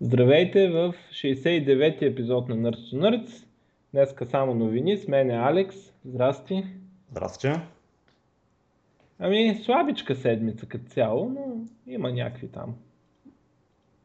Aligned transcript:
Здравейте 0.00 0.68
в 0.68 0.94
69-ти 1.10 2.04
епизод 2.04 2.48
на 2.48 2.56
Nerds 2.56 2.76
to 2.76 2.98
Nerds. 2.98 3.46
Днеска 3.92 4.26
само 4.26 4.54
новини, 4.54 4.96
с 4.96 5.08
мен 5.08 5.30
е 5.30 5.36
Алекс. 5.36 5.76
Здрасти. 6.04 6.64
Здрасти. 7.10 7.52
Ами, 9.18 9.60
слабичка 9.64 10.14
седмица 10.14 10.66
като 10.66 10.84
цяло, 10.84 11.28
но 11.28 11.64
има 11.86 12.12
някакви 12.12 12.48
там 12.48 12.74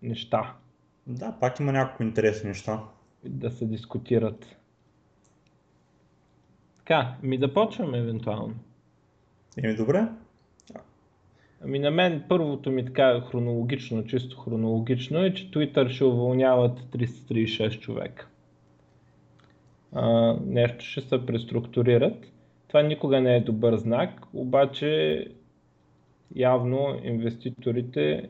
неща 0.01 0.55
Да, 1.07 1.37
пак 1.39 1.59
има 1.59 1.71
няколко 1.71 2.03
интересни 2.03 2.47
неща. 2.47 2.83
да 3.25 3.51
се 3.51 3.65
дискутират. 3.65 4.55
Така, 6.77 7.15
ми 7.23 7.37
да 7.37 7.53
почваме 7.53 7.97
евентуално. 7.97 8.55
Еми 9.63 9.75
добре. 9.75 10.07
Ами 11.63 11.79
на 11.79 11.91
мен 11.91 12.23
първото 12.29 12.71
ми 12.71 12.85
така 12.85 13.21
хронологично, 13.21 14.05
чисто 14.05 14.37
хронологично 14.37 15.25
е, 15.25 15.33
че 15.33 15.51
Twitter 15.51 15.89
ще 15.89 16.03
уволняват 16.03 16.79
336 16.79 17.79
човека. 17.79 18.27
А, 19.93 20.35
нещо 20.45 20.85
ще 20.85 21.01
се 21.01 21.25
преструктурират. 21.25 22.31
Това 22.67 22.81
никога 22.81 23.21
не 23.21 23.35
е 23.35 23.41
добър 23.41 23.77
знак, 23.77 24.21
обаче 24.33 25.27
явно 26.35 26.99
инвеститорите 27.03 28.29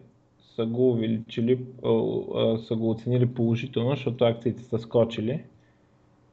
са 0.56 0.66
го 0.66 0.90
увеличили, 0.90 1.66
са 2.68 2.76
го 2.76 2.90
оценили 2.90 3.34
положително, 3.34 3.90
защото 3.90 4.26
акциите 4.26 4.64
са 4.64 4.80
скочили. 4.80 5.44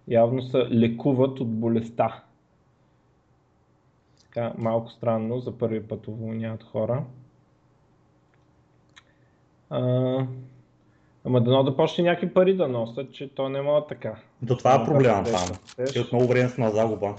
Явно 0.09 0.43
се 0.43 0.59
лекуват 0.59 1.41
от 1.41 1.49
болестта. 1.49 2.23
Така, 4.39 4.53
малко 4.59 4.91
странно, 4.91 5.41
за 5.41 5.59
първи 5.59 5.83
път 5.83 6.09
уволняват 6.09 6.63
хора. 6.63 7.05
А, 9.71 9.81
ама 11.25 11.41
дано 11.41 11.63
да 11.63 11.77
почне 11.77 12.05
някакви 12.05 12.35
пари 12.35 12.57
да 12.57 12.69
носят, 12.69 13.13
че 13.13 13.35
то 13.35 13.49
не 13.49 13.63
мога 13.63 13.87
така. 13.87 14.17
До 14.43 14.57
това 14.57 14.75
е 14.75 14.85
проблема 14.85 15.25
там. 15.25 15.49
Те 15.93 16.01
от 16.01 16.13
много 16.13 16.27
време 16.27 16.49
са 16.49 16.61
на 16.61 16.71
загуба. 16.71 17.15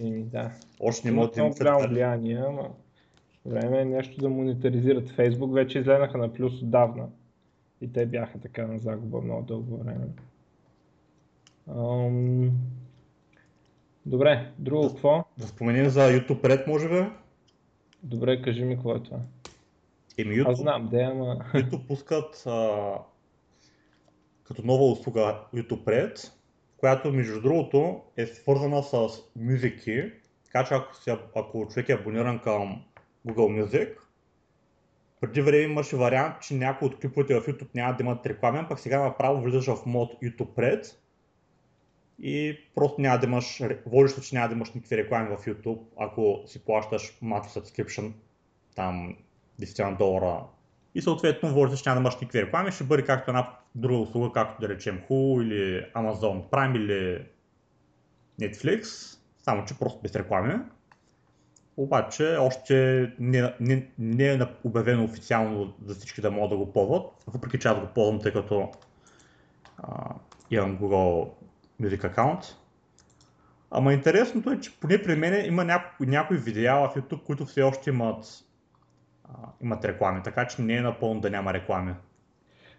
Еми, 0.00 0.22
да. 0.22 0.50
Още 0.80 1.08
не 1.08 1.14
могат 1.14 1.34
да 1.34 1.40
им 1.40 1.50
голямо 1.50 1.88
влияние, 1.88 2.42
ама 2.48 2.68
време 3.46 3.80
е 3.80 3.84
нещо 3.84 4.20
да 4.20 4.28
монетаризират. 4.28 5.10
Фейсбук 5.10 5.54
вече 5.54 5.78
излезнаха 5.78 6.18
на 6.18 6.32
плюс 6.32 6.62
отдавна. 6.62 7.08
И 7.80 7.92
те 7.92 8.06
бяха 8.06 8.38
така 8.38 8.66
на 8.66 8.78
загуба 8.78 9.20
много 9.20 9.42
дълго 9.42 9.76
време. 9.76 10.06
Ам... 11.68 12.50
Добре, 14.06 14.52
друго 14.58 14.88
какво? 14.88 15.24
Да 15.38 15.46
споменем 15.46 15.88
за 15.88 16.00
YouTube 16.00 16.42
Red, 16.42 16.66
може 16.66 16.88
би? 16.88 17.10
Добре, 18.02 18.42
кажи 18.42 18.64
ми 18.64 18.74
какво 18.74 18.94
е 18.94 19.02
това. 19.02 19.18
Еми 20.18 20.34
YouTube, 20.34 20.52
Аз 20.52 20.58
знам, 20.58 20.88
де, 20.88 21.02
ама... 21.02 21.36
YouTube 21.54 21.86
пускат 21.86 22.42
а, 22.46 22.92
като 24.44 24.62
нова 24.64 24.84
услуга 24.84 25.40
YouTube 25.54 25.84
Red, 25.84 26.32
която 26.76 27.12
между 27.12 27.40
другото 27.40 28.02
е 28.16 28.26
свързана 28.26 28.82
с 28.82 28.92
Key, 29.38 30.12
така 30.44 30.64
че 30.64 30.74
ако, 30.74 30.96
си, 30.96 31.10
ако 31.36 31.68
човек 31.68 31.88
е 31.88 31.92
абониран 31.92 32.38
към 32.38 32.84
Google 33.26 33.64
Music, 33.64 33.96
преди 35.20 35.40
време 35.40 35.62
имаше 35.62 35.96
вариант, 35.96 36.34
че 36.40 36.54
някои 36.54 36.88
от 36.88 37.00
клиповете 37.00 37.40
в 37.40 37.46
YouTube 37.46 37.74
няма 37.74 37.96
да 37.96 38.02
имат 38.02 38.26
рекламен, 38.26 38.66
пък 38.68 38.78
сега 38.78 39.02
направо 39.02 39.42
влизаш 39.42 39.66
в 39.66 39.86
мод 39.86 40.12
YouTube 40.22 40.54
Red 40.54 40.96
и 42.18 42.58
просто 42.74 43.00
няма 43.00 43.18
да 43.18 43.26
имаш, 43.26 43.62
водещо, 43.86 44.20
че 44.20 44.34
няма 44.34 44.48
да 44.48 44.54
имаш 44.54 44.72
никакви 44.72 44.96
реклами 44.96 45.36
в 45.36 45.44
YouTube, 45.46 45.80
ако 45.98 46.42
си 46.46 46.64
плащаш 46.64 47.18
monthly 47.22 47.60
subscription, 47.60 48.12
там 48.74 49.16
10 49.60 49.98
долара 49.98 50.40
и 50.96 51.02
съответно 51.02 51.48
водещо, 51.48 51.82
че 51.82 51.88
няма 51.88 52.00
да 52.00 52.02
имаш 52.02 52.14
никакви 52.14 52.42
реклами, 52.42 52.72
ще 52.72 52.84
бъде 52.84 53.04
както 53.04 53.30
една 53.30 53.50
друга 53.74 54.00
услуга, 54.00 54.32
както 54.32 54.60
да 54.60 54.68
речем 54.68 55.02
Hulu 55.10 55.42
или 55.42 55.84
Amazon 55.96 56.50
Prime 56.50 56.76
или 56.76 57.26
Netflix, 58.40 58.82
само 59.38 59.64
че 59.64 59.78
просто 59.78 60.00
без 60.02 60.16
реклами. 60.16 60.54
Обаче 61.76 62.36
още 62.40 63.06
не, 63.18 63.54
не, 63.60 63.88
не 63.98 64.32
е 64.32 64.40
обявено 64.64 65.04
официално 65.04 65.74
за 65.84 65.94
всички 65.94 66.20
да 66.20 66.30
могат 66.30 66.50
да 66.50 66.56
го 66.56 66.72
ползват, 66.72 67.06
въпреки 67.26 67.58
че 67.58 67.68
аз 67.68 67.80
го 67.80 67.86
ползвам, 67.86 68.20
тъй 68.20 68.32
като 68.32 68.70
а, 69.78 70.14
имам 70.50 70.78
Google 70.78 71.30
Music 71.80 72.04
аккаунт. 72.04 72.40
Ама 73.70 73.92
интересното 73.92 74.50
е, 74.50 74.60
че 74.60 74.80
поне 74.80 75.02
при 75.02 75.14
мен 75.14 75.46
има 75.46 75.64
някои, 75.64 76.06
някои 76.06 76.36
видеа 76.36 76.74
в 76.74 76.94
YouTube, 76.96 77.22
които 77.22 77.44
все 77.44 77.62
още 77.62 77.90
имат, 77.90 78.24
а, 79.24 79.30
имат 79.62 79.84
реклами, 79.84 80.20
така 80.24 80.46
че 80.46 80.62
не 80.62 80.76
е 80.76 80.80
напълно 80.80 81.20
да 81.20 81.30
няма 81.30 81.54
реклами. 81.54 81.94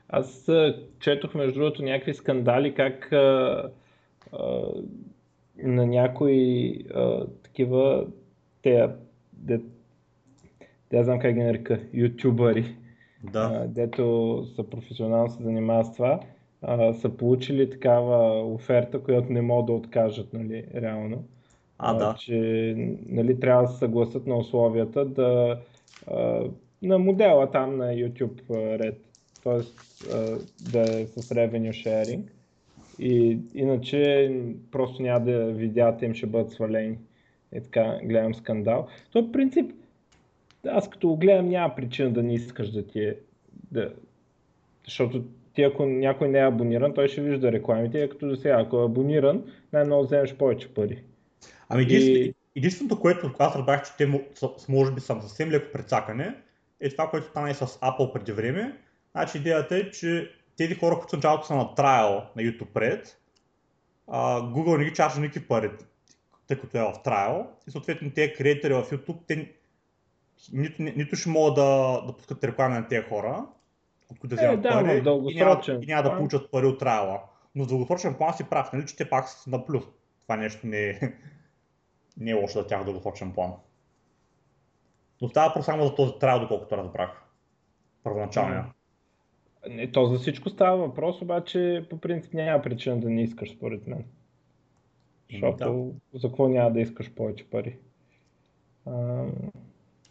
Аз 0.09 0.49
а, 0.49 0.75
четох 0.99 1.33
между 1.33 1.59
другото 1.59 1.83
някакви 1.83 2.13
скандали, 2.13 2.73
как 2.73 3.11
а, 3.11 3.63
а, 4.33 4.67
на 5.63 5.85
някои 5.85 6.73
а, 6.95 7.25
такива, 7.43 8.07
те, 8.61 8.89
де, 9.33 9.61
де, 10.89 11.03
знам 11.03 11.19
как 11.19 11.33
ги 11.33 11.43
нарека, 11.43 11.79
ютубъри, 11.93 12.75
Да. 13.23 13.51
а, 13.53 13.67
дето 13.67 14.43
са 14.55 14.69
професионално 14.69 15.29
се 15.29 15.43
занимават 15.43 15.85
с 15.85 15.93
това, 15.93 16.19
а, 16.61 16.93
са 16.93 17.09
получили 17.09 17.69
такава 17.69 18.43
оферта, 18.53 18.99
която 18.99 19.33
не 19.33 19.41
могат 19.41 19.65
да 19.65 19.73
откажат, 19.73 20.33
нали, 20.33 20.65
реално. 20.75 21.23
А, 21.77 21.93
да. 21.93 22.15
че 22.19 22.73
нали, 23.05 23.39
трябва 23.39 23.63
да 23.63 23.69
се 23.69 23.77
съгласят 23.77 24.27
на 24.27 24.37
условията 24.37 25.05
да, 25.05 25.59
а, 26.07 26.43
на 26.81 26.99
модела 26.99 27.51
там 27.51 27.77
на 27.77 27.85
YouTube 27.85 28.41
а, 28.49 28.53
Red, 28.53 28.95
т.е. 29.43 29.61
да 30.71 30.99
е 31.01 31.07
с 31.07 31.29
revenue 31.29 31.69
sharing. 31.69 32.21
И 32.99 33.39
иначе 33.53 34.31
просто 34.71 35.01
няма 35.01 35.25
да 35.25 35.45
видеята 35.45 36.05
им 36.05 36.13
ще 36.13 36.25
бъдат 36.25 36.51
свалени. 36.51 36.97
Е 37.51 37.61
така, 37.61 37.99
гледам 38.03 38.35
скандал. 38.35 38.87
То 39.11 39.21
в 39.21 39.31
принцип, 39.31 39.71
аз 40.67 40.89
като 40.89 41.07
го 41.07 41.17
гледам 41.17 41.49
няма 41.49 41.75
причина 41.75 42.11
да 42.11 42.23
не 42.23 42.33
искаш 42.33 42.71
да 42.71 42.87
ти 42.87 43.03
е, 43.03 43.17
да, 43.71 43.93
защото 44.85 45.23
ти 45.57 45.63
ако 45.63 45.85
някой 45.85 46.27
не 46.27 46.39
е 46.39 46.47
абониран, 46.47 46.93
той 46.93 47.07
ще 47.07 47.21
вижда 47.21 47.51
рекламите, 47.51 47.99
и 47.99 48.09
като 48.09 48.27
до 48.27 48.35
сега, 48.35 48.61
ако 48.61 48.81
е 48.81 48.85
абониран, 48.85 49.43
най-много 49.73 50.03
вземеш 50.03 50.35
повече 50.35 50.73
пари. 50.73 51.03
Ами 51.69 51.83
единственото, 51.83 52.39
единственото, 52.55 52.99
което 52.99 53.31
аз 53.39 53.55
разбрах, 53.55 53.83
че 53.83 53.91
те 53.97 54.21
с- 54.35 54.67
може 54.69 54.91
би 54.91 55.01
са 55.01 55.21
съвсем 55.21 55.51
леко 55.51 55.71
прецакане, 55.73 56.35
е 56.79 56.89
това, 56.89 57.09
което 57.09 57.27
стана 57.27 57.51
и 57.51 57.53
с 57.53 57.67
Apple 57.67 58.13
преди 58.13 58.31
време. 58.31 58.77
Значи 59.11 59.37
идеята 59.37 59.77
е, 59.77 59.91
че 59.91 60.31
тези 60.57 60.75
хора, 60.75 60.95
които 60.95 61.09
в 61.09 61.13
началото 61.13 61.45
са 61.47 61.55
на 61.55 61.75
трайл 61.75 62.21
на 62.35 62.41
YouTube 62.43 62.73
Red, 62.73 63.07
а, 64.07 64.41
Google 64.41 64.77
не 64.77 64.85
ги 64.85 64.93
чаша 64.93 65.19
никакви 65.19 65.47
пари, 65.47 65.71
тъй 66.47 66.57
като 66.57 66.77
е 66.77 66.81
в 66.81 66.93
трайл. 67.03 67.47
И 67.67 67.71
съответно 67.71 68.11
тези 68.11 68.33
креатори 68.33 68.73
в 68.73 68.83
YouTube, 68.83 69.17
те 69.27 69.51
нито, 70.53 70.81
ни- 70.81 70.93
нито 70.97 71.15
ще 71.15 71.29
могат 71.29 71.55
да, 71.55 72.01
да 72.07 72.13
пускат 72.13 72.43
реклами 72.43 72.75
на 72.75 72.87
тези 72.87 73.07
хора, 73.07 73.45
от 74.11 74.19
които 74.19 74.35
да 74.35 74.41
Е, 74.41 74.47
вземат 74.47 74.61
да, 74.61 74.69
но 74.69 74.81
в 74.81 74.83
пари, 74.83 75.33
и 75.33 75.35
няма, 75.35 75.61
и 75.81 75.85
няма 75.85 76.03
да 76.03 76.17
получат 76.17 76.51
пари 76.51 76.65
от 76.65 76.79
трайла. 76.79 77.19
Но 77.55 77.63
в 77.63 77.67
дългосрочен 77.67 78.13
план 78.13 78.33
си 78.33 78.49
прав, 78.49 78.73
нали, 78.73 78.85
че 78.85 78.95
те 78.95 79.09
пак 79.09 79.29
са 79.29 79.49
на 79.49 79.65
плюс. 79.65 79.83
Това 80.23 80.37
нещо 80.37 80.67
не 80.67 80.89
е, 80.89 80.99
не 82.17 82.31
е 82.31 82.33
лошо 82.33 82.59
за 82.59 82.67
тях 82.67 82.81
в 82.81 82.85
дългосрочен 82.85 83.33
план. 83.33 83.53
Но 85.21 85.29
става 85.29 85.53
просто 85.53 85.71
само 85.71 85.83
за 85.83 85.95
този 85.95 86.13
трайл, 86.19 86.39
доколкото 86.39 86.77
разбрах. 86.77 87.23
Първоначалния. 88.03 88.65
Не, 89.69 89.91
то 89.91 90.05
за 90.05 90.19
всичко 90.19 90.49
става 90.49 90.77
въпрос, 90.77 91.21
обаче 91.21 91.87
по 91.89 91.97
принцип 91.97 92.33
няма 92.33 92.61
причина 92.61 92.99
да 92.99 93.09
не 93.09 93.23
искаш 93.23 93.51
според 93.51 93.87
мен. 93.87 94.05
Защото 95.31 95.93
за 96.13 96.27
какво 96.27 96.47
няма 96.47 96.71
да 96.71 96.79
искаш 96.79 97.13
повече 97.15 97.49
пари? 97.49 97.77
А, 98.85 99.25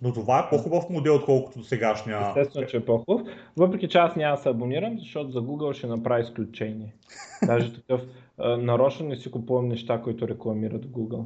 Но 0.02 0.12
това 0.12 0.38
е 0.38 0.50
по-хубав 0.50 0.90
модел, 0.90 1.14
отколкото 1.14 1.64
сегашния. 1.64 2.28
естествено, 2.28 2.66
че 2.66 2.76
е 2.76 2.84
по-хубав. 2.84 3.26
Въпреки 3.56 3.88
че 3.88 3.98
аз 3.98 4.16
няма 4.16 4.36
да 4.36 4.42
се 4.42 4.48
абонирам, 4.48 4.98
защото 4.98 5.30
за 5.30 5.40
Google 5.40 5.72
ще 5.72 5.86
направи 5.86 6.22
изключение. 6.22 6.94
Даже 7.46 7.74
такъв 7.74 8.02
а, 8.38 8.56
нарочно 8.56 9.08
не 9.08 9.16
си 9.16 9.30
купувам 9.30 9.68
неща, 9.68 10.02
които 10.02 10.28
рекламират 10.28 10.86
Google. 10.86 11.24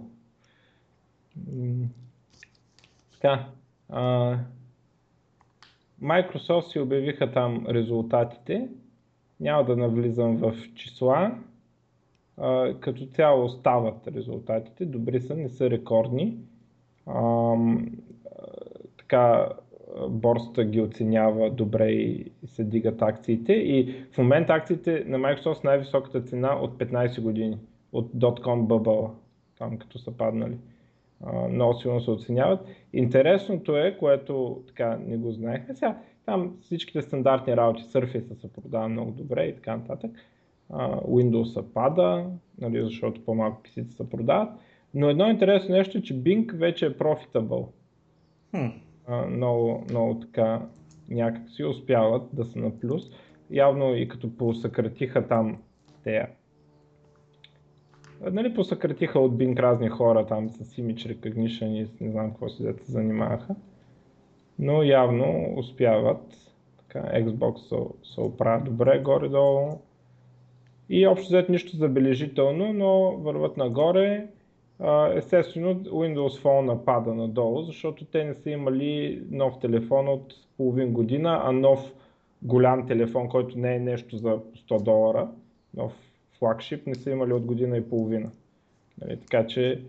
М, 1.52 1.86
Така. 3.12 3.46
А, 3.88 4.36
Microsoft 6.02 6.72
си 6.72 6.80
обявиха 6.80 7.32
там 7.32 7.66
резултатите. 7.68 8.68
Няма 9.40 9.64
да 9.64 9.76
навлизам 9.76 10.36
в 10.36 10.54
числа. 10.74 11.38
А, 12.36 12.74
като 12.80 13.06
цяло 13.06 13.44
остават 13.44 14.08
резултатите. 14.08 14.84
Добри 14.86 15.20
са, 15.20 15.36
не 15.36 15.48
са 15.48 15.70
рекордни. 15.70 16.38
А, 17.06 17.54
така 19.10 19.48
борсата 20.08 20.64
ги 20.64 20.80
оценява 20.80 21.50
добре 21.50 21.90
и 21.90 22.32
се 22.46 22.64
дигат 22.64 23.02
акциите. 23.02 23.52
И 23.52 24.04
в 24.12 24.18
момента 24.18 24.52
акциите 24.52 25.04
на 25.06 25.18
Microsoft 25.18 25.60
с 25.60 25.62
най-високата 25.62 26.20
цена 26.20 26.54
от 26.54 26.78
15 26.78 27.20
години. 27.20 27.58
От 27.92 28.12
.com 28.12 28.66
bubble, 28.66 29.10
там 29.58 29.78
като 29.78 29.98
са 29.98 30.12
паднали. 30.12 30.56
Много 31.50 31.74
силно 31.74 32.00
се 32.00 32.10
оценяват. 32.10 32.60
Интересното 32.92 33.76
е, 33.76 33.96
което 33.98 34.62
така 34.66 34.98
не 35.06 35.16
го 35.16 35.32
знаеха, 35.32 35.74
сега 35.74 35.98
Там 36.26 36.56
всичките 36.60 37.02
стандартни 37.02 37.56
работи, 37.56 37.82
Surface 37.82 38.40
се 38.40 38.52
продава 38.52 38.88
много 38.88 39.10
добре 39.10 39.44
и 39.44 39.54
така 39.54 39.76
нататък. 39.76 40.10
Windows 41.08 41.62
пада, 41.62 42.26
нали, 42.60 42.82
защото 42.82 43.24
по-малко 43.24 43.62
PC 43.62 43.90
се 43.90 44.10
продават. 44.10 44.48
Но 44.94 45.08
едно 45.08 45.30
интересно 45.30 45.74
нещо 45.74 45.98
е, 45.98 46.02
че 46.02 46.14
Bing 46.14 46.56
вече 46.56 46.86
е 46.86 46.90
profitable. 46.90 47.66
Хм. 48.50 48.66
Много, 49.16 49.84
много 49.90 50.20
така 50.20 50.62
някак 51.08 51.50
си 51.50 51.64
успяват 51.64 52.22
да 52.32 52.44
са 52.44 52.58
на 52.58 52.80
плюс. 52.80 53.02
Явно 53.50 53.94
и 53.94 54.08
като 54.08 54.36
посъкратиха 54.36 55.28
там 55.28 55.58
те. 56.04 56.26
Нали, 58.20 58.54
посъкратиха 58.54 59.20
от 59.20 59.32
Bing 59.32 59.58
разни 59.58 59.88
хора 59.88 60.26
там 60.26 60.48
с 60.48 60.76
Image 60.76 61.16
Recognition 61.16 61.66
и 61.66 62.04
не 62.04 62.10
знам 62.10 62.30
какво 62.30 62.48
си 62.48 62.62
да 62.62 62.74
се 62.74 62.92
занимаваха. 62.92 63.54
Но 64.58 64.82
явно 64.82 65.54
успяват. 65.56 66.36
Така, 66.78 67.08
Xbox 67.08 67.56
се, 67.56 67.76
се 68.14 68.20
оправя 68.20 68.64
добре 68.64 69.02
горе-долу. 69.02 69.80
И 70.88 71.06
общо 71.06 71.28
взето 71.28 71.52
нищо 71.52 71.76
забележително, 71.76 72.72
но 72.72 73.16
върват 73.16 73.56
нагоре. 73.56 74.26
Естествено, 75.14 75.74
Windows 75.74 76.42
Phone 76.42 76.60
напада 76.60 77.14
надолу, 77.14 77.62
защото 77.62 78.04
те 78.04 78.24
не 78.24 78.34
са 78.34 78.50
имали 78.50 79.22
нов 79.30 79.58
телефон 79.58 80.08
от 80.08 80.34
половин 80.56 80.92
година, 80.92 81.40
а 81.44 81.52
нов 81.52 81.92
голям 82.42 82.86
телефон, 82.86 83.28
който 83.28 83.58
не 83.58 83.76
е 83.76 83.78
нещо 83.78 84.16
за 84.16 84.38
100 84.68 84.82
долара, 84.82 85.28
нов 85.76 85.92
флагшип, 86.38 86.86
не 86.86 86.94
са 86.94 87.10
имали 87.10 87.32
от 87.32 87.44
година 87.44 87.76
и 87.76 87.88
половина. 87.88 88.30
Нали, 89.00 89.16
така 89.20 89.46
че 89.46 89.82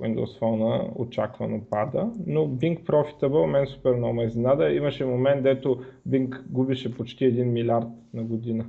Windows 0.00 0.40
Phone 0.40 0.90
очаквано 0.96 1.60
пада, 1.70 2.10
но 2.26 2.40
Bing 2.40 2.82
Profitable 2.82 3.46
мен 3.46 3.66
супер 3.66 3.94
много 3.94 4.14
ме 4.14 4.24
изненада. 4.24 4.70
Имаше 4.70 5.04
момент, 5.04 5.42
дето 5.42 5.80
Bing 6.08 6.42
губише 6.46 6.96
почти 6.96 7.24
1 7.24 7.44
милиард 7.44 7.88
на 8.14 8.22
година, 8.22 8.66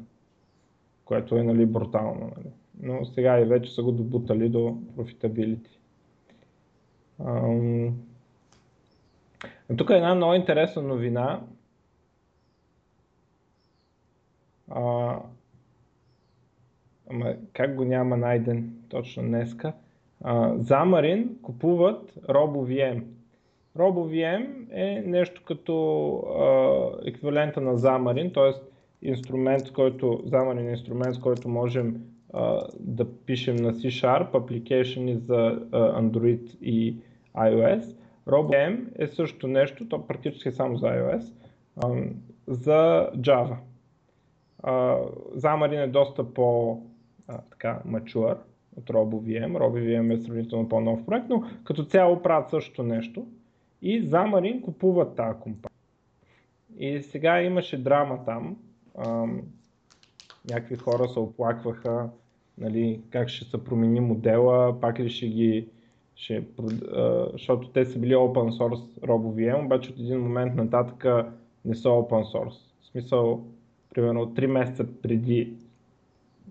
което 1.05 1.35
е 1.35 1.43
нали, 1.43 1.65
брутално. 1.65 2.31
Нали. 2.37 2.49
Но 2.81 3.05
сега 3.05 3.39
и 3.39 3.45
вече 3.45 3.73
са 3.73 3.83
го 3.83 3.91
добутали 3.91 4.49
до. 4.49 4.77
Ам... 7.19 7.93
Тук 9.77 9.89
е 9.89 9.93
една 9.93 10.15
много 10.15 10.33
интересна 10.33 10.81
новина. 10.81 11.41
А... 14.71 15.19
Ама 17.09 17.35
как 17.53 17.75
го 17.75 17.85
няма 17.85 18.17
найден 18.17 18.73
точно 18.89 19.23
днеска? 19.23 19.73
Замарин 20.55 21.37
купуват 21.41 22.11
RoboVM. 22.15 23.03
RoboVM 23.77 24.65
е 24.71 25.03
нещо 25.05 25.41
като 25.45 26.15
а, 26.17 27.09
еквивалента 27.09 27.61
на 27.61 27.77
Замарин, 27.77 28.33
т.е. 28.33 28.51
инструмент, 29.09 29.71
който, 29.71 30.05
Xamarin 30.05 30.67
е 30.67 30.71
инструмент, 30.71 31.15
с 31.15 31.19
който 31.19 31.49
можем 31.49 31.95
а, 31.95 32.14
да 32.79 33.05
пишем 33.25 33.55
на 33.55 33.73
C-Sharp 33.73 34.31
application 34.31 35.17
за 35.17 35.59
Android 35.71 36.57
и 36.61 36.97
iOS. 37.35 37.95
RoboVM 38.27 38.87
е 38.95 39.07
също 39.07 39.47
нещо, 39.47 39.89
то 39.89 40.07
практически 40.07 40.51
само 40.51 40.77
за 40.77 40.87
iOS, 40.87 41.33
за 42.47 43.09
Java. 43.17 43.55
Xamarin 45.35 45.83
е 45.83 45.87
доста 45.87 46.33
по 46.33 46.79
така 47.27 47.81
mature, 47.87 48.37
от 48.75 48.89
RoboVM. 48.89 49.57
RoboVM 49.57 50.13
е 50.13 50.17
сравнително 50.17 50.69
по-нов 50.69 51.05
проект, 51.05 51.29
но 51.29 51.43
като 51.63 51.85
цяло 51.85 52.21
правят 52.21 52.49
също 52.49 52.83
нещо. 52.83 53.27
И 53.81 54.09
Xamarin 54.09 54.61
купуват 54.61 55.15
тази 55.15 55.39
компания. 55.39 55.79
И 56.77 57.01
сега 57.01 57.41
имаше 57.41 57.83
драма 57.83 58.25
там. 58.25 58.57
Ам, 59.05 59.41
някакви 60.49 60.75
хора 60.75 61.07
се 61.07 61.19
оплакваха 61.19 62.09
нали, 62.57 63.01
как 63.09 63.29
ще 63.29 63.45
се 63.45 63.63
промени 63.63 63.99
модела, 63.99 64.79
пак 64.81 64.99
ли 64.99 65.09
ще 65.09 65.27
ги 65.27 65.67
ще, 66.15 66.43
а, 66.93 67.27
защото 67.31 67.69
те 67.69 67.85
са 67.85 67.99
били 67.99 68.15
open 68.15 68.59
source 68.59 68.99
RoboVM, 68.99 69.65
обаче 69.65 69.89
от 69.89 69.99
един 69.99 70.19
момент 70.19 70.55
нататък 70.55 71.05
не 71.65 71.75
са 71.75 71.87
open 71.87 72.23
source. 72.23 72.59
В 72.81 72.85
смисъл, 72.85 73.43
примерно 73.95 74.27
3 74.27 74.45
месеца 74.45 74.87
преди 75.01 75.53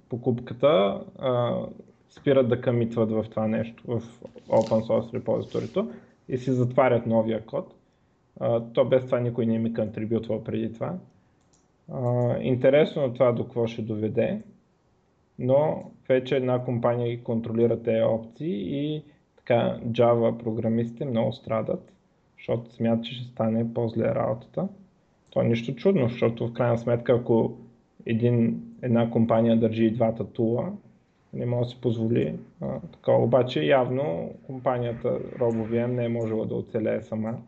покупката, 0.09 1.01
а, 1.19 1.63
спират 2.09 2.49
да 2.49 2.61
камитват 2.61 3.11
в 3.11 3.27
това 3.31 3.49
нещо, 3.49 3.83
в 3.87 4.03
open 4.49 4.87
source 4.87 5.15
репозиторито 5.15 5.91
и 6.29 6.39
си 6.39 6.53
затварят 6.53 7.07
новия 7.07 7.47
код. 7.47 7.75
Uh, 8.41 8.73
то 8.73 8.85
без 8.85 9.05
това 9.05 9.21
никой 9.21 9.47
не 9.47 9.59
ми 9.59 9.75
контрибютвал 9.75 10.45
преди 10.45 10.73
това. 10.73 10.95
Uh, 11.91 12.41
интересно 12.41 13.03
е 13.03 13.13
това 13.13 13.33
до 13.33 13.45
какво 13.45 13.67
ще 13.67 13.83
доведе, 13.83 14.43
но 15.39 15.91
вече 16.09 16.37
една 16.37 16.65
компания 16.65 17.17
ги 17.17 17.23
контролира 17.23 17.83
тези 17.83 18.03
опции 18.03 18.85
и 18.85 19.03
така 19.37 19.79
Java 19.87 20.45
програмистите 20.45 21.05
много 21.05 21.33
страдат, 21.33 21.93
защото 22.39 22.75
смятат, 22.75 23.05
че 23.05 23.15
ще 23.15 23.25
стане 23.25 23.75
по-зле 23.75 24.15
работата. 24.15 24.69
То 25.31 25.41
е 25.41 25.45
нищо 25.45 25.75
чудно, 25.75 26.09
защото 26.09 26.49
в 26.49 26.53
крайна 26.53 26.79
сметка 26.79 27.13
ако 27.13 27.57
един, 28.07 28.63
една 28.83 29.11
компания 29.11 29.61
държи 29.61 29.91
двата 29.91 30.33
тула, 30.33 30.73
не 31.33 31.47
може 31.47 31.65
да 31.65 31.71
се 31.71 31.81
позволи 31.81 32.35
а, 32.61 32.81
такова. 32.81 33.25
Обаче 33.25 33.65
явно 33.65 34.31
компанията 34.47 35.19
RoboVM 35.39 35.87
не 35.87 36.05
е 36.05 36.09
можела 36.09 36.47
да 36.47 36.55
оцелее 36.55 37.01
сама 37.01 37.39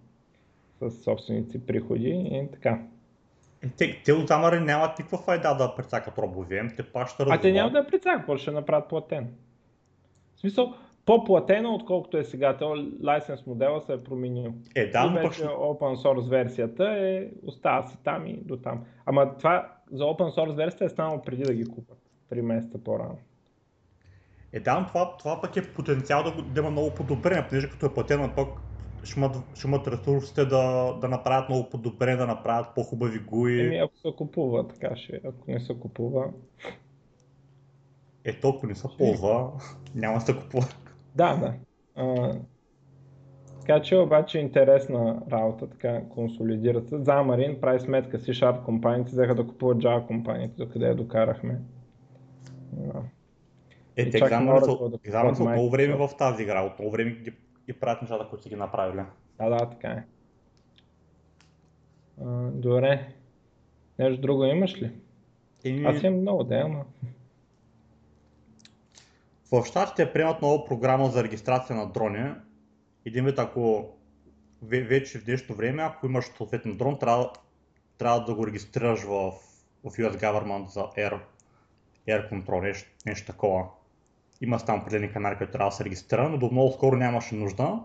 с 0.80 0.90
собственици 0.90 1.66
приходи 1.66 2.10
и 2.10 2.48
така. 2.52 2.82
Е, 3.62 3.68
те, 3.68 4.02
те 4.04 4.12
от 4.12 4.28
Xamarin 4.28 4.64
нямат 4.64 4.98
никаква 4.98 5.18
файда 5.18 5.54
да 5.54 5.74
прецакат 5.74 6.14
RoboVM, 6.16 6.76
те 6.76 6.82
пак 6.82 7.08
ще 7.08 7.24
А 7.28 7.40
те 7.40 7.52
няма 7.52 7.70
да 7.70 7.86
прецакат, 7.86 8.38
ще 8.38 8.50
направят 8.50 8.88
платен. 8.88 9.28
В 10.36 10.40
смисъл, 10.40 10.74
по-платено, 11.06 11.74
отколкото 11.74 12.16
е 12.16 12.24
сега. 12.24 12.56
То 12.56 12.86
лайсенс 13.04 13.46
модела 13.46 13.80
се 13.80 13.92
е 13.92 14.04
променил. 14.04 14.54
Е, 14.74 14.90
да, 14.90 15.04
но 15.04 15.22
пък... 15.22 15.32
Open 15.34 15.96
source 15.96 16.28
версията 16.28 16.84
е, 16.84 17.28
остава 17.46 17.86
си 17.86 17.98
там 18.04 18.26
и 18.26 18.36
до 18.36 18.56
там. 18.56 18.84
Ама 19.06 19.36
това 19.36 19.72
за 19.92 20.04
Open 20.04 20.36
source 20.36 20.56
версията 20.56 20.84
е 20.84 20.88
станало 20.88 21.22
преди 21.22 21.42
да 21.42 21.54
ги 21.54 21.64
купат. 21.64 21.98
3 22.32 22.40
месеца 22.40 22.78
по-рано. 22.84 23.18
Е, 24.52 24.60
да, 24.60 24.86
това, 24.88 25.16
това 25.16 25.40
пък 25.40 25.56
е 25.56 25.72
потенциал 25.72 26.22
да, 26.22 26.42
да 26.42 26.60
има 26.60 26.70
много 26.70 26.94
подобрение, 26.94 27.46
понеже 27.48 27.70
като 27.70 27.86
е 27.86 27.94
платено 27.94 28.30
пък 28.36 28.48
ще 29.06 29.20
имат, 29.20 29.36
ще 29.54 29.68
имат 29.68 29.88
ресурсите 29.88 30.44
да, 30.44 30.92
да 31.00 31.08
направят 31.08 31.48
много 31.48 31.68
подобрение, 31.68 32.16
да 32.16 32.26
направят 32.26 32.74
по-хубави 32.74 33.18
гуи. 33.18 33.66
Еми, 33.66 33.78
ако 33.78 33.98
се 33.98 34.12
купува, 34.16 34.68
така 34.68 34.96
ще, 34.96 35.20
ако 35.24 35.50
не 35.50 35.60
се 35.60 35.74
купува. 35.74 36.30
Е, 38.24 38.40
толкова 38.40 38.68
не 38.68 38.74
се 38.74 38.88
ползва, 38.98 39.50
няма 39.94 40.14
да 40.14 40.20
се 40.20 40.36
купува. 40.36 40.66
Да, 41.14 41.36
да. 41.36 41.54
А, 41.94 42.36
така 43.60 43.82
че 43.82 43.96
обаче 43.96 44.38
интересна 44.38 45.22
работа, 45.32 45.70
така 45.70 46.02
консолидират 46.08 46.88
се. 46.88 46.98
Замарин 46.98 47.60
прави 47.60 47.80
сметка 47.80 48.18
си 48.18 48.30
Sharp 48.30 48.64
компаниите, 48.64 49.10
взеха 49.10 49.34
да 49.34 49.46
купуват 49.46 49.78
Java 49.78 50.06
компаниите, 50.06 50.54
до 50.56 50.68
къде 50.68 50.86
я 50.86 50.94
докарахме. 50.94 51.60
Е, 53.96 54.10
те 54.10 54.18
са, 54.18 54.24
екзамен 55.04 55.36
са 55.36 55.44
много 55.44 55.70
време 55.70 55.94
в 55.94 56.10
тази 56.18 56.42
игра, 56.42 56.62
от 56.62 56.78
много 56.78 56.92
време 56.92 57.10
ги, 57.10 57.32
ги 57.66 57.72
правят 57.72 58.02
нещата, 58.02 58.28
които 58.28 58.42
са 58.42 58.48
ги 58.48 58.56
направили. 58.56 59.02
Да, 59.38 59.48
да, 59.48 59.70
така 59.70 59.88
е. 59.88 60.04
А, 62.20 62.50
добре. 62.50 63.14
Нещо 63.98 64.20
друго 64.20 64.44
имаш 64.44 64.82
ли? 64.82 64.92
И... 65.64 65.84
Аз 65.84 66.02
имам 66.02 66.20
много, 66.20 66.44
да, 66.44 66.54
ама. 66.54 66.84
В 69.52 69.64
щатите 69.64 70.12
приемат 70.12 70.42
нова 70.42 70.64
програма 70.64 71.10
за 71.10 71.24
регистрация 71.24 71.76
на 71.76 71.92
дрони. 71.92 72.34
Един 73.04 73.24
вид, 73.24 73.38
ако 73.38 73.94
вече 74.62 75.18
в 75.18 75.24
днешно 75.24 75.54
време, 75.54 75.82
ако 75.82 76.06
имаш 76.06 76.24
съответен 76.24 76.76
дрон, 76.76 76.98
трябва, 76.98 77.32
трябва 77.98 78.24
да 78.24 78.34
го 78.34 78.46
регистрираш 78.46 79.02
в, 79.02 79.30
в 79.84 79.90
US 79.90 80.16
Government 80.16 80.66
за 80.66 80.80
Air, 80.80 81.20
Air 82.08 82.30
Control, 82.30 82.62
нещо, 82.62 82.90
нещо 83.06 83.32
такова 83.32 83.68
има 84.40 84.58
там 84.58 84.80
определени 84.80 85.12
канали, 85.12 85.36
които 85.36 85.52
трябва 85.52 85.70
да 85.70 85.76
се 85.76 85.84
регистрира, 85.84 86.28
но 86.28 86.38
до 86.38 86.50
много 86.50 86.72
скоро 86.72 86.96
нямаше 86.96 87.34
нужда. 87.34 87.80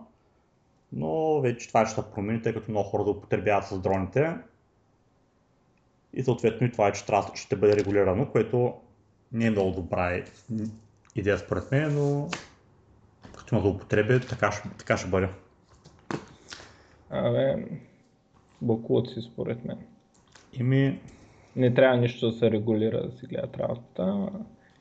Но 0.92 1.40
вече 1.40 1.68
това 1.68 1.86
ще 1.86 2.02
промени, 2.14 2.42
тъй 2.42 2.54
като 2.54 2.70
много 2.70 2.88
хора 2.88 3.04
да 3.04 3.10
употребяват 3.10 3.64
с 3.64 3.78
дроните. 3.78 4.36
И 6.12 6.22
съответно 6.22 6.66
и 6.66 6.72
това 6.72 6.88
е, 6.88 6.92
че 6.92 7.06
трябва, 7.06 7.36
ще 7.36 7.56
бъде 7.56 7.76
регулирано, 7.76 8.26
което 8.26 8.74
не 9.32 9.46
е 9.46 9.50
много 9.50 9.70
добра 9.70 10.22
идея 11.16 11.38
според 11.38 11.70
мен, 11.72 11.94
но 11.94 12.28
като 13.38 13.56
има 13.56 13.68
употреби, 13.68 14.20
така 14.20 14.52
ще, 14.52 14.68
така 14.78 14.96
ще 14.96 15.08
бъде. 15.08 15.28
Абе, 17.10 17.66
си 19.14 19.20
според 19.32 19.64
мен. 19.64 19.78
Ими... 20.52 21.00
Не 21.56 21.74
трябва 21.74 21.96
нищо 21.96 22.30
да 22.30 22.38
се 22.38 22.50
регулира 22.50 23.08
да 23.08 23.18
си 23.18 23.26
гледат 23.26 23.56
работата. 23.56 24.28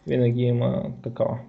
Винаги 0.08 0.42
има 0.42 0.92
такова 1.04 1.40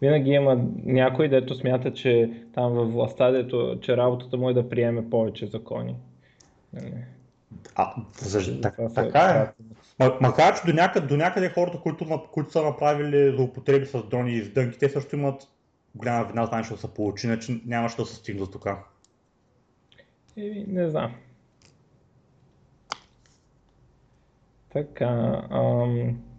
винаги 0.00 0.30
има 0.30 0.64
някой, 0.84 1.28
дето 1.28 1.54
смята, 1.54 1.92
че 1.92 2.32
там 2.54 2.72
във 2.72 2.92
властта, 2.92 3.30
дето, 3.30 3.78
че 3.80 3.96
работата 3.96 4.36
му 4.36 4.50
е 4.50 4.54
да 4.54 4.68
приеме 4.68 5.10
повече 5.10 5.46
закони. 5.46 5.96
Нали? 6.72 6.92
А, 7.74 7.94
за, 8.18 8.60
так, 8.60 8.74
са 8.76 8.94
така 8.94 9.52
е. 10.00 10.10
макар 10.20 10.60
че 10.60 10.66
до 10.66 10.72
някъде, 10.72 11.06
до 11.06 11.16
някъде 11.16 11.48
хората, 11.50 11.80
които, 11.80 12.22
които 12.32 12.52
са 12.52 12.62
направили 12.62 13.36
злоупотреби 13.36 13.86
с 13.86 14.02
дрони 14.02 14.32
и 14.32 14.36
издънки, 14.38 14.78
те 14.78 14.88
също 14.88 15.16
имат 15.16 15.48
голяма 15.94 16.24
вина, 16.24 16.46
знаеш, 16.46 16.68
да 16.68 16.76
се 16.76 16.94
получи, 16.94 17.26
иначе 17.26 17.60
нямаше 17.66 17.96
да 17.96 18.06
се 18.06 18.14
стигне 18.14 18.40
до 18.40 18.46
тук. 18.46 18.66
Еми, 20.36 20.64
не 20.68 20.90
знам. 20.90 21.14
Така. 24.72 25.42
Ам... 25.50 26.29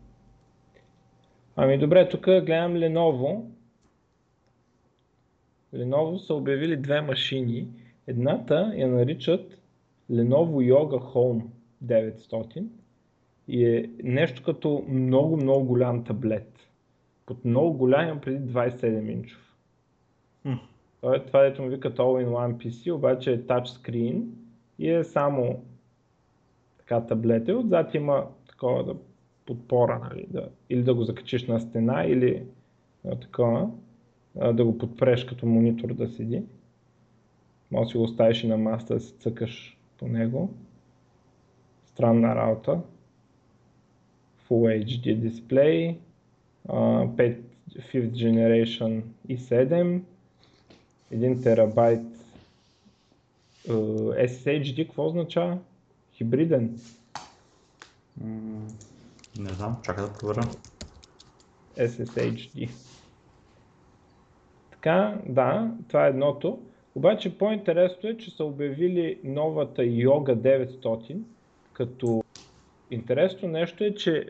Ами 1.56 1.78
добре, 1.78 2.10
тук 2.10 2.26
гледам 2.26 2.74
Lenovo. 2.74 3.46
Lenovo 5.74 6.18
са 6.18 6.34
обявили 6.34 6.78
две 6.78 7.02
машини. 7.02 7.68
Едната 8.08 8.74
я 8.76 8.88
наричат 8.88 9.62
Lenovo 10.12 10.74
Yoga 10.74 11.14
Home 11.14 11.44
900 11.84 12.66
и 13.48 13.66
е 13.66 13.90
нещо 14.04 14.44
като 14.44 14.86
много, 14.90 15.38
много 15.38 15.66
голям 15.66 16.04
таблет. 16.04 16.70
Под 17.26 17.46
много 17.46 17.78
голям 17.78 18.08
имам 18.08 18.22
преди 18.22 18.52
27 18.52 19.12
инчов. 19.12 19.56
Хм. 20.44 20.54
Това 21.02 21.16
е 21.16 21.26
това, 21.26 21.42
дето 21.42 21.62
му 21.62 21.70
викат 21.70 21.98
All-in-One 21.98 22.56
PC, 22.56 22.94
обаче 22.94 23.32
е 23.34 23.46
тачскрин 23.46 24.36
и 24.80 24.92
е 24.92 25.04
само 25.04 25.64
така 26.78 27.06
таблета 27.06 27.52
и 27.52 27.56
отзад 27.56 27.94
има 27.94 28.28
такова 28.48 28.84
да 28.84 28.96
подпора, 29.46 30.00
нали, 30.10 30.26
да, 30.30 30.50
или 30.70 30.84
да 30.84 30.94
го 30.94 31.04
закачиш 31.04 31.48
на 31.48 31.60
стена, 31.60 32.04
или 32.04 32.44
а, 33.08 33.16
такова, 33.16 33.70
а, 34.40 34.54
да 34.54 34.66
го 34.66 34.78
подпреш 34.78 35.26
като 35.26 35.46
монитор 35.46 35.94
да 35.94 36.08
седи. 36.08 36.44
Може 37.72 37.90
си 37.90 37.98
го 37.98 38.04
оставиш 38.04 38.44
и 38.44 38.48
на 38.48 38.58
маста 38.58 38.94
да 38.94 39.00
си 39.00 39.14
цъкаш 39.14 39.78
по 39.98 40.08
него. 40.08 40.54
Странна 41.86 42.36
работа. 42.36 42.82
Full 44.50 44.86
HD 44.86 45.16
дисплей, 45.16 45.98
а, 46.70 47.08
5 47.08 47.38
5th 47.78 48.12
Generation 48.12 49.02
i7, 49.30 50.02
1 51.12 51.44
терабайт 51.44 52.06
SSHD, 53.68 54.86
какво 54.86 55.06
означава? 55.06 55.58
Хибриден. 56.14 56.80
Не 59.40 59.50
знам, 59.50 59.78
чакай 59.84 60.06
да 60.06 60.14
проверя. 60.14 60.42
SSHD. 61.78 62.70
Така, 64.72 65.18
да, 65.26 65.72
това 65.88 66.06
е 66.06 66.10
едното. 66.10 66.60
Обаче 66.96 67.38
по-интересното 67.38 68.08
е, 68.08 68.18
че 68.18 68.32
са 68.32 68.46
обявили 68.46 69.20
новата 69.24 69.82
Yoga 69.82 70.36
900, 70.36 71.18
като 71.74 72.24
интересно 72.92 73.50
нещо 73.50 73.84
е, 73.84 73.94
че 73.94 74.26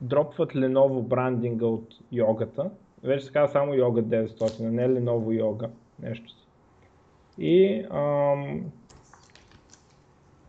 дропват 0.00 0.52
Lenovo 0.52 1.02
брандинга 1.02 1.66
от 1.66 1.94
йогата. 2.12 2.70
Вече 3.02 3.24
се 3.24 3.32
казва 3.32 3.52
само 3.52 3.72
Yoga 3.72 4.26
900, 4.28 4.60
а 4.60 4.70
не 4.70 4.88
Lenovo 4.88 5.42
Yoga, 5.42 5.70
нещо 6.02 6.30
си. 6.30 6.46
И 7.38 7.86
ам, 7.90 8.62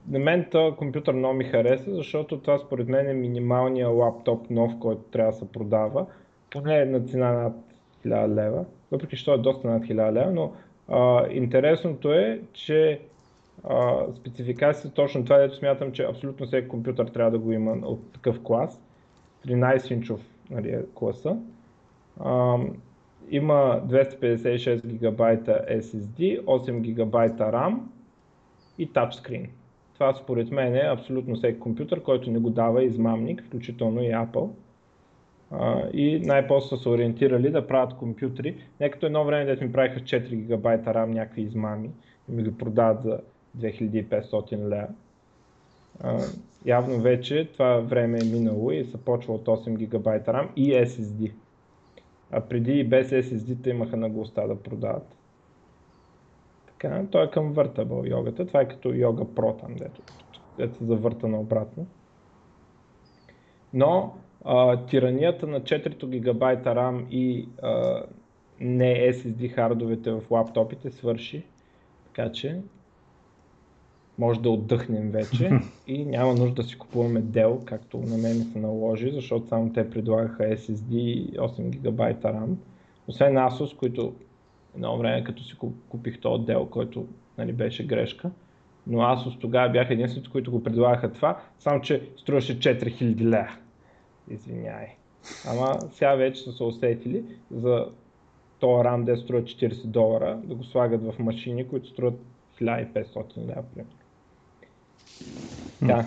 на 0.08 0.20
мен 0.20 0.46
този 0.52 0.76
компютър 0.76 1.14
много 1.14 1.34
ми 1.34 1.44
хареса, 1.44 1.96
защото 1.96 2.40
това 2.40 2.58
според 2.58 2.88
мен 2.88 3.10
е 3.10 3.14
минималният 3.14 3.94
лаптоп 3.94 4.50
нов, 4.50 4.80
който 4.80 5.02
трябва 5.02 5.32
да 5.32 5.38
се 5.38 5.52
продава. 5.52 6.06
Поне 6.52 6.82
е 6.82 6.86
на 6.86 7.00
цена 7.00 7.32
над 7.32 7.54
1000 8.06 8.36
лева, 8.36 8.66
въпреки 8.92 9.18
че 9.18 9.32
е 9.32 9.38
доста 9.38 9.68
над 9.68 9.84
1000 9.84 10.12
лева, 10.12 10.32
но 10.32 10.54
а, 10.88 11.28
интересното 11.32 12.14
е, 12.14 12.42
че 12.54 13.02
а, 13.64 14.06
спецификацията 14.16 14.96
точно 14.96 15.24
това, 15.24 15.38
дето 15.38 15.56
смятам, 15.56 15.92
че 15.92 16.04
абсолютно 16.04 16.46
всеки 16.46 16.68
компютър 16.68 17.08
трябва 17.08 17.32
да 17.32 17.40
го 17.40 17.52
има 17.52 17.72
от 17.72 18.14
такъв 18.14 18.44
клас. 18.44 18.82
13-инчов 19.48 20.20
нали, 20.50 20.70
е 20.70 20.82
класа. 20.96 21.38
А, 22.20 22.58
има 23.30 23.82
256 23.88 24.82
ГБ 24.86 25.22
SSD, 25.82 26.44
8 26.44 26.94
ГБ 26.94 27.16
RAM 27.40 27.78
и 28.78 28.94
тачскрин. 28.94 29.48
Това 30.00 30.14
според 30.14 30.52
мен 30.52 30.76
е 30.76 30.80
абсолютно 30.80 31.36
всеки 31.36 31.60
компютър, 31.60 32.02
който 32.04 32.32
не 32.32 32.40
го 32.40 32.50
дава 32.50 32.84
измамник, 32.84 33.44
включително 33.44 34.02
и 34.02 34.08
Apple. 34.08 34.50
А, 35.52 35.90
и 35.94 36.20
най-после 36.20 36.78
са 36.78 36.84
се 36.84 36.90
ориентирали 36.90 37.52
да 37.52 37.68
правят 37.68 37.94
компютри. 37.94 38.56
Не 38.80 38.92
като 38.92 39.06
едно 39.06 39.26
време, 39.26 39.46
дето 39.46 39.64
ми 39.64 39.72
правиха 39.72 40.00
4 40.00 40.36
ГБ 40.36 40.66
RAM 40.66 41.06
някакви 41.06 41.42
измами 41.42 41.90
и 42.30 42.32
ми 42.32 42.44
ги 42.44 42.58
продават 42.58 43.04
за 43.04 43.20
2500 43.58 44.58
лева. 44.58 44.88
Явно 46.66 47.02
вече 47.02 47.50
това 47.54 47.80
време 47.80 48.20
е 48.22 48.26
минало 48.26 48.72
и 48.72 48.86
се 48.86 48.98
почва 48.98 49.34
от 49.34 49.46
8 49.46 49.88
ГБ 49.88 50.08
RAM 50.08 50.48
и 50.56 50.74
SSD. 50.74 51.32
А 52.32 52.42
преди 52.42 52.80
и 52.80 52.84
без 52.84 53.10
SSD-та 53.10 53.70
имаха 53.70 53.98
наглостта 53.98 54.48
да 54.48 54.56
продават. 54.56 55.19
Така, 56.80 57.06
той 57.12 57.26
е 57.26 57.32
към 57.32 57.56
Vertable 57.56 58.10
йогата. 58.10 58.48
Това 58.48 58.62
е 58.62 58.68
като 58.68 58.94
йога 58.94 59.26
Pro 59.26 59.60
там, 59.60 59.76
дето, 59.76 60.02
дето 60.58 60.78
се 60.78 60.86
завърта 60.86 61.28
наобратно. 61.28 61.88
Но 63.74 64.14
а, 64.46 64.86
тиранията 64.86 65.48
на 65.48 65.62
4 65.62 66.20
ГБ 66.20 66.42
RAM 66.66 67.10
и 67.10 67.50
а, 67.64 68.04
не 68.60 69.14
SSD 69.14 69.54
хардовете 69.54 70.12
в 70.12 70.22
лаптопите 70.32 70.92
свърши. 70.92 71.44
Така 72.06 72.32
че 72.32 72.62
може 74.18 74.42
да 74.42 74.50
отдъхнем 74.50 75.12
вече 75.12 75.52
и 75.88 76.06
няма 76.06 76.34
нужда 76.34 76.56
да 76.62 76.64
си 76.64 76.78
купуваме 76.78 77.24
Dell, 77.24 77.64
както 77.64 77.98
на 77.98 78.18
мен 78.18 78.38
ми 78.38 78.44
се 78.44 78.60
наложи, 78.60 79.12
защото 79.12 79.48
само 79.48 79.74
те 79.74 79.90
предлагаха 79.90 80.44
SSD 80.44 80.94
и 80.94 81.38
8 81.38 81.70
ГБ 81.70 82.00
RAM. 82.24 82.56
Освен 83.08 83.36
Asus, 83.36 83.76
които 83.76 84.14
едно 84.76 84.98
време 84.98 85.24
като 85.24 85.44
си 85.44 85.56
куп- 85.58 85.82
купих 85.90 86.20
този 86.20 86.44
Dell, 86.44 86.70
който 86.70 87.08
нали, 87.38 87.54
беше 87.54 87.88
грешка, 87.88 88.32
но 88.88 88.98
Asus 88.98 89.40
тогава 89.42 89.70
бяха 89.70 89.94
единствените, 89.94 90.32
които 90.32 90.52
го 90.52 90.64
предлагаха 90.64 91.14
това, 91.14 91.42
само 91.60 91.82
че 91.82 92.10
струваше 92.18 92.60
4000 92.60 93.22
лева. 93.22 93.58
Извинявай. 94.30 94.88
Ама 95.46 95.80
сега 95.92 96.16
вече 96.16 96.42
са 96.42 96.52
се 96.52 96.64
усетили 96.64 97.24
за 97.52 97.86
този 98.60 98.84
RAM, 98.84 99.04
де 99.04 99.18
струва 99.18 99.42
40 99.42 99.86
долара, 99.86 100.40
да 100.44 100.56
го 100.56 100.64
слагат 100.64 101.04
в 101.04 101.20
машини, 101.20 101.68
които 101.68 101.88
струват 101.88 102.20
1500 102.62 103.38
лева, 103.38 103.64
примерно. 103.74 103.96
Да. 105.82 106.06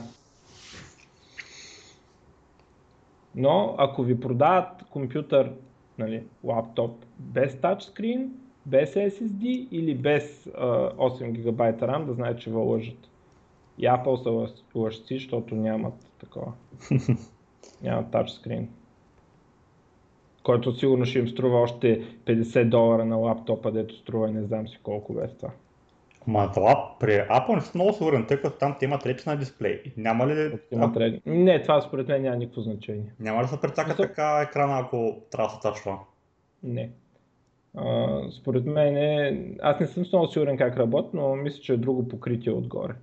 Но 3.34 3.74
ако 3.78 4.02
ви 4.02 4.20
продават 4.20 4.84
компютър, 4.90 5.52
нали, 5.98 6.24
лаптоп 6.44 7.04
без 7.18 7.60
тачскрин, 7.60 8.32
без 8.66 8.94
SSD 8.94 9.68
или 9.70 9.94
без 9.94 10.46
а, 10.46 10.66
8 10.90 11.30
ГБ 11.32 11.60
RAM, 11.80 12.04
да 12.04 12.12
знаете, 12.12 12.40
че 12.40 12.50
ви 12.50 12.56
лъжат. 12.56 13.08
И 13.78 13.84
Apple 13.84 14.22
са 14.22 14.28
лъж- 14.30 14.62
лъжци, 14.74 15.14
защото 15.14 15.54
нямат 15.54 15.94
такова. 16.20 16.52
нямат 17.82 18.10
тачскрин. 18.10 18.68
Който 20.42 20.74
сигурно 20.74 21.04
ще 21.04 21.18
им 21.18 21.28
струва 21.28 21.60
още 21.60 22.02
50 22.24 22.68
долара 22.68 23.04
на 23.04 23.16
лаптопа, 23.16 23.72
дето 23.72 23.96
струва 23.96 24.30
не 24.30 24.42
знам 24.42 24.68
си 24.68 24.78
колко 24.82 25.12
без 25.12 25.36
това. 25.36 25.50
Ма 26.26 26.50
това 26.52 26.96
при 27.00 27.10
Apple 27.12 27.54
не 27.54 27.60
съм 27.60 27.72
много 27.74 27.92
сигурен, 27.92 28.26
тъй 28.26 28.40
като 28.40 28.58
там 28.58 28.76
те 28.78 28.84
имат 28.84 29.06
речна 29.06 29.36
дисплей. 29.36 29.82
Няма 29.96 30.26
ли, 30.26 30.58
Имат 30.72 30.96
ред... 30.96 31.22
Не, 31.26 31.62
това 31.62 31.80
според 31.80 32.08
мен 32.08 32.22
няма 32.22 32.36
никакво 32.36 32.60
значение. 32.60 33.12
няма 33.20 33.38
ли 33.38 33.42
да 33.42 33.48
се 33.48 33.60
прецака 33.60 33.96
така 33.96 34.46
екрана, 34.48 34.78
ако 34.78 35.16
трябва 35.30 35.48
да 35.48 35.54
се 35.54 35.60
тачва? 35.60 35.98
Не. 36.62 36.90
А, 37.74 38.20
според 38.30 38.66
мен 38.66 38.96
е... 38.96 39.50
Аз 39.62 39.80
не 39.80 39.86
съм 39.86 40.04
много 40.12 40.26
сигурен 40.26 40.56
как 40.56 40.76
работи, 40.76 41.08
но 41.14 41.36
мисля, 41.36 41.60
че 41.60 41.72
е 41.72 41.76
друго 41.76 42.08
покритие 42.08 42.52
отгоре. 42.52 42.94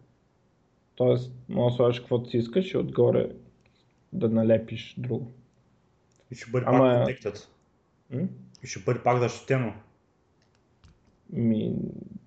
Тоест, 0.96 1.34
може 1.50 1.72
да 1.72 1.76
сложиш 1.76 2.00
каквото 2.00 2.30
си 2.30 2.38
искаш 2.38 2.74
и 2.74 2.78
отгоре 2.78 3.30
да 4.14 4.30
налепиш 4.30 4.96
друго. 4.98 5.32
И 6.32 6.36
ще 6.36 6.52
бъде 6.52 6.66
Ама- 6.70 7.06
пак. 7.24 7.34
М? 8.10 8.28
И 8.64 8.68
ще 8.68 8.80
бъде 8.80 9.04
пак 9.04 9.20
защитено. 9.20 9.74
Ми, 11.30 11.74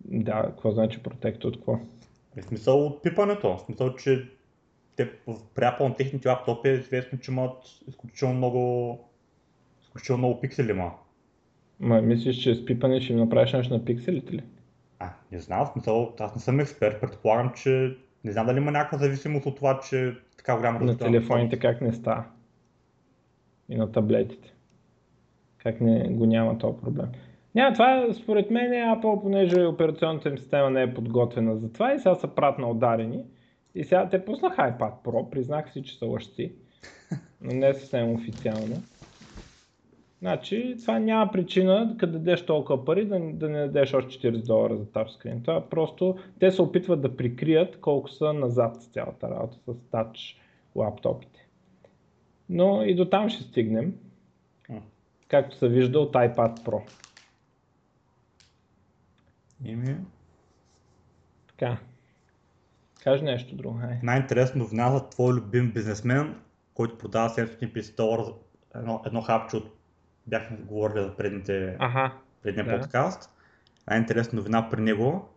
да, 0.04 0.42
какво 0.42 0.70
значи 0.70 1.02
протект 1.02 1.44
от 1.44 1.56
какво? 1.56 1.78
В 2.36 2.42
смисъл 2.42 2.86
от 2.86 3.02
пипането. 3.02 3.56
В 3.56 3.60
смисъл, 3.60 3.94
че 3.94 4.28
те 4.96 5.10
при 5.54 5.64
Apple 5.64 5.88
на 5.88 5.96
техните 5.96 6.28
лаптопи 6.28 6.68
е 6.68 6.72
известно, 6.72 7.18
че 7.18 7.30
имат 7.30 7.56
изключително 7.88 8.34
много, 8.34 8.98
изключително 9.82 10.18
много 10.18 10.40
пиксели 10.40 10.70
има. 10.70 10.92
Ма, 11.82 12.02
мислиш, 12.02 12.36
че 12.36 12.54
с 12.54 12.64
пипане 12.64 13.00
ще 13.00 13.14
направиш 13.14 13.52
нещо 13.52 13.74
на 13.74 13.84
пикселите 13.84 14.32
ли? 14.32 14.42
А, 14.98 15.10
не 15.32 15.38
знам, 15.38 15.66
смисъл, 15.66 16.14
аз 16.20 16.34
не 16.34 16.40
съм 16.40 16.60
експерт, 16.60 17.00
предполагам, 17.00 17.52
че 17.56 17.96
не 18.24 18.32
знам 18.32 18.46
дали 18.46 18.56
има 18.56 18.70
някаква 18.70 18.98
зависимост 18.98 19.46
от 19.46 19.56
това, 19.56 19.80
че 19.88 20.14
така 20.36 20.56
голяма 20.56 20.80
На 20.80 20.98
телефоните 20.98 21.58
как 21.58 21.80
не 21.80 21.92
става? 21.92 22.24
И 23.68 23.76
на 23.76 23.92
таблетите. 23.92 24.54
Как 25.58 25.80
не 25.80 26.08
го 26.08 26.26
няма 26.26 26.58
този 26.58 26.78
проблем? 26.80 27.06
Няма, 27.54 27.72
това 27.72 28.06
според 28.22 28.50
мен 28.50 28.72
е 28.72 28.76
Apple, 28.76 29.22
понеже 29.22 29.64
операционната 29.64 30.28
им 30.28 30.38
система 30.38 30.70
не 30.70 30.82
е 30.82 30.94
подготвена 30.94 31.56
за 31.56 31.72
това 31.72 31.94
и 31.94 31.98
сега 31.98 32.14
са 32.14 32.28
пратна 32.28 32.70
ударени 32.70 33.24
И 33.74 33.84
сега 33.84 34.08
те 34.08 34.24
пуснаха 34.24 34.62
iPad 34.62 34.92
Pro, 35.04 35.30
признах 35.30 35.72
си, 35.72 35.82
че 35.82 35.98
са 35.98 36.06
лъжци, 36.06 36.52
но 37.40 37.54
не 37.54 37.74
съвсем 37.74 38.12
официално. 38.12 38.82
Значи, 40.22 40.76
това 40.80 40.98
няма 40.98 41.32
причина, 41.32 41.96
като 41.98 42.12
дадеш 42.12 42.46
толкова 42.46 42.84
пари, 42.84 43.04
да, 43.04 43.20
да 43.32 43.48
не 43.48 43.58
дадеш 43.58 43.94
още 43.94 44.32
40 44.32 44.46
долара 44.46 44.76
за 44.76 44.92
тачскрин. 44.92 45.42
Това 45.42 45.68
просто, 45.68 46.18
те 46.40 46.50
се 46.50 46.62
опитват 46.62 47.02
да 47.02 47.16
прикрият 47.16 47.80
колко 47.80 48.10
са 48.10 48.32
назад 48.32 48.82
с 48.82 48.86
цялата 48.86 49.30
работа 49.30 49.58
с 49.66 49.90
тач 49.90 50.40
лаптопите. 50.74 51.46
Но 52.48 52.82
и 52.82 52.94
до 52.94 53.04
там 53.04 53.28
ще 53.28 53.42
стигнем, 53.42 53.94
както 55.28 55.56
се 55.56 55.68
вижда 55.68 56.00
от 56.00 56.12
iPad 56.12 56.60
Pro. 56.60 56.90
Ими, 59.64 59.96
Така. 61.46 61.78
Кажи 63.02 63.24
нещо 63.24 63.54
друго. 63.54 63.78
Хай. 63.80 63.98
най-интересно 64.02 64.64
за 64.64 65.08
твой 65.10 65.32
любим 65.32 65.72
бизнесмен, 65.72 66.40
който 66.74 66.98
продава 66.98 67.28
750 67.28 67.96
долара 67.96 68.24
за 68.24 68.32
едно, 68.74 69.02
едно 69.06 69.22
хапче 69.22 69.56
от 69.56 69.81
бяхме 70.26 70.56
говорили 70.56 71.04
за 71.04 71.16
предните, 71.16 71.76
Аха. 71.80 72.12
предния 72.42 72.66
да. 72.66 72.80
подкаст. 72.80 73.30
Най-интересна 73.90 74.36
новина 74.36 74.70
при 74.70 74.80
него. 74.80 75.28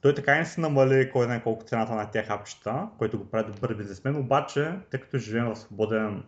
Той 0.00 0.14
така 0.14 0.34
и 0.34 0.38
не 0.38 0.44
се 0.44 0.60
намали 0.60 1.10
кой 1.10 1.24
знае 1.24 1.42
колко 1.42 1.64
цената 1.64 1.94
на 1.94 2.10
тези 2.10 2.26
хапчета, 2.26 2.88
който 2.98 3.18
го 3.18 3.30
прави 3.30 3.52
добър 3.52 3.74
бизнесмен, 3.74 4.16
обаче, 4.16 4.72
тъй 4.90 5.00
като 5.00 5.18
живеем 5.18 5.46
в 5.46 5.56
свободен 5.56 6.22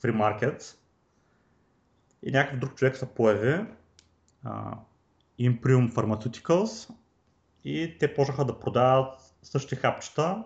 фри 0.00 0.12
маркет 0.12 0.80
и 2.22 2.30
някакъв 2.30 2.58
друг 2.58 2.74
човек 2.74 2.96
се 2.96 3.14
появи, 3.14 3.64
а, 4.44 4.74
Imprium 5.40 5.92
Pharmaceuticals, 5.92 6.90
и 7.64 7.96
те 8.00 8.14
почнаха 8.14 8.44
да 8.44 8.60
продават 8.60 9.34
същите 9.42 9.76
хапчета, 9.76 10.44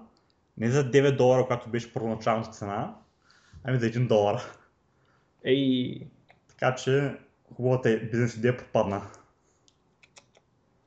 не 0.57 0.71
за 0.71 0.91
9 0.91 1.17
долара, 1.17 1.47
която 1.47 1.71
беше 1.71 1.93
първоначалната 1.93 2.51
цена, 2.51 2.95
ами 3.65 3.79
за 3.79 3.87
1 3.87 4.09
долар. 4.09 4.43
Ей, 5.45 6.01
Така 6.59 6.75
че 6.75 7.15
хубавата 7.55 7.91
е 7.91 7.97
бизнес 7.97 8.37
идея 8.37 8.57
пропадна. 8.57 9.03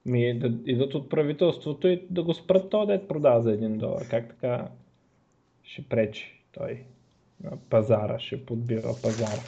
ми 0.06 0.40
да 0.40 0.72
идват 0.72 0.94
от 0.94 1.10
правителството 1.10 1.88
и 1.88 2.08
да 2.10 2.24
го 2.24 2.34
спрат 2.34 2.70
то, 2.70 2.86
дет 2.86 3.08
продава 3.08 3.42
за 3.42 3.50
1 3.50 3.78
долар. 3.78 4.08
Как 4.10 4.28
така 4.30 4.68
ще 5.64 5.90
пречи 5.90 6.42
той 6.52 6.84
на 7.44 7.58
пазара, 7.58 8.20
ще 8.20 8.46
подбира 8.46 8.94
пазара. 9.02 9.42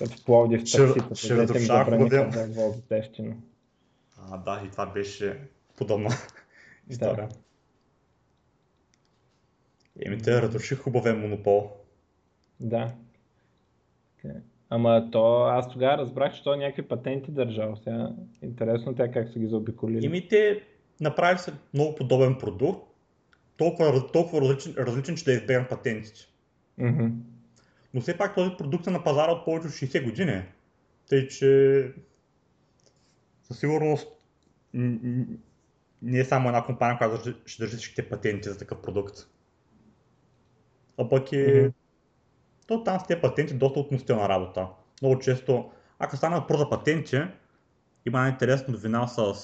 В 0.00 0.24
Пловдив 0.24 0.60
такситата, 0.60 1.14
ще 1.14 1.34
им 1.34 1.46
забраниха 1.46 2.28
да 2.30 2.46
возят 2.46 2.92
ефтино. 2.92 3.42
А, 4.18 4.38
да, 4.38 4.62
и 4.66 4.70
това 4.70 4.86
беше 4.86 5.40
подобна 5.76 6.10
история. 6.90 7.28
Еми, 10.06 10.22
те 10.22 10.42
разруши 10.42 10.74
хубавен 10.74 11.20
монопол. 11.20 11.70
Да. 12.60 12.94
Така. 14.22 14.34
Ама 14.70 15.08
то, 15.12 15.42
аз 15.42 15.72
тогава 15.72 15.98
разбрах, 15.98 16.34
че 16.34 16.42
той 16.42 16.56
някакви 16.56 16.82
патенти 16.82 17.30
държал. 17.30 17.76
Сега 17.76 18.10
интересно 18.42 18.94
тя 18.94 19.10
как 19.10 19.28
са 19.28 19.38
ги 19.38 19.46
заобиколили. 19.46 20.06
Еми, 20.06 20.28
те 20.28 20.62
направили 21.00 21.38
се 21.38 21.52
много 21.74 21.94
подобен 21.94 22.38
продукт, 22.38 22.88
толкова, 23.56 24.12
толкова 24.12 24.40
различен, 24.40 24.74
различен, 24.78 25.16
че 25.16 25.24
да 25.24 25.32
избегнат 25.32 25.68
патентите. 25.68 26.20
Мгм. 26.78 27.06
Но 27.94 28.00
все 28.00 28.18
пак 28.18 28.34
този 28.34 28.50
продукт 28.58 28.86
е 28.86 28.90
на 28.90 29.04
пазара 29.04 29.32
от 29.32 29.44
повече 29.44 29.66
от 29.66 29.72
60 29.72 30.04
години. 30.04 30.42
Тъй, 31.08 31.28
че 31.28 31.92
със 33.42 33.58
сигурност 33.58 34.08
не 36.02 36.18
е 36.18 36.24
само 36.24 36.48
една 36.48 36.64
компания, 36.64 36.98
която 36.98 37.34
ще 37.46 37.62
държи 37.62 37.76
всичките 37.76 38.08
патенти 38.08 38.48
за 38.48 38.58
такъв 38.58 38.82
продукт. 38.82 39.16
А 40.98 41.08
пък 41.08 41.32
е... 41.32 41.60
Мгм. 41.60 41.72
То 42.66 42.84
там 42.84 43.00
с 43.00 43.06
тези 43.06 43.20
патенти 43.20 43.54
доста 43.54 43.80
относителна 43.80 44.28
работа. 44.28 44.68
Много 45.02 45.18
често, 45.18 45.70
ако 45.98 46.16
стане 46.16 46.36
въпрос 46.36 46.58
за 46.58 46.70
патенти, 46.70 47.16
има 48.06 48.18
една 48.18 48.28
интересна 48.28 48.72
новина 48.72 49.06
с, 49.06 49.34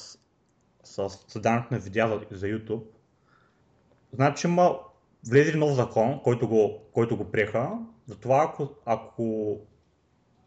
с 0.85 1.09
създаването 1.29 1.75
на 1.75 1.81
видеа 1.81 2.09
за, 2.09 2.37
за 2.37 2.47
YouTube. 2.47 2.83
Значи 4.13 4.47
има 4.47 4.79
влезе 5.29 5.57
нов 5.57 5.75
закон, 5.75 6.21
който 6.23 6.49
го, 6.49 6.81
който 6.93 7.17
го 7.17 7.31
приеха. 7.31 7.71
Затова 8.07 8.45
ако, 8.45 8.69
ако 8.87 9.59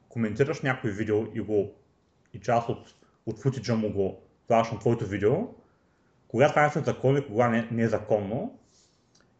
коментираш 0.09 0.61
някой 0.61 0.91
видео 0.91 1.25
и, 1.33 1.41
го, 1.41 1.71
и 2.33 2.39
част 2.39 2.69
от, 2.69 2.95
от 3.25 3.39
футиджа 3.39 3.75
му 3.75 3.93
го 3.93 4.21
слагаш 4.47 4.71
на 4.71 4.79
твоето 4.79 5.05
видео, 5.05 5.47
кога 6.27 6.49
това 6.49 6.65
е 6.65 6.69
законно 6.69 7.17
и 7.17 7.27
кога 7.27 7.47
не, 7.47 7.67
не 7.71 7.83
е 7.83 7.87
законно. 7.87 8.59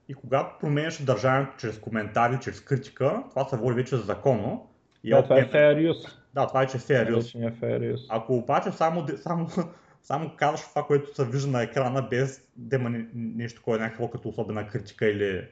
И 0.09 0.13
когато 0.13 0.59
променяш 0.59 0.93
съдържанието 0.93 1.53
чрез 1.57 1.79
коментари, 1.79 2.39
чрез 2.41 2.61
критика, 2.61 3.23
това 3.29 3.45
се 3.45 3.57
води 3.57 3.75
вече 3.75 3.95
за 3.95 4.03
законно. 4.03 4.69
И 5.03 5.09
Да, 5.09 5.23
това 5.23 5.39
е 5.39 5.49
fair 5.51 5.91
use. 5.91 6.13
да, 6.33 6.47
това 6.47 6.63
е, 6.63 6.67
че 6.67 6.77
е 6.77 6.79
fair 6.79 7.09
use. 7.09 7.11
Наречения 7.11 7.53
fair 7.53 7.95
use. 7.95 8.05
Ако 8.09 8.35
обаче 8.35 8.71
само, 8.71 9.07
само, 9.17 9.47
само 10.03 10.31
казваш 10.35 10.69
това, 10.69 10.83
което 10.83 11.15
се 11.15 11.25
вижда 11.25 11.51
на 11.51 11.63
екрана, 11.63 12.01
без 12.01 12.47
да 12.55 12.75
има 12.75 12.89
не- 12.89 13.07
нещо, 13.13 13.61
кое 13.63 13.77
е 13.77 13.81
някакво 13.81 14.09
като 14.09 14.29
особена 14.29 14.67
критика 14.67 15.05
или, 15.07 15.47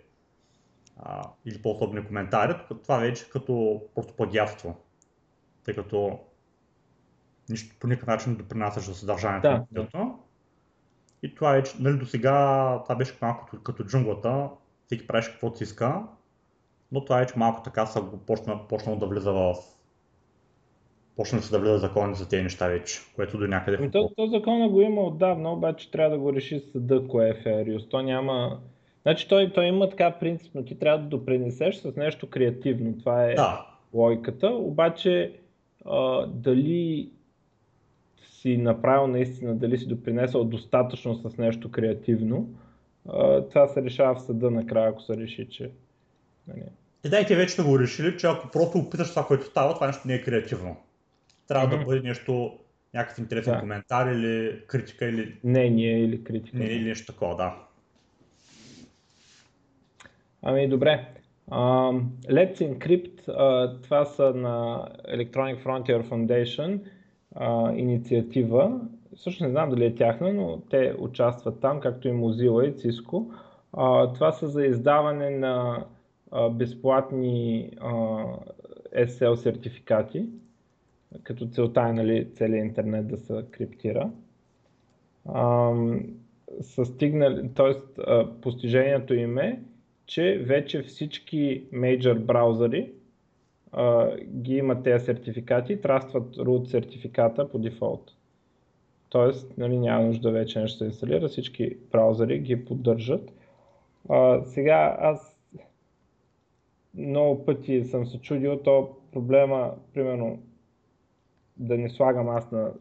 а, 0.98 1.22
или 1.46 1.62
по-особени 1.62 2.06
коментари, 2.06 2.56
това 2.84 2.98
вече 2.98 3.26
е 3.26 3.30
като 3.30 3.82
просто 3.96 4.14
плагиатство. 4.16 4.76
Тъй 5.64 5.76
като 5.76 6.20
нищо 7.50 7.76
по 7.80 7.88
никакъв 7.88 8.08
начин 8.08 8.32
не 8.32 8.38
допринасяш 8.38 8.84
за 8.86 8.96
съдържанието 8.96 9.48
Да, 9.48 9.54
на 9.54 9.66
видеото. 9.72 10.20
И 11.24 11.36
това 11.36 11.56
е, 11.56 11.64
че 11.64 11.74
нали, 11.80 11.98
до 11.98 12.06
сега 12.06 12.80
това 12.84 12.96
беше 12.96 13.18
малко 13.22 13.46
като, 13.46 13.64
като 13.64 13.84
джунглата, 13.84 14.50
всеки 14.86 15.08
правиш 15.08 15.28
каквото 15.28 15.58
си 15.58 15.64
иска, 15.64 16.04
но 16.92 17.06
това 17.06 17.22
е, 17.22 17.26
че 17.26 17.34
малко 17.38 17.62
така 17.64 17.86
са 17.86 18.02
го 18.02 18.18
почна, 18.18 18.68
почнал 18.68 18.96
да 18.96 19.06
влиза 19.06 19.34
в 19.34 19.56
почна 21.16 21.38
да 21.40 21.46
се 21.46 21.52
да 21.52 21.60
влиза 21.60 21.78
закони 21.78 22.16
за 22.16 22.30
тези 22.30 22.44
неща 22.44 22.68
вече, 22.68 23.00
което 23.16 23.38
до 23.38 23.48
някъде 23.48 23.78
Ами 23.80 23.92
то, 23.92 24.12
то 24.18 24.28
закона 24.28 24.70
го 24.70 24.82
има 24.82 25.02
отдавна, 25.02 25.54
обаче 25.54 25.92
трябва 25.92 26.10
да 26.10 26.18
го 26.18 26.34
реши 26.34 26.60
съда, 26.60 27.08
кое 27.08 27.30
е 27.30 27.44
use. 27.66 27.90
То 27.90 28.02
няма... 28.02 28.60
Значи 29.02 29.28
той, 29.28 29.54
той 29.54 29.66
има 29.66 29.90
така 29.90 30.12
принцип, 30.12 30.52
но 30.56 30.64
ти 30.64 30.80
трябва 30.80 31.00
да 31.00 31.10
допринесеш 31.10 31.76
с 31.76 31.96
нещо 31.96 32.30
креативно. 32.30 32.98
Това 33.00 33.26
е 33.26 33.36
Да, 33.36 33.66
логиката. 33.94 34.48
Обаче 34.48 35.34
а, 35.86 36.28
дали 36.28 37.10
си 38.44 38.58
направил 38.58 39.08
наистина, 39.08 39.56
дали 39.56 39.78
си 39.78 39.88
допринесъл 39.88 40.44
достатъчно 40.44 41.16
с 41.16 41.38
нещо 41.38 41.72
креативно, 41.72 42.50
това 43.50 43.68
се 43.68 43.84
решава 43.84 44.16
в 44.16 44.22
съда 44.22 44.52
накрая, 44.52 44.90
ако 44.90 45.02
се 45.02 45.18
реши, 45.18 45.50
че... 45.50 45.72
Нали, 46.48 46.62
и 47.06 47.10
да, 47.10 47.20
и 47.20 47.26
те 47.26 47.36
вече 47.36 47.54
са 47.54 47.64
го 47.64 47.80
решили, 47.80 48.18
че 48.18 48.28
ако 48.28 48.52
просто 48.52 48.78
опиташ 48.78 49.10
това, 49.10 49.26
което 49.28 49.46
става, 49.46 49.74
това 49.74 49.88
нещо 49.88 50.08
не 50.08 50.14
е 50.14 50.22
креативно. 50.22 50.78
Трябва 51.48 51.68
да 51.70 51.76
Мгм. 51.76 51.86
бъде 51.86 52.08
нещо, 52.08 52.60
някакъв 52.94 53.20
интересен 53.20 53.54
Да. 53.54 53.60
коментар 53.60 54.12
или 54.12 54.62
критика 54.68 55.06
или, 55.06 55.36
мнение 55.44 56.00
или 56.00 56.24
критика. 56.24 56.58
не, 56.58 56.66
или 56.66 56.84
нещо 56.84 57.14
такова, 57.14 57.36
да. 57.36 57.56
Ами 60.42 60.68
добре. 60.68 61.08
Uh, 61.50 62.04
Let's 62.30 62.58
Encrypt, 62.58 63.26
uh, 63.28 63.84
това 63.84 64.06
са 64.06 64.34
на 64.34 64.88
Electronic 65.10 65.64
Frontier 65.64 66.10
Foundation 66.10 66.80
uh, 67.36 67.76
инициатива. 67.76 68.80
Също 69.16 69.44
не 69.44 69.50
знам 69.50 69.70
дали 69.70 69.86
е 69.86 69.96
тяхна, 69.96 70.34
но 70.34 70.62
те 70.70 70.96
участват 71.00 71.60
там, 71.60 71.80
както 71.80 72.08
и 72.08 72.12
Mozilla 72.12 72.70
и 72.70 72.74
Cisco. 72.74 73.26
Uh, 73.74 74.14
това 74.14 74.32
са 74.32 74.48
за 74.48 74.66
издаване 74.66 75.30
на 75.30 75.86
uh, 76.32 76.54
безплатни 76.54 77.70
uh, 77.76 78.38
SL 78.96 79.36
сертификати, 79.36 80.26
като 81.24 81.48
целта 81.48 81.82
е 81.82 81.94
нали, 81.94 82.34
целият 82.34 82.66
интернет 82.66 83.08
да 83.08 83.18
се 83.18 83.46
криптира. 83.52 84.10
Uh, 85.28 86.06
са 86.62 86.86
стигнали, 86.86 87.50
т.е. 87.56 87.76
постижението 88.42 89.14
им 89.14 89.38
е, 89.38 89.60
че 90.06 90.44
вече 90.48 90.82
всички 90.82 91.64
мейджор 91.72 92.20
браузъри 92.20 92.92
а, 93.74 94.18
ги 94.18 94.56
имат 94.56 94.84
тези 94.84 95.06
сертификати 95.06 95.74
и 95.74 95.82
трастват 95.82 96.36
root 96.36 96.66
сертификата 96.66 97.50
по 97.50 97.60
дефолт. 97.60 98.12
Тоест, 99.10 99.58
нали, 99.58 99.78
няма 99.78 100.06
нужда 100.06 100.32
вече 100.32 100.60
нещо 100.60 100.78
се 100.78 100.86
инсталира, 100.86 101.28
всички 101.28 101.78
браузъри 101.92 102.40
ги 102.40 102.66
поддържат. 102.66 103.34
А, 104.10 104.44
сега 104.44 104.98
аз 105.00 105.38
много 106.94 107.46
пъти 107.46 107.84
съм 107.84 108.06
се 108.06 108.22
чудил, 108.22 108.60
то 108.60 108.90
проблема, 109.12 109.74
примерно, 109.94 110.40
да 111.58 111.78
не 111.78 111.90
слагам 111.90 112.30
аз 112.30 112.52
на, 112.52 112.72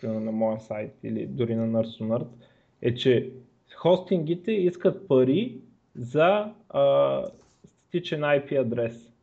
примерно, 0.00 0.20
на 0.20 0.32
моя 0.32 0.60
сайт 0.60 0.92
или 1.02 1.26
дори 1.26 1.54
на 1.54 1.66
Nurse 1.66 2.02
to 2.02 2.06
Nerd, 2.06 2.26
е, 2.82 2.94
че 2.94 3.30
хостингите 3.76 4.52
искат 4.52 5.08
пари 5.08 5.60
за 5.94 6.52
а, 6.68 7.24
статичен 7.64 8.20
IP 8.20 8.60
адрес, 8.60 9.15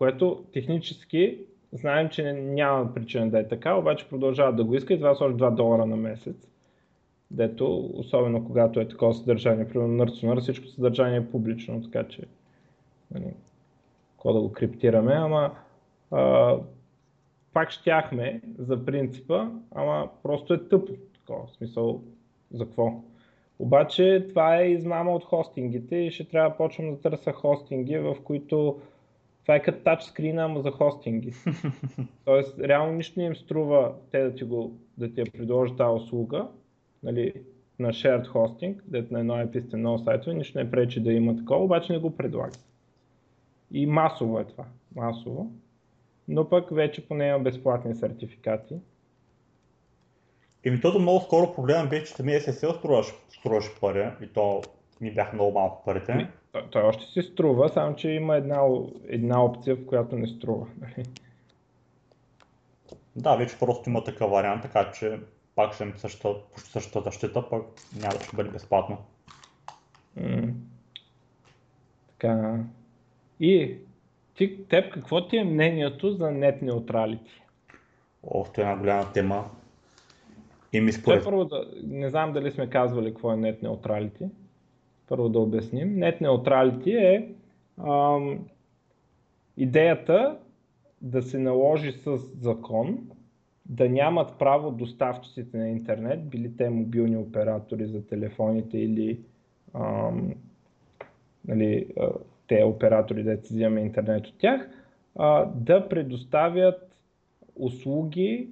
което 0.00 0.44
технически 0.52 1.38
знаем, 1.72 2.08
че 2.08 2.32
няма 2.32 2.94
причина 2.94 3.30
да 3.30 3.38
е 3.38 3.48
така, 3.48 3.74
обаче 3.74 4.08
продължават 4.08 4.56
да 4.56 4.64
го 4.64 4.74
искат 4.74 4.90
и 4.90 4.96
това 4.96 5.14
са 5.14 5.24
още 5.24 5.44
2 5.44 5.54
долара 5.54 5.86
на 5.86 5.96
месец. 5.96 6.48
дето, 7.30 7.90
особено 7.94 8.44
когато 8.44 8.80
е 8.80 8.88
такова 8.88 9.14
съдържание, 9.14 9.68
примерно 9.68 9.94
Нърцунър, 9.94 10.40
всичко 10.40 10.66
съдържание 10.66 11.18
е 11.18 11.30
публично, 11.30 11.82
така 11.82 12.08
че 12.08 12.22
нали, 13.10 13.34
какво 14.12 14.32
да 14.32 14.40
го 14.40 14.52
криптираме, 14.52 15.12
ама 15.12 15.54
а, 16.10 16.56
пак 17.52 17.70
щяхме 17.70 18.40
за 18.58 18.84
принципа, 18.84 19.48
ама 19.70 20.08
просто 20.22 20.54
е 20.54 20.68
тъпо, 20.68 20.92
такова, 21.14 21.46
в 21.46 21.56
смисъл 21.56 22.02
за 22.50 22.64
какво. 22.64 23.02
Обаче 23.58 24.26
това 24.28 24.56
е 24.56 24.70
измама 24.70 25.14
от 25.14 25.24
хостингите 25.24 25.96
и 25.96 26.10
ще 26.10 26.28
трябва 26.28 26.50
да 26.50 26.56
почвам 26.56 26.94
да 26.94 27.00
търся 27.00 27.32
хостинги, 27.32 27.98
в 27.98 28.16
които 28.24 28.80
това 29.50 29.56
е 29.56 29.62
като 29.62 29.84
тачскрина, 29.84 30.44
ама 30.44 30.62
за 30.62 30.70
хостинги. 30.70 31.32
Тоест, 32.24 32.58
реално 32.58 32.92
нищо 32.92 33.20
не 33.20 33.26
им 33.26 33.36
струва 33.36 33.94
те 34.10 34.22
да 34.22 34.34
ти, 34.34 34.44
го, 34.44 34.78
да 34.98 35.14
ти 35.14 35.20
я 35.20 35.26
предложат 35.32 35.76
тази 35.76 36.02
услуга, 36.02 36.48
нали, 37.02 37.32
на 37.78 37.88
shared 37.88 38.26
hosting, 38.26 38.80
дето 38.84 39.12
на 39.12 39.20
едно 39.20 39.34
IP 39.34 39.66
сте 39.66 39.76
много 39.76 39.98
сайтове, 39.98 40.34
нищо 40.34 40.58
не 40.58 40.70
пречи 40.70 41.00
да 41.00 41.12
има 41.12 41.36
такова, 41.36 41.64
обаче 41.64 41.92
не 41.92 41.98
го 41.98 42.16
предлагат. 42.16 42.64
И 43.70 43.86
масово 43.86 44.38
е 44.38 44.44
това. 44.44 44.64
Масово. 44.96 45.52
Но 46.28 46.48
пък 46.48 46.74
вече 46.74 47.08
поне 47.08 47.28
има 47.28 47.38
безплатни 47.38 47.94
сертификати. 47.94 48.74
Еми, 50.64 50.80
тото 50.80 50.98
много 50.98 51.20
скоро 51.20 51.54
проблема 51.54 51.88
беше, 51.88 52.04
че 52.04 52.12
самия 52.12 52.40
SSL 52.40 52.78
струваш, 52.78 53.06
струваш 53.28 53.80
пари 53.80 54.10
и 54.22 54.26
то 54.26 54.62
ни 55.00 55.14
бяха 55.14 55.34
много 55.34 55.52
малко 55.52 55.84
парите. 55.84 56.28
Той, 56.70 56.82
още 56.82 57.04
си 57.04 57.22
струва, 57.22 57.68
само 57.68 57.96
че 57.96 58.10
има 58.10 58.36
една, 58.36 58.60
една 59.08 59.44
опция, 59.44 59.76
в 59.76 59.86
която 59.86 60.16
не 60.16 60.26
струва. 60.26 60.66
Нали? 60.80 61.06
Да, 63.16 63.36
вече 63.36 63.58
просто 63.58 63.90
има 63.90 64.04
такъв 64.04 64.30
вариант, 64.30 64.62
така 64.62 64.92
че 64.92 65.20
пак 65.54 65.74
ще 65.74 65.84
има 65.84 65.92
същата, 65.96 66.34
почти 66.54 66.70
същата 66.70 67.00
защита, 67.00 67.48
пък 67.50 67.62
няма 67.96 68.14
да 68.14 68.24
ще 68.24 68.36
бъде 68.36 68.50
безплатно. 68.50 68.98
М- 70.16 70.52
така. 72.08 72.58
И 73.40 73.76
ти, 74.34 74.64
теб 74.68 74.92
какво 74.92 75.28
ти 75.28 75.36
е 75.36 75.44
мнението 75.44 76.12
за 76.12 76.30
нет 76.30 76.62
неутралити? 76.62 77.42
О, 78.22 78.44
това 78.44 78.62
е 78.62 78.66
една 78.66 78.80
голяма 78.80 79.12
тема. 79.12 79.50
И 80.72 80.80
ми 80.80 80.92
според... 80.92 81.24
първо 81.24 81.44
да, 81.44 81.66
не 81.82 82.10
знам 82.10 82.32
дали 82.32 82.50
сме 82.50 82.70
казвали 82.70 83.10
какво 83.10 83.32
е 83.32 83.36
net 83.36 83.62
neutrality. 83.62 84.28
Първо 85.10 85.28
да 85.28 85.38
обясним. 85.38 85.96
Net 85.96 86.20
neutrality 86.20 86.98
е 86.98 87.28
ам, 87.78 88.46
идеята 89.56 90.38
да 91.02 91.22
се 91.22 91.38
наложи 91.38 91.92
с 91.92 92.16
закон 92.16 92.98
да 93.66 93.88
нямат 93.88 94.38
право 94.38 94.70
доставчиците 94.70 95.58
на 95.58 95.68
интернет, 95.68 96.28
били 96.28 96.56
те 96.56 96.70
мобилни 96.70 97.16
оператори 97.16 97.86
за 97.86 98.06
телефоните 98.06 98.78
или 98.78 99.20
ам, 99.74 100.34
нали, 101.48 101.86
те 102.46 102.64
оператори, 102.64 103.22
да 103.22 103.36
взимаме 103.36 103.80
интернет 103.80 104.26
от 104.26 104.38
тях, 104.38 104.70
а, 105.16 105.44
да 105.54 105.88
предоставят 105.88 106.96
услуги, 107.56 108.50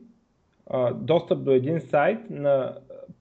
а, 0.66 0.94
достъп 0.94 1.44
до 1.44 1.51
един 1.51 1.81
сайт 1.81 2.31
на 2.31 2.79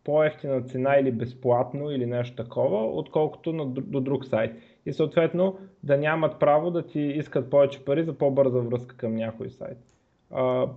по-ефтина 0.07 0.61
цена 0.61 0.95
или 0.95 1.11
безплатно 1.11 1.91
или 1.91 2.05
нещо 2.05 2.35
такова, 2.35 2.85
отколкото 2.85 3.53
на, 3.53 3.65
до 3.65 4.01
друг 4.01 4.25
сайт. 4.25 4.55
И 4.85 4.93
съответно 4.93 5.59
да 5.83 5.97
нямат 5.97 6.39
право 6.39 6.71
да 6.71 6.85
ти 6.85 6.99
искат 6.99 7.49
повече 7.49 7.85
пари 7.85 8.03
за 8.03 8.13
по-бърза 8.13 8.59
връзка 8.59 8.97
към 8.97 9.15
някой 9.15 9.49
сайт. 9.49 9.77
А, 10.31 10.67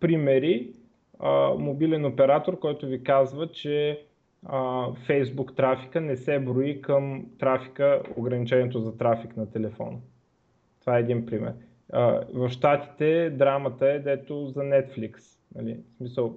примери, 0.00 0.72
а, 1.18 1.54
мобилен 1.58 2.04
оператор, 2.04 2.58
който 2.58 2.86
ви 2.86 3.04
казва, 3.04 3.48
че 3.48 4.04
а, 4.46 4.58
Facebook 5.08 5.56
трафика 5.56 6.00
не 6.00 6.16
се 6.16 6.38
брои 6.38 6.80
към 6.82 7.26
трафика, 7.38 8.02
ограничението 8.16 8.80
за 8.80 8.96
трафик 8.96 9.36
на 9.36 9.50
телефона. 9.50 9.98
Това 10.80 10.96
е 10.96 11.00
един 11.00 11.26
пример. 11.26 11.52
А, 11.92 12.24
в 12.34 12.48
Штатите 12.48 13.30
драмата 13.30 13.88
е 13.88 13.98
дето 13.98 14.46
за 14.46 14.60
Netflix. 14.60 15.16
Нали? 15.54 15.78
В 15.94 15.96
смисъл, 15.96 16.36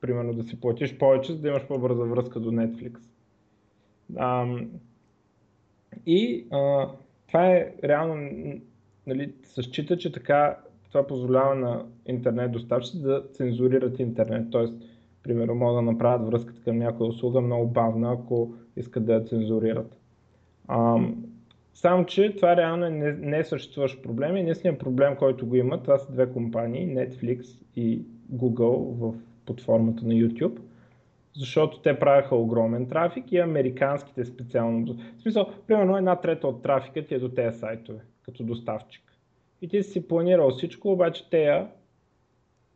примерно 0.00 0.34
да 0.34 0.42
си 0.42 0.60
платиш 0.60 0.98
повече, 0.98 1.32
за 1.32 1.38
да 1.38 1.48
имаш 1.48 1.66
по-бърза 1.66 2.04
връзка 2.04 2.40
до 2.40 2.50
Netflix. 2.50 2.98
Ам, 4.16 4.70
и 6.06 6.46
а, 6.50 6.88
това 7.26 7.46
е 7.46 7.72
реално, 7.84 8.30
нали, 9.06 9.32
се 9.42 9.62
счита, 9.62 9.98
че 9.98 10.12
така 10.12 10.58
това 10.88 11.06
позволява 11.06 11.54
на 11.54 11.86
интернет 12.06 12.52
доставчиците 12.52 13.06
да 13.06 13.24
цензурират 13.32 13.98
интернет. 13.98 14.50
Тоест, 14.50 14.74
примерно, 15.22 15.54
могат 15.54 15.76
да 15.76 15.92
направят 15.92 16.26
връзката 16.26 16.62
към 16.62 16.78
някоя 16.78 17.08
услуга 17.08 17.40
много 17.40 17.66
бавна, 17.66 18.12
ако 18.12 18.54
искат 18.76 19.06
да 19.06 19.14
я 19.14 19.24
цензурират. 19.24 19.96
Ам, 20.68 21.24
само, 21.74 22.06
че 22.06 22.36
това 22.36 22.56
реално 22.56 22.86
е 22.86 22.90
не, 22.90 23.12
не 23.12 23.44
съществуващ 23.44 24.02
проблем 24.02 24.36
и 24.36 24.40
единственият 24.40 24.80
проблем, 24.80 25.16
който 25.16 25.46
го 25.46 25.56
има, 25.56 25.82
това 25.82 25.98
са 25.98 26.12
две 26.12 26.32
компании, 26.32 26.94
Netflix 26.94 27.62
и 27.76 28.02
Google 28.34 28.94
в 28.94 29.14
под 29.46 29.60
формата 29.60 30.06
на 30.06 30.14
YouTube, 30.14 30.58
защото 31.36 31.78
те 31.78 31.98
правяха 31.98 32.36
огромен 32.36 32.88
трафик 32.88 33.32
и 33.32 33.38
американските 33.38 34.24
специално. 34.24 34.94
В 35.18 35.22
смисъл, 35.22 35.46
примерно 35.66 35.96
една 35.96 36.16
трета 36.16 36.48
от 36.48 36.62
трафика 36.62 37.06
ти 37.06 37.14
е 37.14 37.18
до 37.18 37.28
тези 37.28 37.58
сайтове, 37.58 38.00
като 38.22 38.42
доставчик. 38.42 39.02
И 39.62 39.68
ти 39.68 39.82
си 39.82 40.08
планирал 40.08 40.50
всичко, 40.50 40.92
обаче 40.92 41.30
те 41.30 41.66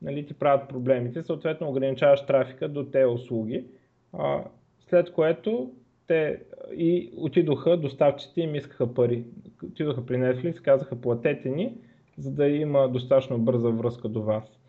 нали, 0.03 0.27
ти 0.27 0.35
правят 0.35 0.69
проблемите, 0.69 1.23
съответно 1.23 1.69
ограничаваш 1.69 2.27
трафика 2.27 2.69
до 2.69 2.85
тези 2.85 3.07
услуги, 3.07 3.65
а, 4.13 4.45
след 4.89 5.13
което 5.13 5.71
те 6.07 6.41
и 6.77 7.13
отидоха, 7.17 7.77
доставчиците 7.77 8.41
им 8.41 8.55
искаха 8.55 8.95
пари. 8.95 9.25
Отидоха 9.65 10.07
при 10.07 10.17
Netflix, 10.17 10.63
казаха 10.63 11.01
платете 11.01 11.49
ни, 11.49 11.75
за 12.19 12.31
да 12.31 12.49
има 12.49 12.89
достатъчно 12.89 13.39
бърза 13.39 13.69
връзка 13.69 14.09
до 14.09 14.23
вас. 14.23 14.60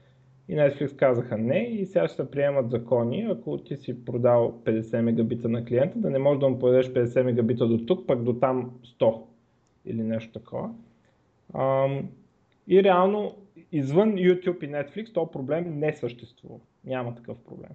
И 0.51 0.55
Netflix 0.55 0.95
казаха 0.95 1.37
не 1.37 1.59
и 1.59 1.85
сега 1.85 2.07
ще 2.07 2.15
се 2.15 2.31
приемат 2.31 2.69
закони, 2.69 3.27
ако 3.31 3.57
ти 3.57 3.77
си 3.77 4.05
продал 4.05 4.61
50 4.63 5.01
мегабита 5.01 5.49
на 5.49 5.65
клиента, 5.65 5.99
да 5.99 6.09
не 6.09 6.19
можеш 6.19 6.39
да 6.39 6.49
му 6.49 6.59
подадеш 6.59 6.87
50 6.87 7.23
мегабита 7.23 7.67
до 7.67 7.85
тук, 7.85 8.07
пък 8.07 8.23
до 8.23 8.33
там 8.33 8.71
100 8.99 9.21
или 9.85 10.03
нещо 10.03 10.39
такова. 10.39 10.69
И 12.67 12.83
реално 12.83 13.35
извън 13.71 14.13
YouTube 14.13 14.63
и 14.63 14.69
Netflix 14.69 15.13
този 15.13 15.31
проблем 15.31 15.79
не 15.79 15.93
съществува. 15.93 16.59
Няма 16.85 17.15
такъв 17.15 17.37
проблем. 17.37 17.71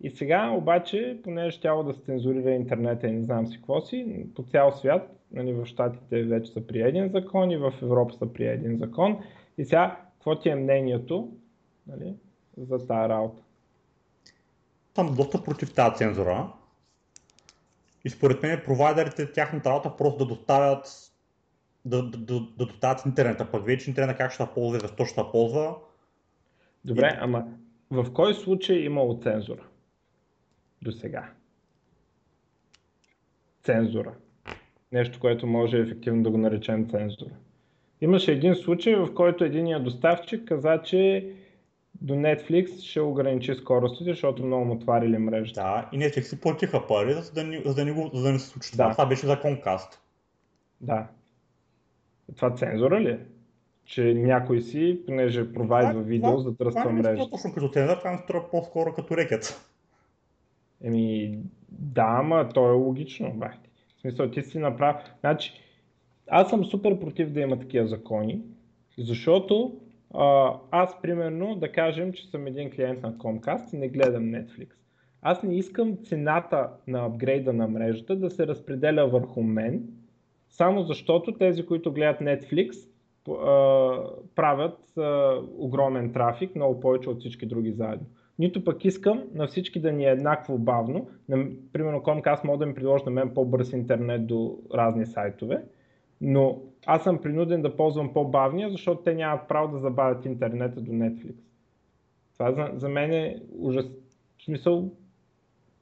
И 0.00 0.10
сега 0.10 0.50
обаче, 0.50 1.20
понеже 1.24 1.50
щяло 1.50 1.82
да 1.82 1.94
се 1.94 2.00
цензурира 2.00 2.50
интернета 2.50 3.08
и 3.08 3.12
не 3.12 3.22
знам 3.22 3.46
си 3.46 3.56
какво 3.56 3.80
си, 3.80 4.26
по 4.34 4.42
цял 4.42 4.72
свят, 4.72 5.20
нали, 5.32 5.52
в 5.52 5.66
Штатите 5.66 6.22
вече 6.22 6.52
са 6.52 6.66
при 6.66 6.80
един 6.80 7.08
закон 7.08 7.50
и 7.50 7.56
в 7.56 7.72
Европа 7.82 8.14
са 8.14 8.32
при 8.32 8.46
един 8.46 8.76
закон. 8.76 9.18
И 9.58 9.64
сега, 9.64 10.00
какво 10.12 10.38
ти 10.38 10.48
е 10.48 10.54
мнението 10.54 11.32
нали, 11.86 12.16
за 12.56 12.78
тази 12.78 13.08
работа? 13.08 13.42
Съм 14.94 15.14
доста 15.14 15.42
против 15.42 15.74
тази 15.74 15.96
цензура. 15.96 16.52
И 18.04 18.10
според 18.10 18.42
мен 18.42 18.62
провайдерите, 18.64 19.32
тяхната 19.32 19.70
работа 19.70 19.96
просто 19.96 20.18
да 20.18 20.34
доставят 20.34 21.12
да, 21.86 22.02
да, 22.02 22.18
да, 22.18 22.40
да 22.58 22.66
доставят 22.66 23.06
интернета, 23.06 23.50
пък 23.50 23.66
вече 23.66 23.90
интернета 23.90 24.18
как 24.18 24.32
ще 24.32 24.42
се 24.42 24.50
ползва 24.54 24.80
защо 24.80 25.04
ще 25.04 25.22
ползва. 25.32 25.74
Добре, 26.84 27.10
И- 27.14 27.18
ама 27.20 27.46
в 27.90 28.12
кой 28.12 28.34
случай 28.34 28.76
е 28.76 28.84
имало 28.84 29.20
цензура? 29.22 29.62
До 30.82 30.92
сега. 30.92 31.30
Цензура. 33.62 34.14
Нещо, 34.92 35.20
което 35.20 35.46
може 35.46 35.78
ефективно 35.78 36.22
да 36.22 36.30
го 36.30 36.38
наречем 36.38 36.88
цензура. 36.90 37.30
Имаше 38.00 38.32
един 38.32 38.54
случай, 38.54 38.96
в 38.96 39.14
който 39.14 39.44
единият 39.44 39.84
доставчик 39.84 40.48
каза, 40.48 40.82
че 40.84 41.32
до 42.00 42.14
Netflix 42.14 42.80
ще 42.80 43.00
ограничи 43.00 43.54
скоростите, 43.54 44.10
защото 44.10 44.44
много 44.44 44.64
му 44.64 44.74
отварили 44.74 45.18
мрежата. 45.18 45.60
Да, 45.60 45.88
и 45.92 46.00
Netflix 46.00 46.20
си 46.20 46.40
платиха 46.40 46.86
пари, 46.86 47.12
за 47.12 47.32
да 47.32 47.44
не, 47.44 47.62
за 47.64 47.74
да 47.74 47.84
не, 47.84 47.92
го, 47.92 48.10
за 48.14 48.22
да 48.22 48.32
не 48.32 48.38
се 48.38 48.46
случи 48.48 48.70
Да. 48.70 48.76
това. 48.76 48.92
Това 48.92 49.06
беше 49.06 49.26
за 49.26 49.36
Comcast. 49.36 49.98
Да. 50.80 51.06
Това 52.36 52.54
цензура 52.54 53.00
ли 53.00 53.10
е? 53.10 53.18
Че 53.84 54.14
някой 54.14 54.60
си, 54.60 55.00
понеже 55.06 55.52
провайдва 55.52 55.92
Това- 55.92 56.02
видео, 56.04 56.30
това- 56.30 56.42
задръства 56.42 56.80
Това 56.82 56.92
не 56.92 56.96
ми 56.98 57.02
струва 57.02 57.12
мрежата. 57.16 57.30
точно 57.30 57.52
като 57.54 57.68
цензура, 57.68 57.98
това 57.98 58.12
ми 58.12 58.18
струва 58.18 58.50
по-скоро 58.50 58.94
като 58.94 59.16
рекет. 59.16 59.60
Еми, 60.84 61.38
да, 61.68 62.16
ама 62.20 62.48
то 62.54 62.68
е 62.68 62.72
логично, 62.72 63.32
бахти. 63.32 63.70
В 63.96 64.00
смисъл, 64.00 64.30
ти 64.30 64.42
си 64.42 64.58
направил... 64.58 65.00
Значи, 65.20 65.52
аз 66.30 66.50
съм 66.50 66.64
супер 66.64 67.00
против 67.00 67.30
да 67.30 67.40
има 67.40 67.58
такива 67.58 67.86
закони, 67.86 68.40
защото 68.98 69.76
аз, 70.70 71.02
примерно, 71.02 71.54
да 71.54 71.72
кажем, 71.72 72.12
че 72.12 72.30
съм 72.30 72.46
един 72.46 72.70
клиент 72.70 73.02
на 73.02 73.12
Comcast 73.12 73.74
и 73.74 73.78
не 73.78 73.88
гледам 73.88 74.24
Netflix. 74.24 74.68
Аз 75.22 75.42
не 75.42 75.56
искам 75.56 75.96
цената 76.04 76.70
на 76.86 77.06
апгрейда 77.06 77.52
на 77.52 77.68
мрежата 77.68 78.16
да 78.16 78.30
се 78.30 78.46
разпределя 78.46 79.08
върху 79.08 79.42
мен, 79.42 79.82
само 80.48 80.82
защото 80.82 81.32
тези, 81.32 81.66
които 81.66 81.92
гледат 81.92 82.20
Netflix, 82.20 82.88
правят 84.34 84.78
огромен 85.58 86.12
трафик, 86.12 86.54
много 86.54 86.80
повече 86.80 87.10
от 87.10 87.20
всички 87.20 87.46
други 87.46 87.72
заедно. 87.72 88.06
нито 88.38 88.64
пък 88.64 88.84
искам 88.84 89.24
на 89.34 89.46
всички 89.46 89.80
да 89.80 89.92
ни 89.92 90.04
е 90.04 90.10
еднакво 90.10 90.58
бавно. 90.58 91.08
Примерно 91.72 91.98
Comcast 92.00 92.44
може 92.44 92.58
да 92.58 92.66
ми 92.66 92.74
предложи 92.74 93.04
на 93.04 93.10
мен 93.10 93.34
по-бърз 93.34 93.72
интернет 93.72 94.26
до 94.26 94.58
разни 94.74 95.06
сайтове, 95.06 95.62
но 96.20 96.62
аз 96.86 97.04
съм 97.04 97.18
принуден 97.18 97.62
да 97.62 97.76
ползвам 97.76 98.12
по-бавния, 98.12 98.70
защото 98.70 99.02
те 99.02 99.14
нямат 99.14 99.48
право 99.48 99.72
да 99.72 99.78
забавят 99.78 100.24
интернета 100.24 100.80
до 100.80 100.92
Netflix. 100.92 101.34
Това 102.32 102.52
за, 102.52 102.70
за 102.74 102.88
мен 102.88 103.12
е 103.12 103.36
ужас. 103.58 103.86
В 104.38 104.44
смисъл, 104.44 104.90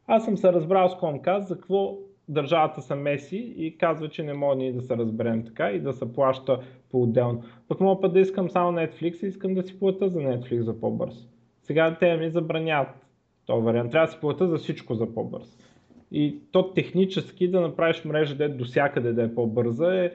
аз 0.07 0.25
съм 0.25 0.37
се 0.37 0.53
разбрал 0.53 0.89
с 0.89 0.95
Comcast 0.95 1.39
за 1.39 1.55
какво 1.55 1.97
държавата 2.29 2.83
са 2.83 2.97
меси 2.97 3.55
и 3.57 3.79
казва, 3.79 4.09
че 4.09 4.23
не 4.23 4.35
може 4.35 4.59
ние 4.59 4.73
да 4.73 4.83
се 4.83 4.97
разберем 4.97 5.45
така 5.45 5.71
и 5.71 5.81
да 5.81 5.93
се 5.93 6.13
плаща 6.13 6.61
по-отделно. 6.91 7.43
Пък 7.69 7.81
мога 7.81 8.01
път 8.01 8.13
да 8.13 8.21
искам 8.21 8.51
само 8.51 8.79
Netflix 8.79 9.25
и 9.25 9.27
искам 9.27 9.55
да 9.55 9.63
си 9.63 9.79
плата 9.79 10.09
за 10.09 10.21
Netflix 10.21 10.61
за 10.61 10.81
по-бърз. 10.81 11.29
Сега 11.63 11.97
те 12.01 12.17
ми 12.17 12.31
забранят 12.31 12.89
този 13.47 13.65
вариант. 13.65 13.91
Трябва 13.91 14.07
да 14.07 14.13
си 14.13 14.21
плата 14.21 14.49
за 14.49 14.57
всичко 14.57 14.95
за 14.95 15.15
по-бърз. 15.15 15.59
И 16.13 16.39
то 16.53 16.73
технически 16.73 17.51
да 17.51 17.61
направиш 17.61 18.05
мрежа, 18.05 18.37
де 18.37 18.49
до 18.49 18.65
всякъде 18.65 19.13
да 19.13 19.23
е 19.23 19.35
по-бърза 19.35 20.05
е, 20.05 20.13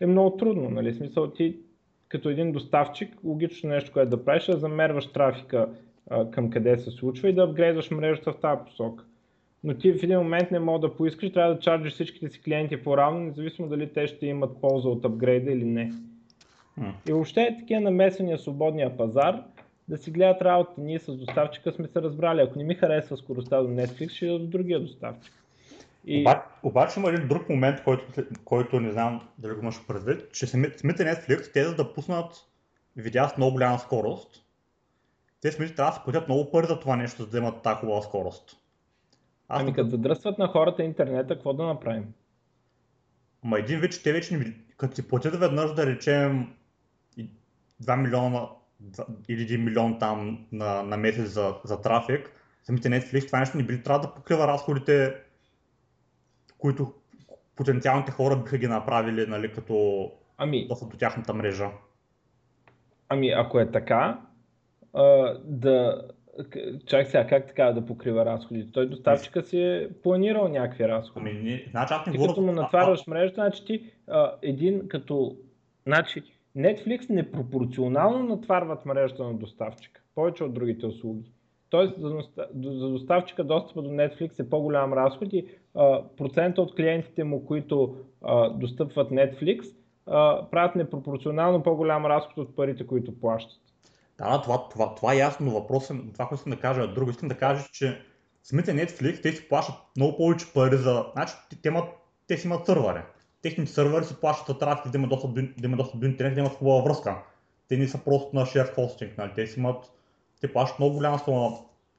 е 0.00 0.06
много 0.06 0.36
трудно. 0.36 0.70
Нали? 0.70 0.94
Смисъл 0.94 1.30
ти 1.30 1.56
като 2.08 2.28
един 2.28 2.52
доставчик, 2.52 3.24
логично 3.24 3.70
нещо, 3.70 3.92
което 3.92 4.10
да 4.10 4.24
правиш 4.24 4.48
е 4.48 4.52
да 4.52 4.58
замерваш 4.58 5.06
трафика 5.06 5.68
към 6.30 6.50
къде 6.50 6.78
се 6.78 6.90
случва 6.90 7.28
и 7.28 7.34
да 7.34 7.42
апгрейдваш 7.42 7.90
мрежата 7.90 8.32
в 8.32 8.40
тази 8.40 8.60
посока. 8.66 9.04
Но 9.64 9.74
ти 9.74 9.92
в 9.92 10.02
един 10.02 10.18
момент 10.18 10.50
не 10.50 10.58
мога 10.58 10.88
да 10.88 10.96
поискаш, 10.96 11.32
трябва 11.32 11.54
да 11.54 11.60
чарджиш 11.60 11.92
всичките 11.92 12.28
си 12.28 12.42
клиенти 12.42 12.82
по-равно, 12.82 13.20
независимо 13.20 13.68
дали 13.68 13.92
те 13.92 14.06
ще 14.06 14.26
имат 14.26 14.60
полза 14.60 14.88
от 14.88 15.04
апгрейда 15.04 15.52
или 15.52 15.64
не. 15.64 15.92
Hmm. 16.78 16.92
И 17.08 17.12
въобще 17.12 17.42
е 17.42 17.56
такива 17.58 17.80
намесения 17.80 18.38
свободния 18.38 18.96
пазар, 18.96 19.42
да 19.88 19.96
си 19.96 20.10
гледат 20.10 20.42
работа. 20.42 20.72
Ние 20.78 20.98
с 20.98 21.16
доставчика 21.16 21.72
сме 21.72 21.88
се 21.88 22.02
разбрали. 22.02 22.40
Ако 22.40 22.58
не 22.58 22.64
ми 22.64 22.74
харесва 22.74 23.16
скоростта 23.16 23.62
до 23.62 23.68
Netflix, 23.68 24.08
ще 24.08 24.26
до 24.26 24.38
другия 24.38 24.80
доставчик. 24.80 25.41
И... 26.04 26.20
Оба, 26.20 26.44
обаче 26.62 27.00
има 27.00 27.08
един 27.08 27.28
друг 27.28 27.48
момент, 27.48 27.82
който, 27.84 28.22
който 28.44 28.80
не 28.80 28.92
знам 28.92 29.28
дали 29.38 29.54
го 29.54 29.60
имаш 29.60 29.86
предвид, 29.86 30.32
че 30.32 30.46
самите 30.46 31.04
Netflix, 31.04 31.52
те 31.52 31.64
за 31.64 31.74
да 31.74 31.92
пуснат 31.94 32.34
видеа 32.96 33.28
с 33.28 33.36
много 33.36 33.52
голяма 33.52 33.78
скорост, 33.78 34.44
те 35.40 35.52
самите 35.52 35.74
трябва 35.74 35.90
да 35.90 35.96
се 35.96 36.02
платят 36.04 36.28
много 36.28 36.50
пари 36.50 36.66
за 36.66 36.80
това 36.80 36.96
нещо, 36.96 37.22
за 37.22 37.30
да 37.30 37.38
имат 37.38 37.62
такова 37.62 38.02
скорост. 38.02 38.56
Аз 39.48 39.62
ами 39.62 39.72
като 39.72 39.90
задръстват 39.90 40.38
на 40.38 40.48
хората 40.48 40.82
интернета, 40.82 41.34
какво 41.34 41.52
да 41.52 41.66
направим? 41.66 42.14
Ма 43.42 43.58
един 43.58 43.80
вид, 43.80 43.92
че 43.92 44.02
те 44.02 44.12
вече 44.12 44.36
не, 44.36 44.54
като 44.76 44.94
си 44.94 45.08
платят 45.08 45.40
веднъж 45.40 45.74
да 45.74 45.86
речем 45.86 46.54
2 47.82 47.96
милиона 47.96 48.48
или 49.28 49.48
1 49.48 49.56
милион 49.56 49.98
там 49.98 50.46
на, 50.52 50.82
на 50.82 50.96
месец 50.96 51.28
за, 51.28 51.54
за 51.64 51.80
трафик, 51.80 52.30
самите 52.62 52.88
Netflix 52.88 53.26
това 53.26 53.38
нещо 53.38 53.56
не 53.56 53.62
би 53.62 53.82
трябва 53.82 54.00
да 54.00 54.14
покрива 54.14 54.48
разходите, 54.48 55.14
които 56.62 56.92
потенциалните 57.56 58.12
хора 58.12 58.36
биха 58.36 58.58
ги 58.58 58.66
направили 58.66 59.26
нали, 59.26 59.52
като 59.52 60.10
ами, 60.38 60.68
достъп 60.68 60.90
до 60.90 60.96
тяхната 60.96 61.34
мрежа. 61.34 61.68
Ами 63.08 63.30
ако 63.30 63.60
е 63.60 63.70
така, 63.70 64.20
а, 64.94 65.34
да, 65.44 66.02
Чак 66.86 67.06
сега, 67.06 67.26
как 67.26 67.46
така 67.46 67.64
да 67.64 67.86
покрива 67.86 68.24
разходите? 68.24 68.72
Той 68.72 68.88
доставчика 68.88 69.42
си 69.42 69.60
е 69.60 69.88
планирал 70.02 70.48
някакви 70.48 70.88
разходи. 70.88 71.30
Ами, 71.30 71.42
не, 71.42 71.66
значи 71.70 71.94
аз 71.94 72.06
не 72.06 72.12
говоря... 72.12 72.28
Като 72.28 72.40
му 72.40 72.52
натварваш 72.52 73.06
мрежата, 73.06 73.34
значи 73.34 73.64
ти 73.64 73.92
а, 74.08 74.32
един 74.42 74.88
като... 74.88 75.36
Значи, 75.86 76.22
Netflix 76.56 77.10
непропорционално 77.10 78.26
натварват 78.36 78.86
мрежата 78.86 79.24
на 79.24 79.34
доставчика, 79.34 80.02
повече 80.14 80.44
от 80.44 80.54
другите 80.54 80.86
услуги. 80.86 81.32
Тоест 81.72 81.94
за 82.54 82.88
доставчика 82.88 83.44
достъпа 83.44 83.82
до 83.82 83.88
Netflix 83.88 84.40
е 84.40 84.50
по-голям 84.50 84.92
разход 84.92 85.32
и 85.32 85.46
процента 86.16 86.62
от 86.62 86.74
клиентите 86.74 87.24
му, 87.24 87.46
които 87.46 87.96
достъпват 88.54 89.10
Netflix, 89.10 89.74
правят 90.50 90.74
непропорционално 90.74 91.62
по-голям 91.62 92.06
разход 92.06 92.38
от 92.38 92.56
парите, 92.56 92.86
които 92.86 93.20
плащат. 93.20 93.60
Да, 94.18 94.40
това, 94.40 94.68
това, 94.68 94.94
това 94.94 95.12
е 95.12 95.16
ясно, 95.16 95.46
но 95.46 95.52
въпросът, 95.52 95.96
това, 96.12 96.26
което 96.26 96.40
искам 96.40 96.52
да 96.52 96.60
кажа, 96.60 96.94
друго 96.94 97.10
искам 97.10 97.28
да 97.28 97.36
кажа, 97.36 97.64
че 97.72 98.02
самите 98.42 98.72
Netflix, 98.72 99.22
те 99.22 99.32
си 99.32 99.48
плащат 99.48 99.74
много 99.96 100.16
повече 100.16 100.52
пари 100.54 100.76
за... 100.76 101.04
Значи, 101.12 101.34
те, 101.62 101.68
имат, 101.68 101.84
те 102.28 102.36
си 102.36 102.46
имат 102.46 102.66
сървъри. 102.66 103.00
Техните 103.42 103.70
сървъри 103.70 104.04
си 104.04 104.20
плащат 104.20 104.46
за 104.46 104.58
трафик, 104.58 104.92
да 104.92 104.98
има 104.98 105.06
достъп, 105.76 106.00
до 106.00 106.06
интернет, 106.06 106.34
да 106.34 106.40
имат 106.40 106.52
хубава 106.52 106.82
връзка. 106.82 107.22
Те 107.68 107.76
не 107.76 107.88
са 107.88 108.04
просто 108.04 108.36
на 108.36 108.42
share 108.42 108.76
hosting, 108.76 109.18
нали? 109.18 109.30
те 109.36 109.46
си 109.46 109.60
имат... 109.60 109.92
Те 110.42 110.52
плащат 110.52 110.78
много 110.78 110.94
голяма 110.94 111.18
сума, 111.18 111.58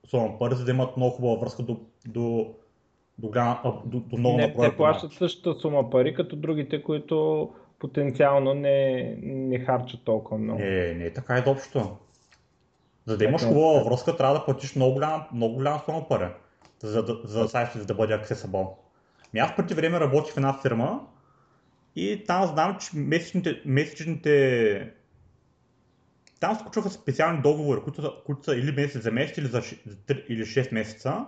сума 0.09 0.39
пари, 0.39 0.55
за 0.55 0.65
да 0.65 0.71
имат 0.71 0.97
много 0.97 1.15
хубава 1.15 1.39
връзка 1.39 1.63
до, 1.63 1.79
до, 2.07 2.53
до, 3.17 3.27
голяма, 3.27 3.81
до, 3.85 3.99
до 3.99 4.17
много 4.17 4.37
не, 4.37 4.55
Те 4.55 4.75
плащат 4.75 5.13
същата 5.13 5.59
сума 5.59 5.89
пари, 5.89 6.13
като 6.13 6.35
другите, 6.35 6.83
които 6.83 7.49
потенциално 7.79 8.53
не, 8.53 9.15
не 9.21 9.59
харчат 9.59 10.03
толкова 10.03 10.37
много. 10.37 10.59
Не, 10.59 10.93
не 10.93 11.05
е 11.05 11.13
така 11.13 11.37
изобщо. 11.37 11.97
За 13.05 13.17
да 13.17 13.25
имаш 13.25 13.41
хубава 13.41 13.83
връзка, 13.83 14.17
трябва 14.17 14.35
да 14.35 14.45
платиш 14.45 14.75
много 14.75 14.93
голям, 14.93 15.23
много 15.33 15.55
голям 15.55 15.79
сума 15.85 16.07
пари, 16.07 16.27
за, 16.79 17.03
да, 17.03 17.19
за 17.23 17.47
сайта 17.47 17.79
за 17.79 17.85
да 17.85 17.93
бъде 17.93 18.13
accessible. 18.13 18.67
Ми 19.33 19.39
аз 19.39 19.55
преди 19.55 19.73
време 19.73 19.99
работих 19.99 20.33
в 20.33 20.37
една 20.37 20.53
фирма 20.61 20.99
и 21.95 22.23
там 22.27 22.45
знам, 22.45 22.77
че 22.79 22.89
месечните, 22.93 23.61
месечните 23.65 24.93
там 26.43 26.55
сключваха 26.55 26.89
специални 26.89 27.41
договори, 27.41 27.81
които 27.81 28.01
са, 28.01 28.11
които 28.25 28.43
са 28.43 28.55
или 28.55 28.71
месец 28.71 29.03
за 29.03 29.11
месец, 29.11 29.37
или 29.37 29.47
за 29.47 29.61
3, 29.61 30.25
или 30.27 30.41
6 30.43 30.73
месеца. 30.73 31.25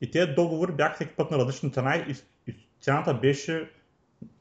И 0.00 0.10
тези 0.10 0.32
договори 0.32 0.72
бяха 0.72 0.94
всеки 0.94 1.14
път 1.16 1.30
на 1.30 1.38
различна 1.38 1.70
цена 1.70 1.96
и, 1.96 2.14
и 2.50 2.68
цената 2.80 3.14
беше 3.14 3.70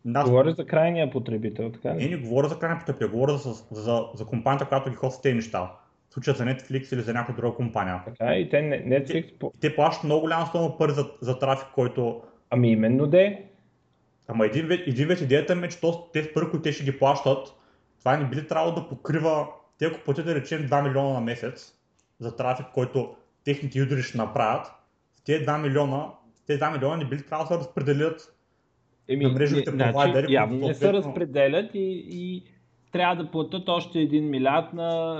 над... 0.06 0.25
Говори 0.25 0.54
за 0.58 0.65
крайния 0.65 1.12
потребител, 1.12 1.71
така 1.71 1.95
ли? 1.95 2.04
Не, 2.04 2.10
не 2.10 2.17
говоря 2.17 2.47
за 2.47 2.60
крайния 2.60 2.80
потребител, 2.80 3.10
говоря 3.10 3.38
за, 3.38 3.54
за, 3.71 4.04
за, 4.13 4.25
компанията, 4.25 4.65
която 4.65 4.89
ги 4.89 4.95
хоства 4.95 5.21
тези 5.21 5.36
неща 5.36 5.71
случая 6.10 6.36
за 6.36 6.43
Netflix 6.43 6.93
или 6.93 7.01
за 7.01 7.13
някоя 7.13 7.36
друга 7.36 7.56
компания. 7.56 8.01
Така 8.06 8.36
и 8.36 8.49
те 8.49 8.58
Netflix... 8.58 9.34
Те, 9.39 9.60
те 9.62 9.75
плащат 9.75 10.04
много 10.04 10.21
голяма 10.21 10.47
сума 10.51 10.78
пари 10.78 10.91
за, 10.91 11.06
за 11.21 11.39
трафик, 11.39 11.67
който... 11.75 12.21
Ами 12.49 12.71
именно 12.71 13.08
де. 13.08 13.45
Ама 14.28 14.45
един, 14.45 14.71
един 14.71 15.08
вид 15.08 15.21
идеята 15.21 15.56
ми 15.56 15.65
е, 15.65 15.69
че 15.69 15.80
тези 16.13 16.30
пари, 16.34 16.45
които 16.45 16.62
те 16.62 16.71
ще 16.71 16.84
ги 16.84 16.99
плащат, 16.99 17.47
това 17.99 18.17
не 18.17 18.25
би 18.25 18.36
ли 18.36 18.47
трябвало 18.47 18.75
да 18.75 18.89
покрива, 18.89 19.47
те 19.77 19.85
ако 19.85 19.99
платят 20.05 20.25
да 20.25 20.35
речем 20.35 20.69
2 20.69 20.88
милиона 20.88 21.13
на 21.13 21.21
месец 21.21 21.73
за 22.19 22.35
трафик, 22.35 22.65
който 22.73 23.15
техните 23.43 23.79
юзери 23.79 24.01
ще 24.01 24.17
направят, 24.17 24.67
тези 25.25 25.45
2 25.45 25.61
милиона, 25.61 26.11
тези 26.47 26.59
2 26.59 26.73
милиона 26.73 26.97
не 26.97 27.05
би 27.05 27.15
ли 27.15 27.25
трябвало 27.25 27.49
да 27.49 27.55
се 27.55 27.59
разпределят 27.59 28.35
Еми, 29.07 29.25
на 29.25 29.31
мрежовите 29.31 29.71
значи, 29.71 29.91
провайдери? 29.91 30.33
Явно 30.33 30.67
не 30.67 30.73
се 30.73 30.93
разпределят 30.93 31.75
и, 31.75 32.05
и 32.09 32.43
трябва 32.91 33.23
да 33.23 33.31
платят 33.31 33.69
още 33.69 33.97
1 33.97 34.21
милиард 34.21 34.73
на 34.73 35.19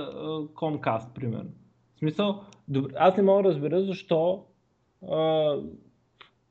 Comcast, 0.54 1.12
примерно. 1.14 1.50
В 1.96 1.98
смисъл, 1.98 2.44
добре, 2.68 2.92
аз 2.96 3.16
не 3.16 3.22
мога 3.22 3.42
да 3.42 3.48
разбера 3.48 3.82
защо 3.82 4.44
а, 5.10 5.54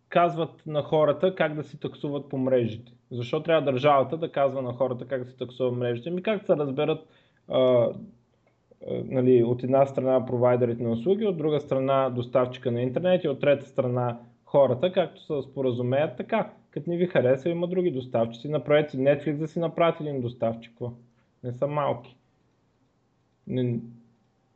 казват 0.09 0.63
на 0.65 0.81
хората 0.81 1.35
как 1.35 1.55
да 1.55 1.63
си 1.63 1.79
таксуват 1.79 2.29
по 2.29 2.37
мрежите. 2.37 2.91
Защо 3.11 3.43
трябва 3.43 3.71
държавата 3.71 4.17
да 4.17 4.31
казва 4.31 4.61
на 4.61 4.73
хората 4.73 5.07
как 5.07 5.23
да 5.23 5.29
си 5.29 5.37
таксуват 5.37 5.77
мрежите? 5.77 6.09
Ми 6.09 6.23
как 6.23 6.45
се 6.45 6.55
разберат 6.55 7.07
а, 7.47 7.89
нали, 8.89 9.43
от 9.43 9.63
една 9.63 9.86
страна 9.86 10.25
провайдерите 10.25 10.84
на 10.84 10.89
услуги, 10.89 11.25
от 11.25 11.38
друга 11.38 11.60
страна 11.60 12.10
доставчика 12.10 12.71
на 12.71 12.81
интернет 12.81 13.23
и 13.23 13.27
от 13.27 13.39
трета 13.39 13.65
страна 13.65 14.19
хората, 14.45 14.91
както 14.91 15.21
се 15.21 15.49
споразумеят 15.49 16.17
така. 16.17 16.51
Като 16.71 16.89
не 16.89 16.97
ви 16.97 17.05
харесва, 17.05 17.49
има 17.49 17.67
други 17.67 17.91
доставчици. 17.91 18.49
Направете 18.49 18.97
Netflix 18.97 19.38
да 19.38 19.47
си 19.47 19.60
направят 19.60 20.01
един 20.01 20.21
доставчик 20.21 20.71
не 21.45 21.53
са 21.53 21.67
малки. 21.67 22.15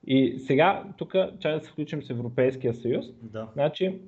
И 0.08 0.40
сега, 0.40 0.84
тук, 0.98 1.16
чай 1.40 1.54
да 1.54 1.60
се 1.60 1.72
включим 1.72 2.04
с 2.04 2.10
Европейския 2.10 2.74
съюз. 2.74 3.06
Да. 3.22 3.50
Значи, 3.54 4.00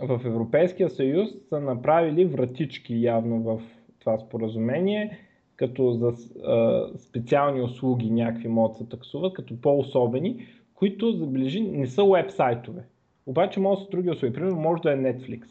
в 0.00 0.20
Европейския 0.24 0.90
съюз 0.90 1.30
са 1.48 1.60
направили 1.60 2.24
вратички 2.24 3.02
явно 3.02 3.42
в 3.42 3.62
това 3.98 4.18
споразумение, 4.18 5.18
като 5.56 5.92
за 5.92 6.12
а, 6.44 6.88
специални 6.98 7.62
услуги 7.62 8.10
някакви 8.10 8.48
могат 8.48 8.72
да 8.72 8.78
се 8.78 8.88
таксуват, 8.88 9.34
като 9.34 9.60
по-особени, 9.60 10.46
които, 10.74 11.12
забележи, 11.12 11.60
не 11.60 11.86
са 11.86 12.02
веб-сайтове. 12.02 12.82
Обаче 13.26 13.60
може 13.60 13.78
да 13.78 13.84
са 13.84 13.90
други 13.90 14.10
услуги. 14.10 14.34
Примерно 14.34 14.60
може 14.60 14.82
да 14.82 14.92
е 14.92 14.96
Netflix. 14.96 15.46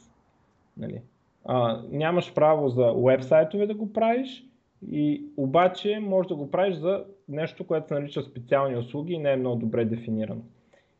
Нали? 0.78 1.02
А, 1.46 1.82
нямаш 1.91 2.34
право 2.34 2.70
за 2.70 2.84
веб-сайтове 2.84 3.68
да 3.68 3.74
го 3.74 3.94
правиш, 3.94 4.46
и 4.91 5.24
обаче 5.38 6.00
може 6.00 6.28
да 6.28 6.36
го 6.36 6.52
правиш 6.52 6.76
за 6.76 7.04
нещо, 7.30 7.68
което 7.68 7.88
се 7.88 7.94
нарича 7.94 8.22
специални 8.22 8.78
услуги 8.78 9.13
и 9.13 9.18
не 9.18 9.32
е 9.32 9.36
много 9.36 9.56
добре 9.56 9.86
дефинирано. 9.86 10.41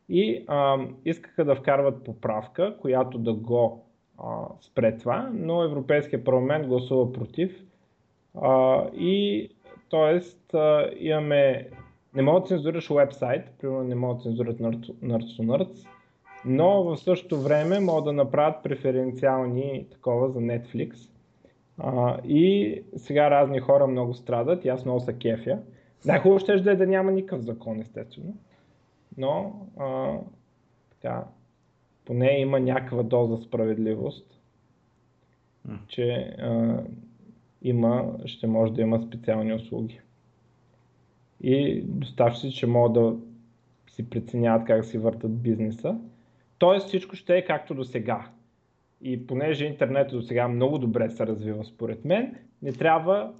И 0.08 0.44
а, 0.46 0.78
искаха 1.04 1.44
да 1.44 1.54
вкарват 1.54 2.04
поправка, 2.04 2.76
която 2.80 3.18
да 3.18 3.34
го 3.34 3.84
а, 4.18 4.24
спре 4.60 4.96
това, 4.96 5.30
но 5.34 5.64
Европейския 5.64 6.24
парламент 6.24 6.66
гласува 6.66 7.12
против. 7.12 7.62
А, 8.42 8.84
и 8.94 9.48
т.е. 9.90 10.20
имаме 10.98 11.68
не 12.14 12.22
мога 12.22 12.40
да 12.40 12.46
цензурираш 12.46 12.88
вебсайт, 12.88 13.42
примерно 13.60 13.84
не 13.84 13.94
мога 13.94 14.14
да 14.14 14.20
цензурират 14.22 14.58
Nerds 14.58 15.86
но 16.44 16.82
в 16.84 16.96
същото 16.96 17.40
време 17.40 17.80
могат 17.80 18.04
да 18.04 18.12
направят 18.12 18.62
преференциални 18.62 19.86
такова 19.90 20.30
за 20.30 20.40
Netflix. 20.40 21.10
А, 21.78 22.20
и 22.24 22.82
сега 22.96 23.30
разни 23.30 23.60
хора 23.60 23.86
много 23.86 24.14
страдат 24.14 24.64
и 24.64 24.68
аз 24.68 24.84
много 24.84 25.00
са 25.00 25.12
кефя. 25.12 25.58
Най-хубаво 26.04 26.38
ще 26.38 26.52
е 26.52 26.76
да 26.76 26.86
няма 26.86 27.12
никакъв 27.12 27.40
закон, 27.40 27.80
естествено. 27.80 28.34
Но 29.18 29.52
а, 29.78 30.18
така, 30.90 31.24
поне 32.04 32.38
има 32.38 32.60
някаква 32.60 33.02
доза 33.02 33.36
справедливост, 33.36 34.40
че 35.88 36.36
а, 36.38 36.78
има, 37.68 38.12
ще 38.24 38.46
може 38.46 38.72
да 38.72 38.82
има 38.82 39.02
специални 39.02 39.54
услуги. 39.54 40.00
И 41.40 41.82
доставчиците 41.82 42.56
ще 42.56 42.66
могат 42.66 42.92
да 42.92 43.16
си 43.90 44.10
преценяват 44.10 44.66
как 44.66 44.84
си 44.84 44.98
въртат 44.98 45.42
бизнеса. 45.42 45.98
Тоест 46.58 46.86
всичко 46.86 47.16
ще 47.16 47.36
е 47.36 47.44
както 47.44 47.74
до 47.74 47.84
сега. 47.84 48.28
И 49.00 49.26
понеже 49.26 49.64
интернет 49.64 50.10
до 50.10 50.22
сега 50.22 50.48
много 50.48 50.78
добре 50.78 51.10
се 51.10 51.26
развива 51.26 51.64
според 51.64 52.04
мен, 52.04 52.36
не 52.62 52.72
трябва 52.72 53.32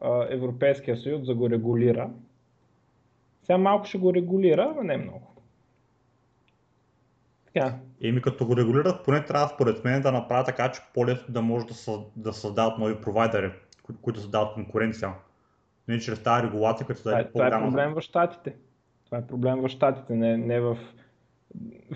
а, 0.00 0.26
Европейския 0.30 0.96
съюз 0.96 1.26
да 1.26 1.34
го 1.34 1.50
регулира. 1.50 2.10
Сега 3.42 3.58
малко 3.58 3.86
ще 3.86 3.98
го 3.98 4.14
регулира, 4.14 4.72
но 4.76 4.82
не 4.82 4.96
много. 4.96 5.34
Така. 7.54 7.78
Еми 8.02 8.22
като 8.22 8.46
го 8.46 8.56
регулират, 8.56 9.04
поне 9.04 9.24
трябва 9.24 9.48
според 9.48 9.84
мен 9.84 10.02
да 10.02 10.12
направят 10.12 10.46
така, 10.46 10.72
че 10.72 10.80
по-лесно 10.94 11.34
да 11.34 11.42
може 11.42 11.66
да, 11.66 11.74
съ, 11.74 11.98
да 12.16 12.32
създават 12.32 12.78
нови 12.78 13.00
провайдери, 13.00 13.50
които, 13.84 14.00
които 14.00 14.20
създават 14.20 14.54
конкуренция. 14.54 15.12
Не 15.88 15.98
чрез 15.98 16.22
тази 16.22 16.46
регулация, 16.46 16.86
като 16.86 17.02
да 17.02 17.20
е 17.20 17.32
Това 17.32 17.46
е 17.46 17.50
проблем 17.50 17.94
в 17.94 18.00
Штатите. 18.00 18.54
Това 19.04 19.18
е 19.18 19.26
проблем 19.26 19.60
в 19.60 19.68
Штатите, 19.68 20.14
не, 20.14 20.36
не 20.36 20.60
в... 20.60 20.78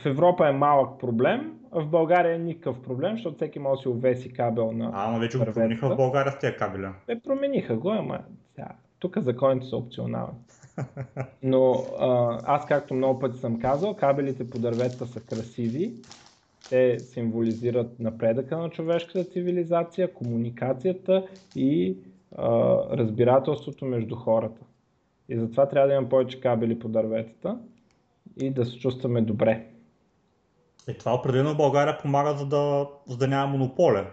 В 0.03 0.07
Европа 0.07 0.49
е 0.49 0.53
малък 0.53 1.01
проблем, 1.01 1.59
а 1.73 1.81
в 1.81 1.89
България 1.89 2.35
е 2.35 2.39
никакъв 2.39 2.83
проблем, 2.83 3.13
защото 3.13 3.37
всеки 3.37 3.59
може 3.59 3.79
да 3.79 3.83
си 3.83 3.89
увеси 3.89 4.33
кабел 4.33 4.73
на 4.73 4.91
А, 4.95 5.11
но 5.13 5.19
вече 5.19 5.39
го 5.39 5.45
промениха 5.45 5.89
в 5.89 5.97
България 5.97 6.33
с 6.33 6.39
тези 6.39 6.57
кабели. 6.57 6.89
Те 7.07 7.21
промениха 7.21 7.77
го, 7.77 7.91
ама 7.91 8.19
сега, 8.55 8.69
тук 8.99 9.19
законите 9.19 9.67
са 9.67 9.77
опционални. 9.77 10.35
Но 11.43 11.73
а, 12.01 12.39
аз 12.45 12.67
както 12.67 12.95
много 12.95 13.19
пъти 13.19 13.39
съм 13.39 13.61
казал, 13.61 13.95
кабелите 13.95 14.51
по 14.51 14.59
дърветата 14.59 15.07
са 15.07 15.21
красиви, 15.21 15.95
те 16.71 16.99
символизират 16.99 18.01
напредъка 18.01 18.59
на 18.59 18.71
човешката 18.71 19.25
цивилизация, 19.25 20.15
комуникацията 20.15 21.27
и 21.57 21.97
а, 22.37 22.49
разбирателството 22.97 23.85
между 23.85 24.17
хората. 24.17 24.61
И 25.29 25.39
затова 25.39 25.69
трябва 25.69 25.89
да 25.89 25.95
имам 25.95 26.09
повече 26.09 26.41
кабели 26.41 26.79
по 26.79 26.89
дърветата 26.89 27.59
и 28.41 28.51
да 28.51 28.65
се 28.65 28.79
чувстваме 28.79 29.21
добре. 29.21 29.67
И 30.89 30.99
това 30.99 31.15
определено 31.15 31.55
в 31.55 31.57
България 31.57 31.99
помага, 31.99 32.35
за 32.35 32.47
да, 32.47 32.89
за 33.07 33.17
да 33.17 33.29
няма 33.29 33.53
монополе. 33.53 34.05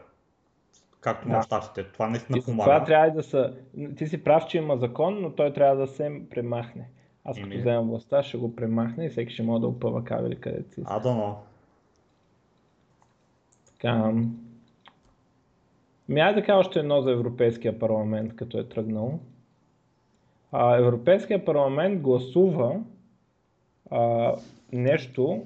Както 1.02 1.28
да. 1.28 1.34
на 1.34 1.44
щатите. 1.44 1.84
Това 1.84 2.10
наистина 2.10 2.42
помага. 2.46 2.64
Това 2.64 2.84
трябва 2.84 3.12
да 3.12 3.24
са... 3.24 3.54
Ти 3.98 4.08
си 4.08 4.24
прав, 4.24 4.46
че 4.48 4.58
има 4.58 4.78
закон, 4.78 5.22
но 5.22 5.32
той 5.32 5.54
трябва 5.54 5.76
да 5.76 5.88
се 5.88 6.22
премахне. 6.30 6.90
Аз 7.24 7.38
като 7.38 7.58
вземам 7.58 7.90
властта, 7.90 8.24
ще 8.24 8.38
го 8.38 8.56
премахне 8.56 9.06
и 9.06 9.10
всеки 9.10 9.34
ще 9.34 9.44
може 9.44 9.62
да 9.62 9.68
опъва 9.68 10.04
кабели 10.04 10.40
където 10.40 10.74
си. 10.74 10.82
А, 10.86 11.00
да, 11.00 11.14
но. 11.14 11.38
Така. 13.86 14.12
Ми 16.10 16.16
да 16.36 16.44
кажа 16.46 16.60
още 16.60 16.80
едно 16.80 17.02
за 17.02 17.12
Европейския 17.12 17.80
парламент, 17.80 18.36
като 18.36 18.58
е 18.58 18.64
тръгнал. 18.64 19.20
А, 20.52 20.78
Европейския 20.78 21.46
парламент 21.46 22.02
гласува 22.02 22.82
а, 23.92 24.36
нещо, 24.72 25.44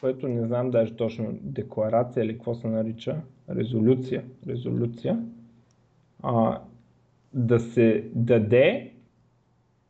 което 0.00 0.28
не 0.28 0.46
знам 0.46 0.70
даже 0.70 0.96
точно 0.96 1.28
декларация 1.32 2.24
или 2.24 2.34
какво 2.34 2.54
се 2.54 2.68
нарича, 2.68 3.20
резолюция, 3.50 4.24
резолюция 4.48 5.22
а, 6.22 6.60
да 7.32 7.60
се 7.60 8.10
даде 8.14 8.92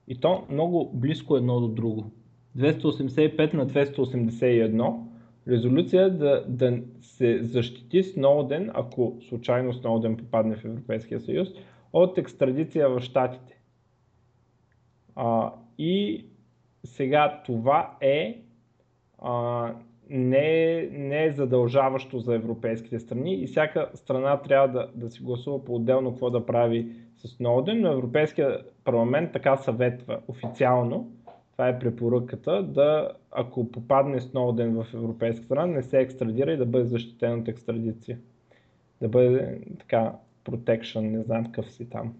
и 0.08 0.20
то 0.20 0.46
много 0.50 0.90
близко 0.94 1.36
едно 1.36 1.60
до 1.60 1.68
друго. 1.68 2.10
285 2.56 3.54
на 3.54 3.66
281 3.66 5.07
резолюция 5.48 6.10
да, 6.18 6.44
да 6.48 6.78
се 7.00 7.42
защити 7.42 8.02
Сноуден, 8.02 8.70
ако 8.74 9.16
случайно 9.28 9.72
Сноуден 9.72 10.16
попадне 10.16 10.56
в 10.56 10.64
Европейския 10.64 11.20
съюз, 11.20 11.48
от 11.92 12.18
екстрадиция 12.18 12.88
в 12.88 13.00
Штатите. 13.00 13.60
А, 15.16 15.52
и 15.78 16.26
сега 16.84 17.42
това 17.46 17.96
е 18.00 18.42
а, 19.18 19.72
не 20.10 20.88
не 20.92 21.24
е 21.24 21.32
задължаващо 21.32 22.18
за 22.18 22.34
европейските 22.34 22.98
страни 22.98 23.34
и 23.34 23.46
всяка 23.46 23.90
страна 23.94 24.40
трябва 24.42 24.68
да, 24.68 24.88
да 24.94 25.10
си 25.10 25.22
гласува 25.22 25.64
по-отделно 25.64 26.10
какво 26.10 26.30
да 26.30 26.46
прави 26.46 26.92
с 27.16 27.28
Сноуден, 27.28 27.80
но 27.80 27.92
Европейския 27.92 28.58
парламент 28.84 29.32
така 29.32 29.56
съветва 29.56 30.20
официално, 30.28 31.10
това 31.58 31.68
е 31.68 31.78
препоръката, 31.78 32.62
да 32.62 33.12
ако 33.30 33.70
попадне 33.72 34.20
Сноуден 34.20 34.74
в 34.74 34.94
европейска 34.94 35.44
страна, 35.44 35.66
не 35.66 35.82
се 35.82 35.98
екстрадира 36.00 36.52
и 36.52 36.56
да 36.56 36.66
бъде 36.66 36.84
защитен 36.84 37.40
от 37.40 37.48
екстрадиция. 37.48 38.18
Да 39.00 39.08
бъде 39.08 39.60
така, 39.78 40.12
protection, 40.44 41.00
не 41.00 41.22
знам 41.22 41.44
какъв 41.44 41.72
си 41.72 41.90
там. 41.90 42.14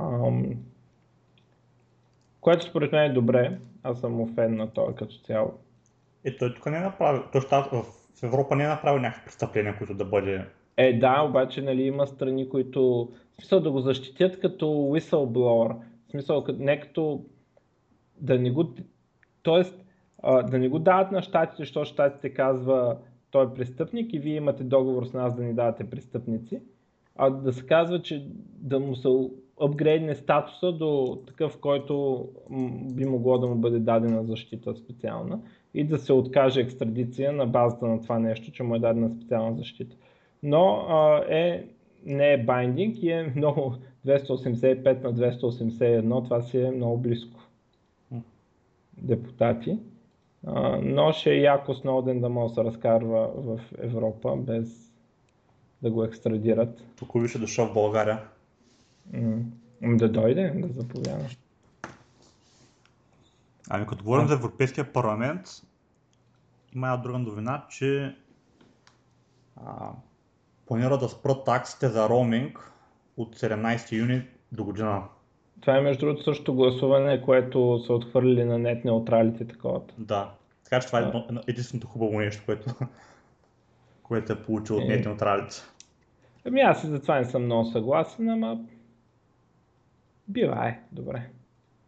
Ам... 0.00 0.54
Което 2.40 2.64
според 2.64 2.92
мен 2.92 3.10
е 3.10 3.14
добре, 3.14 3.58
аз 3.82 4.00
съм 4.00 4.20
офен 4.20 4.56
на 4.56 4.70
това 4.70 4.94
като 4.94 5.16
цяло. 5.18 5.52
Е, 6.24 6.36
той 6.36 6.54
тук 6.54 6.66
не 6.66 6.76
е 6.76 6.80
направил, 6.80 7.22
той 7.32 7.40
в 7.40 8.22
Европа 8.22 8.56
не 8.56 8.64
е 8.64 8.68
направил 8.68 9.02
някакви 9.02 9.24
престъпления, 9.24 9.78
които 9.78 9.94
да 9.94 10.04
бъде... 10.04 10.44
Е, 10.76 10.98
да, 10.98 11.22
обаче 11.28 11.62
нали, 11.62 11.82
има 11.82 12.06
страни, 12.06 12.48
които 12.48 13.12
в 13.32 13.36
смисъл 13.36 13.60
да 13.60 13.70
го 13.70 13.80
защитят 13.80 14.40
като 14.40 14.66
whistleblower, 14.66 15.76
в 16.08 16.10
смисъл 16.10 16.46
не 16.58 16.80
като 16.80 17.24
да 18.20 18.38
не 18.38 18.50
го, 18.50 18.74
тоест 19.42 19.84
да 20.50 20.58
не 20.58 20.68
го 20.68 20.78
дават 20.78 21.12
на 21.12 21.22
щатите, 21.22 21.62
защото 21.62 21.90
щатите 21.90 22.34
казва 22.34 22.96
той 23.30 23.44
е 23.44 23.54
престъпник 23.54 24.12
и 24.12 24.18
вие 24.18 24.36
имате 24.36 24.64
договор 24.64 25.04
с 25.04 25.12
нас 25.12 25.36
да 25.36 25.42
ни 25.42 25.54
давате 25.54 25.90
престъпници, 25.90 26.60
а 27.16 27.30
да 27.30 27.52
се 27.52 27.66
казва, 27.66 28.02
че 28.02 28.26
да 28.58 28.80
му 28.80 28.96
се 28.96 29.08
апгрейдне 29.60 30.14
статуса 30.14 30.72
до 30.72 31.22
такъв, 31.26 31.58
който 31.58 32.26
би 32.92 33.04
могло 33.04 33.38
да 33.38 33.46
му 33.46 33.54
бъде 33.54 33.78
дадена 33.78 34.24
защита 34.24 34.74
специална 34.74 35.40
и 35.74 35.84
да 35.84 35.98
се 35.98 36.12
откаже 36.12 36.60
екстрадиция 36.60 37.32
на 37.32 37.46
базата 37.46 37.86
на 37.86 38.02
това 38.02 38.18
нещо, 38.18 38.52
че 38.52 38.62
му 38.62 38.74
е 38.74 38.78
дадена 38.78 39.10
специална 39.10 39.56
защита. 39.56 39.96
Но 40.42 40.86
а, 40.88 41.24
е, 41.28 41.64
не 42.06 42.32
е 42.32 42.44
байдинг 42.44 43.02
и 43.02 43.10
е 43.10 43.32
много 43.36 43.74
285 44.06 45.02
на 45.02 45.14
281, 45.14 46.24
това 46.24 46.42
си 46.42 46.60
е 46.60 46.70
много 46.70 46.98
близко. 46.98 47.40
Депутати. 48.98 49.78
Но 50.82 51.12
ще 51.12 51.30
е 51.30 51.40
яко 51.40 51.74
Сноуден 51.74 52.20
да 52.20 52.28
може 52.28 52.48
да 52.48 52.54
се 52.54 52.64
разкарва 52.64 53.30
в 53.36 53.60
Европа 53.78 54.36
без 54.36 54.92
да 55.82 55.90
го 55.90 56.04
екстрадират. 56.04 56.84
Тук 56.96 57.10
виж 57.14 57.38
дошъл 57.38 57.66
в 57.66 57.74
България. 57.74 58.20
М- 59.12 59.42
да 59.82 60.08
дойде, 60.08 60.50
да 60.50 60.68
заповяда. 60.68 61.28
Ами 63.70 63.86
като 63.86 64.04
говорим 64.04 64.28
за 64.28 64.34
Европейския 64.34 64.92
парламент, 64.92 65.46
има 66.74 66.86
една 66.86 66.96
друга 66.96 67.18
новина, 67.18 67.66
че 67.70 68.16
а, 69.56 69.90
планира 70.66 70.98
да 70.98 71.08
спрат 71.08 71.44
таксите 71.44 71.88
за 71.88 72.08
роуминг 72.08 72.72
от 73.16 73.36
17 73.36 73.92
юни 73.92 74.28
до 74.52 74.64
година. 74.64 75.02
Това 75.60 75.76
е 75.76 75.80
между 75.80 76.06
другото 76.06 76.24
също 76.24 76.54
гласуване, 76.54 77.22
което 77.22 77.78
са 77.86 77.92
отхвърлили 77.92 78.44
на 78.44 78.58
нет 78.58 78.84
неутралите 78.84 79.46
такова. 79.46 79.80
Да, 79.98 80.30
така 80.64 80.80
че 80.80 80.86
това 80.86 80.98
е 80.98 81.02
да. 81.02 81.42
единственото 81.46 81.86
хубаво 81.86 82.18
нещо, 82.18 82.42
което, 82.46 82.70
което 84.02 84.32
е 84.32 84.42
получил 84.42 84.76
от 84.76 84.88
нет 84.88 85.04
неутралите. 85.04 85.56
Ами 86.46 86.60
аз 86.60 86.84
и 86.84 86.86
за 86.86 87.02
това 87.02 87.18
не 87.18 87.24
съм 87.24 87.44
много 87.44 87.64
съгласен, 87.64 88.28
ама 88.30 88.58
бива 90.28 90.68
е, 90.68 90.78
добре. 90.92 91.28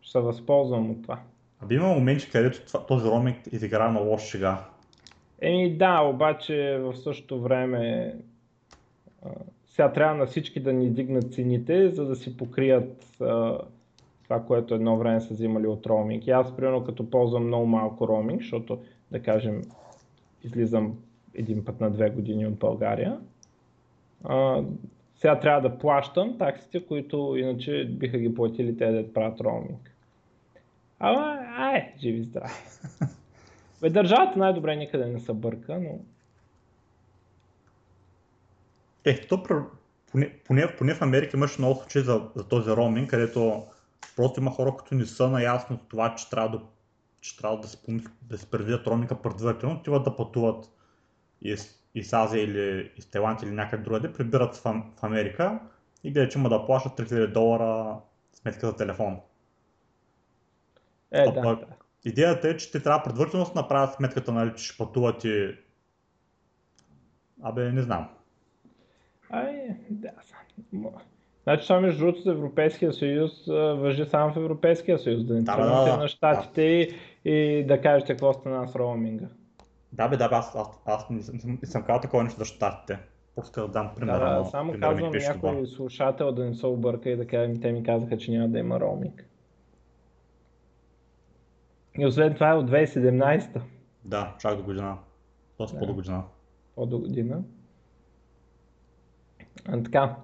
Ще 0.01 0.13
се 0.13 0.21
възползвам 0.21 0.91
от 0.91 1.03
това. 1.03 1.21
Аби 1.63 1.75
има 1.75 1.89
моменти, 1.89 2.31
където 2.31 2.87
този 2.87 3.09
роминг 3.09 3.37
изигра 3.53 3.91
на 3.91 4.01
лош 4.01 4.23
шега. 4.23 4.65
Еми 5.41 5.77
да, 5.77 6.01
обаче 6.01 6.79
в 6.81 6.97
същото 6.97 7.41
време 7.41 8.15
сега 9.77 9.93
трябва 9.93 10.15
на 10.15 10.27
всички 10.27 10.61
да 10.61 10.73
ни 10.73 10.91
дигнат 10.91 11.35
цените, 11.35 11.91
за 11.91 12.05
да 12.07 12.17
си 12.17 12.37
покрият 12.37 13.21
а, 13.21 13.59
това, 14.25 14.43
което 14.43 14.75
едно 14.75 14.97
време 14.97 15.21
са 15.21 15.35
взимали 15.35 15.67
от 15.67 15.87
роуминг. 15.87 16.27
И 16.27 16.31
аз, 16.31 16.57
примерно, 16.57 16.85
като 16.85 17.11
ползвам 17.11 17.47
много 17.47 17.67
малко 17.67 18.09
роуминг, 18.09 18.41
защото, 18.41 18.79
да 19.11 19.23
кажем, 19.23 19.63
излизам 20.45 20.99
един 21.35 21.65
път 21.65 21.81
на 21.81 21.91
две 21.91 22.11
години 22.11 22.47
от 22.47 22.55
България, 22.55 23.19
а, 24.25 24.63
сега 25.15 25.41
трябва 25.41 25.69
да 25.69 25.79
плащам 25.79 26.39
таксите, 26.39 26.87
които 26.87 27.37
иначе 27.37 27.85
биха 27.85 28.19
ги 28.19 28.35
платили 28.35 28.77
те 28.77 28.93
да 28.93 29.13
правят 29.13 29.41
роуминг. 29.41 29.97
Ама, 30.99 31.39
ай, 31.57 31.93
живи 31.99 32.23
здрави. 32.23 32.53
Бе, 33.81 33.91
държавата 33.91 34.39
най-добре 34.39 34.77
никъде 34.77 35.07
не 35.07 35.19
се 35.19 35.33
бърка, 35.33 35.81
но... 35.81 35.99
Е, 39.07 39.27
то 39.27 39.43
поне, 40.11 40.39
поне, 40.45 40.77
поне 40.77 40.95
в 40.95 41.03
Америка 41.03 41.37
имаш 41.37 41.59
много 41.59 41.75
случаи 41.75 42.03
за, 42.03 42.29
за 42.35 42.49
този 42.49 42.71
роуминг, 42.71 43.11
където 43.11 43.67
просто 44.17 44.41
има 44.41 44.51
хора, 44.51 44.73
които 44.77 44.95
не 44.95 45.07
са 45.07 45.29
наясно 45.29 45.77
с 45.77 45.89
това, 45.89 46.15
че 46.15 46.31
трябва 46.31 46.59
да, 46.59 46.65
че 47.21 47.37
трябва 47.37 47.61
да, 47.61 47.69
се, 47.69 47.79
да 48.23 48.39
се 48.39 48.51
предвидят 48.51 48.87
роуминга 48.87 49.15
предварително, 49.15 49.77
отиват 49.77 50.05
да 50.05 50.17
пътуват 50.17 50.71
из, 51.43 51.81
из 51.95 52.13
Азия 52.13 52.45
или 52.45 52.93
из 52.97 53.07
Тайланд 53.07 53.43
или 53.43 53.51
някъде 53.51 53.83
другаде, 53.83 54.13
прибират 54.13 54.57
в, 54.57 54.63
в 54.97 55.03
Америка 55.03 55.61
и 56.05 56.13
гледат, 56.13 56.31
че 56.31 56.39
има 56.39 56.49
да 56.49 56.67
плащат 56.67 56.93
3000 56.93 57.33
долара 57.33 57.97
сметка 58.33 58.67
за 58.67 58.77
телефон. 58.77 59.21
Е, 61.13 61.31
да, 61.31 61.41
да. 61.41 61.67
Идеята 62.05 62.49
е, 62.49 62.57
че 62.57 62.73
те 62.73 62.83
трябва 62.83 63.03
предварително 63.03 63.47
да 63.47 63.61
направят 63.61 63.95
сметката, 63.95 64.33
нали, 64.33 64.53
че 64.57 64.65
ще 64.65 64.79
пътуват 64.79 65.25
и... 65.25 65.57
Абе, 67.43 67.73
не 67.73 67.83
знам. 67.83 68.16
Ай, 69.31 69.77
да. 69.91 70.11
Значи 71.43 71.67
това 71.67 71.81
между 71.81 71.99
другото 71.99 72.23
за 72.23 72.31
Европейския 72.31 72.93
съюз 72.93 73.47
въжи 73.77 74.05
само 74.05 74.33
в 74.33 74.37
Европейския 74.37 74.99
съюз, 74.99 75.25
да 75.25 75.35
не 75.35 75.43
да, 75.43 75.57
да, 75.57 75.85
да, 75.85 75.97
на 75.97 76.09
щатите 76.09 76.63
да. 76.63 76.69
и, 76.69 76.95
и 77.25 77.65
да 77.67 77.81
кажете 77.81 78.13
какво 78.13 78.33
стана 78.33 78.69
с 78.69 78.77
роуминга. 78.77 79.27
Да, 79.93 80.09
бе, 80.09 80.17
да, 80.17 80.29
бе, 80.29 80.35
аз, 80.35 80.55
аз, 80.55 80.69
аз 80.87 81.11
не, 81.11 81.23
съм, 81.23 81.59
не 81.63 81.69
съм 81.69 81.83
казал 81.83 82.01
такова 82.01 82.25
нещо 82.25 82.39
за 82.39 82.45
щатите. 82.45 82.99
Просто 83.35 83.61
да 83.61 83.69
дам 83.69 83.91
пример. 83.97 84.19
Да, 84.19 84.39
да, 84.39 84.45
само 84.45 84.73
пример 84.73 84.89
казвам 84.89 85.13
някой 85.13 85.65
това. 85.65 85.67
слушател 85.67 86.33
да 86.33 86.45
не 86.45 86.55
се 86.55 86.67
обърка 86.67 87.11
и 87.11 87.17
да 87.17 87.27
кажем, 87.27 87.61
те 87.61 87.73
ми 87.73 87.83
казаха, 87.83 88.19
че 88.19 88.31
няма 88.31 88.49
да 88.49 88.59
има 88.59 88.81
роуминг. 88.81 89.27
И 91.99 92.07
освен 92.07 92.35
това 92.35 92.51
е 92.51 92.55
от 92.55 92.71
2017. 92.71 93.61
Да, 94.05 94.35
чак 94.39 94.57
до 94.57 94.63
година. 94.63 94.99
Доста 95.59 95.77
да. 95.77 95.81
по-до 95.81 95.95
година. 95.95 96.23
По-до 96.75 96.99
година. 96.99 97.43
А, 99.65 99.83
така. 99.83 100.17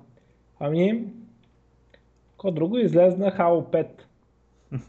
Ами, 0.60 1.04
какво 2.30 2.50
друго 2.50 2.78
излезна 2.78 3.32
Halo 3.32 3.70
5. 3.70 3.86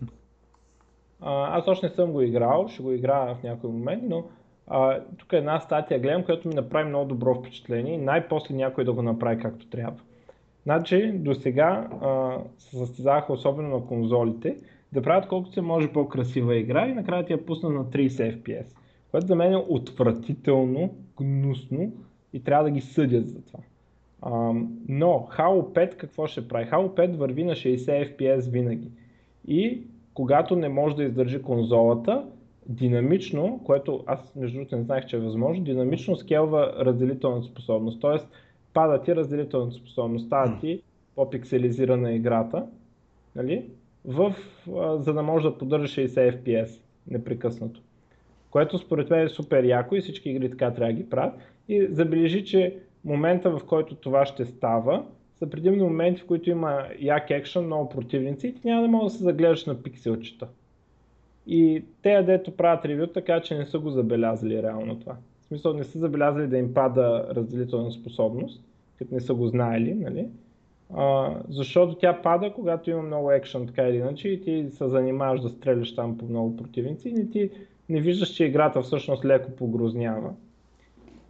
а, 1.22 1.58
аз 1.58 1.68
още 1.68 1.86
не 1.86 1.94
съм 1.94 2.12
го 2.12 2.22
играл, 2.22 2.68
ще 2.68 2.84
го 2.84 2.92
играя 2.92 3.36
в 3.36 3.44
някой 3.44 3.70
момент, 3.70 4.04
но 4.06 4.26
а, 4.68 5.00
тук 5.18 5.34
е 5.34 5.38
една 5.38 5.60
статия 5.60 6.00
гледам, 6.00 6.24
която 6.24 6.48
ми 6.48 6.54
направи 6.54 6.90
много 6.90 7.06
добро 7.06 7.36
впечатление 7.36 7.98
най-после 7.98 8.56
някой 8.56 8.84
да 8.84 8.94
го 8.94 9.02
направи 9.02 9.42
както 9.42 9.70
трябва. 9.70 10.00
Значи, 10.64 11.12
до 11.12 11.36
сега 11.36 11.90
се 12.58 12.78
състезаваха 12.78 13.34
особено 13.34 13.70
на 13.70 13.86
конзолите, 13.86 14.58
да 14.94 15.02
правят 15.02 15.28
колкото 15.28 15.54
се 15.54 15.62
може 15.62 15.94
по-красива 15.94 16.56
игра 16.56 16.88
и 16.88 16.94
накрая 16.94 17.26
ти 17.26 17.34
я 17.34 17.46
пусна 17.46 17.70
на 17.70 17.86
30 17.86 18.10
FPS, 18.10 18.66
което 19.12 19.28
за 19.28 19.36
мен 19.36 19.54
е 19.54 19.58
отвратително, 19.58 20.94
гнусно 21.18 21.94
и 22.34 22.44
трябва 22.44 22.64
да 22.64 22.72
ги 22.72 22.82
съдят 22.82 23.30
за 23.30 23.42
това. 23.42 23.60
Но 24.88 25.28
Halo 25.38 25.74
5 25.74 25.96
какво 25.96 26.28
ще 26.28 26.48
прави? 26.48 26.66
Halo 26.66 26.88
5 26.88 27.16
върви 27.16 27.44
на 27.44 27.52
60 27.52 28.18
FPS 28.18 28.52
винаги. 28.52 28.92
И 29.48 29.82
когато 30.14 30.56
не 30.56 30.70
може 30.70 30.96
да 30.96 31.04
издържи 31.04 31.42
конзолата, 31.42 32.26
динамично, 32.66 33.62
което 33.66 34.04
аз 34.08 34.36
между 34.36 34.58
другото 34.58 34.76
не 34.76 34.84
знаех, 34.84 35.06
че 35.06 35.16
е 35.16 35.20
възможно, 35.20 35.64
динамично 35.64 36.16
скелва 36.16 36.74
разделителната 36.80 37.48
способност. 37.48 38.02
Тоест, 38.02 38.28
пада 38.74 39.02
ти 39.02 39.16
разделителната 39.16 39.76
способност, 39.76 40.26
става 40.26 40.60
ти 40.60 40.82
по-пикселизирана 41.16 42.14
играта, 42.14 42.66
нали? 43.36 43.66
В, 44.06 44.36
а, 44.78 44.98
за 44.98 45.14
да 45.14 45.24
може 45.24 45.50
да 45.50 45.58
поддържа 45.58 45.88
60 45.88 46.44
FPS 46.44 46.80
непрекъснато. 47.08 47.82
Което 48.50 48.78
според 48.78 49.10
мен 49.10 49.26
е 49.26 49.30
супер 49.30 49.64
яко 49.64 49.96
и 49.96 50.02
всички 50.02 50.30
игри 50.30 50.50
така 50.50 50.74
трябва 50.74 50.94
да 50.94 51.00
ги 51.00 51.10
правят. 51.10 51.34
И 51.68 51.88
забележи, 51.92 52.46
че 52.46 52.78
момента 53.06 53.50
в 53.50 53.62
който 53.66 53.96
това 53.96 54.26
ще 54.26 54.46
става, 54.46 55.06
са 55.40 55.50
предимно 55.50 55.84
моменти, 55.84 56.22
в 56.22 56.26
които 56.26 56.50
има 56.50 56.84
як 57.00 57.30
екшен, 57.30 57.66
много 57.66 57.90
противници 57.90 58.48
и 58.48 58.56
ти 58.56 58.68
няма 58.68 58.82
да 58.82 58.88
мога 58.88 59.06
да 59.06 59.10
се 59.10 59.24
загледаш 59.24 59.66
на 59.66 59.84
пикселчета. 59.84 60.48
И 61.48 61.84
те, 62.02 62.24
дето 62.24 62.56
правят 62.56 62.86
ревю, 62.86 63.08
така 63.08 63.42
че 63.42 63.58
не 63.58 63.66
са 63.66 63.80
го 63.80 63.90
забелязали 63.90 64.64
реално 64.64 65.00
това. 65.00 65.16
В 65.42 65.46
смисъл 65.46 65.74
не 65.74 65.84
са 65.84 66.00
забелязали 66.00 66.48
да 66.48 66.58
им 66.58 66.74
пада 66.74 67.28
разделителна 67.36 67.92
способност, 67.92 68.64
като 68.98 69.14
не 69.14 69.22
са 69.22 69.34
го 69.34 69.48
знаели, 69.48 69.94
нали? 69.94 70.28
А, 70.96 71.36
защото 71.50 71.96
тя 71.96 72.22
пада, 72.22 72.54
когато 72.54 72.90
има 72.90 73.02
много 73.02 73.32
екшен, 73.32 73.68
така 73.68 73.88
или 73.88 73.98
иначе, 73.98 74.30
и 74.30 74.42
ти 74.42 74.68
се 74.72 74.88
занимаваш 74.88 75.42
да 75.42 75.50
стреляш 75.50 75.96
там 75.96 76.18
по 76.18 76.26
много 76.26 76.58
противници 76.58 77.10
и 77.10 77.32
ти 77.32 77.50
не 77.90 78.02
виждаш, 78.02 78.30
че 78.30 78.46
играта 78.46 78.82
всъщност 78.82 79.26
леко 79.26 79.52
погрознява. 79.52 80.34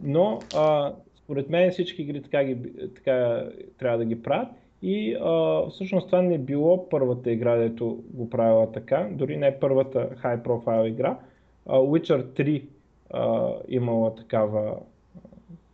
Но 0.00 0.38
а, 0.56 0.92
според 1.24 1.50
мен 1.50 1.70
всички 1.70 2.02
игри 2.02 2.22
така, 2.22 2.44
ги, 2.44 2.56
така 2.94 3.44
трябва 3.78 3.98
да 3.98 4.04
ги 4.04 4.22
правят. 4.22 4.48
И 4.82 5.16
а, 5.20 5.62
всъщност 5.70 6.06
това 6.06 6.22
не 6.22 6.38
било 6.38 6.88
първата 6.88 7.30
игра, 7.30 7.56
дето 7.56 8.02
го 8.10 8.30
правила 8.30 8.72
така, 8.72 9.08
дори 9.12 9.36
не 9.36 9.60
първата 9.60 10.08
high 10.24 10.42
profile 10.42 10.86
игра. 10.86 11.18
А, 11.66 11.78
Witcher 11.78 12.24
3 12.24 12.62
а, 13.10 13.52
имала 13.68 14.14
такава, 14.14 14.76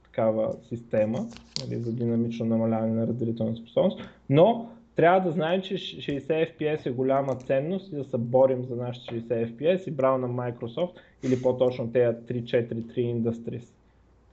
такава 0.05 0.55
система 0.69 1.19
нали, 1.65 1.81
за 1.81 1.93
динамично 1.93 2.47
намаляване 2.47 2.95
на 2.95 3.07
разделителна 3.07 3.57
способност, 3.57 4.01
но 4.31 4.71
трябва 4.97 5.21
да 5.21 5.31
знаем, 5.31 5.63
че 5.63 5.75
60 5.75 6.59
FPS 6.59 6.87
е 6.87 6.91
голяма 6.91 7.35
ценност 7.37 7.93
и 7.93 7.97
да 7.97 8.05
се 8.05 8.19
борим 8.19 8.65
за 8.65 8.77
нашите 8.77 9.15
60 9.15 9.57
FPS 9.57 9.89
и 9.89 9.91
браво 9.91 10.19
на 10.19 10.29
Microsoft 10.29 10.93
или 11.23 11.43
по-точно 11.43 11.93
тези 11.93 12.17
343 12.17 12.85
Industries. 12.97 13.80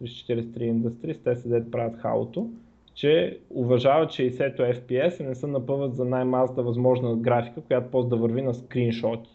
343 0.02 0.72
Industries, 0.72 1.24
те 1.24 1.36
седят 1.36 1.72
правят 1.72 1.98
хаото 1.98 2.50
че 2.98 3.40
уважават 3.50 4.10
60-то 4.10 4.62
FPS 4.64 5.22
и 5.22 5.24
не 5.24 5.36
се 5.36 5.48
напъват 5.48 5.96
за 5.96 6.06
най-малката 6.06 6.64
възможна 6.64 7.16
графика, 7.16 7.62
която 7.62 7.92
после 7.92 8.10
да 8.10 8.16
върви 8.16 8.42
на 8.42 8.54
скриншоти. 8.54 9.30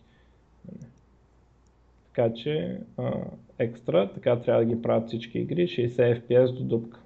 Така 2.07 2.35
че 2.35 2.81
а, 2.99 3.13
екстра, 3.59 4.11
така 4.13 4.41
трябва 4.41 4.65
да 4.65 4.75
ги 4.75 4.83
правят 4.83 5.09
всички 5.09 5.39
игри, 5.39 5.67
60 5.67 6.21
FPS 6.21 6.53
до 6.53 6.65
дупка. 6.65 7.01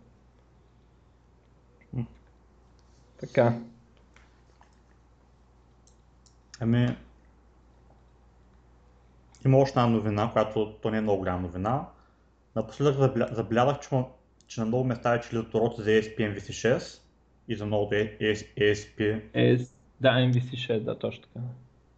Така. 3.21 3.59
Ами, 6.61 6.97
има 9.45 9.59
още 9.59 9.79
една 9.79 9.87
новина, 9.87 10.31
която 10.33 10.73
то 10.83 10.91
не 10.91 10.99
е 10.99 11.01
много 11.01 11.19
голяма 11.19 11.41
новина. 11.41 11.87
Напоследък 12.57 12.95
забелязах, 13.35 13.81
че 13.81 13.89
че 14.47 14.61
на 14.61 14.67
много 14.67 14.85
места 14.85 15.15
е 15.15 15.21
чели 15.21 15.39
уроци 15.55 15.83
за 15.83 15.91
ESP 15.91 16.19
MVC6 16.19 17.01
и 17.49 17.57
за 17.57 17.67
новото 17.67 17.95
ESP. 17.95 19.23
ES, 19.35 19.71
да, 20.01 20.09
MVC6, 20.09 20.81
да, 20.81 20.99
точно 20.99 21.23
така. 21.23 21.41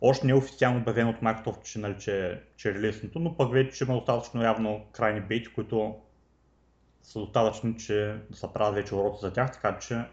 Още 0.00 0.26
не 0.26 0.32
е 0.32 0.34
официално 0.34 0.80
обявено 0.80 1.10
от 1.10 1.16
Microsoft, 1.16 1.62
че, 1.62 1.78
нали, 1.78 1.94
че, 1.98 2.42
че 2.56 2.68
е 2.68 2.74
релиснато, 2.74 3.18
но 3.18 3.36
пък 3.36 3.52
вече 3.52 3.84
има 3.84 3.94
достатъчно 3.94 4.42
явно 4.42 4.80
крайни 4.92 5.20
бейти, 5.20 5.48
които 5.54 5.94
са 7.02 7.18
достатъчни, 7.18 7.76
че 7.76 8.16
да 8.30 8.36
се 8.36 8.46
правят 8.54 8.74
вече 8.74 8.94
уроци 8.94 9.20
за 9.20 9.32
тях, 9.32 9.52
така 9.52 9.78
че 9.78 10.04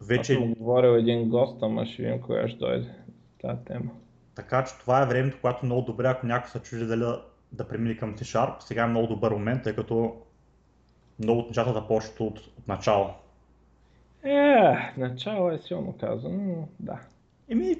вече... 0.00 0.32
Аз 0.32 0.38
съм 0.38 0.54
говорил 0.54 0.90
един 0.90 1.28
гост, 1.28 1.62
ама 1.62 1.86
ще 1.86 2.02
видим 2.02 2.20
кога 2.20 2.48
ще 2.48 2.58
дойде 2.58 2.94
тази 3.40 3.64
тема. 3.64 3.90
Така 4.34 4.64
че 4.64 4.78
това 4.78 5.02
е 5.02 5.06
времето, 5.06 5.36
когато 5.40 5.66
много 5.66 5.82
добре, 5.82 6.06
ако 6.06 6.26
някой 6.26 6.50
се 6.50 6.58
чуди 6.58 6.86
дали 6.86 7.04
да 7.52 7.68
премине 7.68 7.96
към 7.96 8.14
C-Sharp, 8.14 8.60
сега 8.60 8.84
е 8.84 8.86
много 8.86 9.06
добър 9.06 9.32
момент, 9.32 9.62
тъй 9.62 9.74
като 9.74 10.16
много 11.18 11.40
от 11.40 11.46
нещата 11.46 11.72
започват 11.72 12.20
от, 12.20 12.38
от 12.38 12.68
начало. 12.68 13.08
Е, 14.24 14.92
начало 14.96 15.50
е 15.50 15.58
силно 15.58 15.96
казано, 16.00 16.38
но 16.44 16.68
да. 16.80 17.00
Еми, 17.48 17.76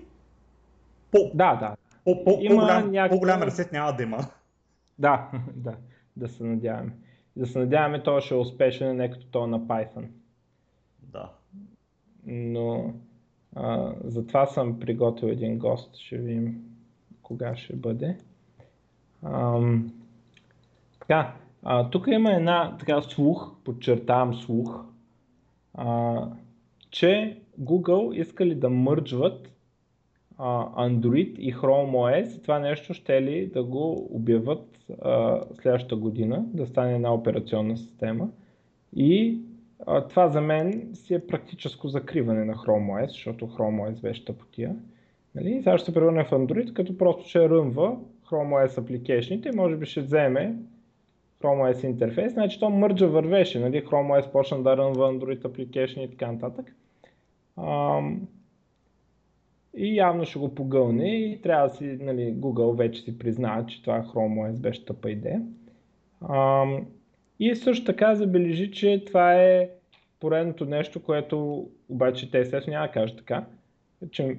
по, 1.11 1.31
да, 1.35 1.55
да. 1.55 1.77
По, 2.05 2.25
по, 2.25 2.39
има 2.41 2.55
по-голям, 2.55 2.91
някакъв... 2.91 3.17
по-голям 3.17 3.43
ресет 3.43 3.73
няма 3.73 3.93
да 3.93 4.03
има. 4.03 4.19
Да, 4.99 5.31
да, 5.55 5.77
да 6.17 6.29
се 6.29 6.45
надяваме. 6.45 6.93
Да 7.37 7.47
се 7.47 7.59
надяваме, 7.59 8.03
той 8.03 8.21
ще 8.21 8.35
е 8.35 8.39
успешен, 8.39 8.97
не 8.97 9.11
като 9.11 9.27
то 9.27 9.47
на 9.47 9.61
Python. 9.61 10.07
Да. 11.03 11.33
Но 12.27 12.95
а, 13.57 13.95
затова 14.05 14.47
съм 14.47 14.81
приготвил 14.81 15.29
един 15.29 15.59
гост, 15.59 15.97
ще 15.97 16.19
видим 16.19 16.65
кога 17.23 17.57
ще 17.57 17.77
бъде. 17.77 18.19
Така, 21.01 21.35
а, 21.63 21.91
тук 21.91 22.07
има 22.07 22.33
една 22.33 22.77
така 22.79 23.03
слух, 23.03 23.53
подчертавам 23.65 24.35
слух, 24.35 24.85
а, 25.75 26.23
че 26.91 27.41
Google 27.61 28.15
искали 28.15 28.55
да 28.55 28.71
мърджват 28.71 29.53
а, 30.39 30.87
Android 30.89 31.39
и 31.39 31.55
Chrome 31.55 31.91
OS 31.91 32.39
и 32.39 32.43
това 32.43 32.59
нещо 32.59 32.95
ще 32.95 33.23
ли 33.23 33.47
да 33.47 33.65
го 33.65 34.09
обяват 34.17 34.79
а, 35.03 35.41
следващата 35.55 35.97
година, 35.97 36.45
да 36.47 36.67
стане 36.67 36.95
една 36.95 37.15
операционна 37.15 37.77
система. 37.77 38.29
И 38.97 39.39
а, 39.87 40.07
това 40.07 40.29
за 40.29 40.41
мен 40.41 40.91
си 40.95 41.15
е 41.15 41.27
практическо 41.27 41.89
закриване 41.89 42.45
на 42.45 42.55
Chrome 42.55 43.05
OS, 43.05 43.09
защото 43.09 43.47
Chrome 43.47 43.91
OS 43.91 44.01
беше 44.01 44.25
тъпотия. 44.25 44.77
Нали? 45.35 45.61
Сега 45.63 45.79
ще 45.79 45.87
се 45.87 45.95
превърне 45.95 46.25
в 46.25 46.31
Android, 46.31 46.73
като 46.73 46.99
просто 46.99 47.29
ще 47.29 47.49
рънва 47.49 47.97
Chrome 48.31 48.67
OS 48.67 48.81
application 48.81 49.57
може 49.57 49.77
би 49.77 49.87
ще 49.87 50.01
вземе 50.01 50.57
Chrome 51.43 51.75
OS 51.75 51.87
интерфейс, 51.87 52.33
значи 52.33 52.61
то 52.61 52.71
мърджа 52.71 53.09
вървеше, 53.09 53.61
нали? 53.61 53.85
Chrome 53.85 54.21
OS 54.21 54.33
почна 54.33 54.63
да 54.63 54.77
рънва 54.77 55.13
Android 55.13 55.41
application 55.41 56.01
и 56.01 56.11
така 56.11 56.33
нататък. 56.33 56.75
Ам, 57.59 58.29
и 59.77 59.97
явно 59.97 60.25
ще 60.25 60.39
го 60.39 60.55
погълне 60.55 61.17
и 61.17 61.41
трябва 61.43 61.69
да 61.69 61.75
си, 61.75 61.85
нали, 62.01 62.35
Google 62.35 62.77
вече 62.77 63.03
си 63.03 63.19
признава, 63.19 63.67
че 63.67 63.83
това 63.83 64.03
Chrome 64.03 64.51
OS 64.51 64.61
беше 64.61 64.85
тъпа 64.85 65.11
идея. 65.11 65.43
Ам, 66.29 66.87
и 67.41 67.55
също 67.55 67.85
така 67.85 68.15
забележи, 68.15 68.71
че 68.71 69.05
това 69.07 69.35
е 69.35 69.71
поредното 70.21 70.65
нещо, 70.65 71.03
което 71.03 71.69
обаче 71.89 72.31
те 72.31 72.39
естествено 72.39 72.75
няма 72.75 72.87
да 72.87 72.93
кажат 72.93 73.17
така, 73.17 73.45
че 74.11 74.37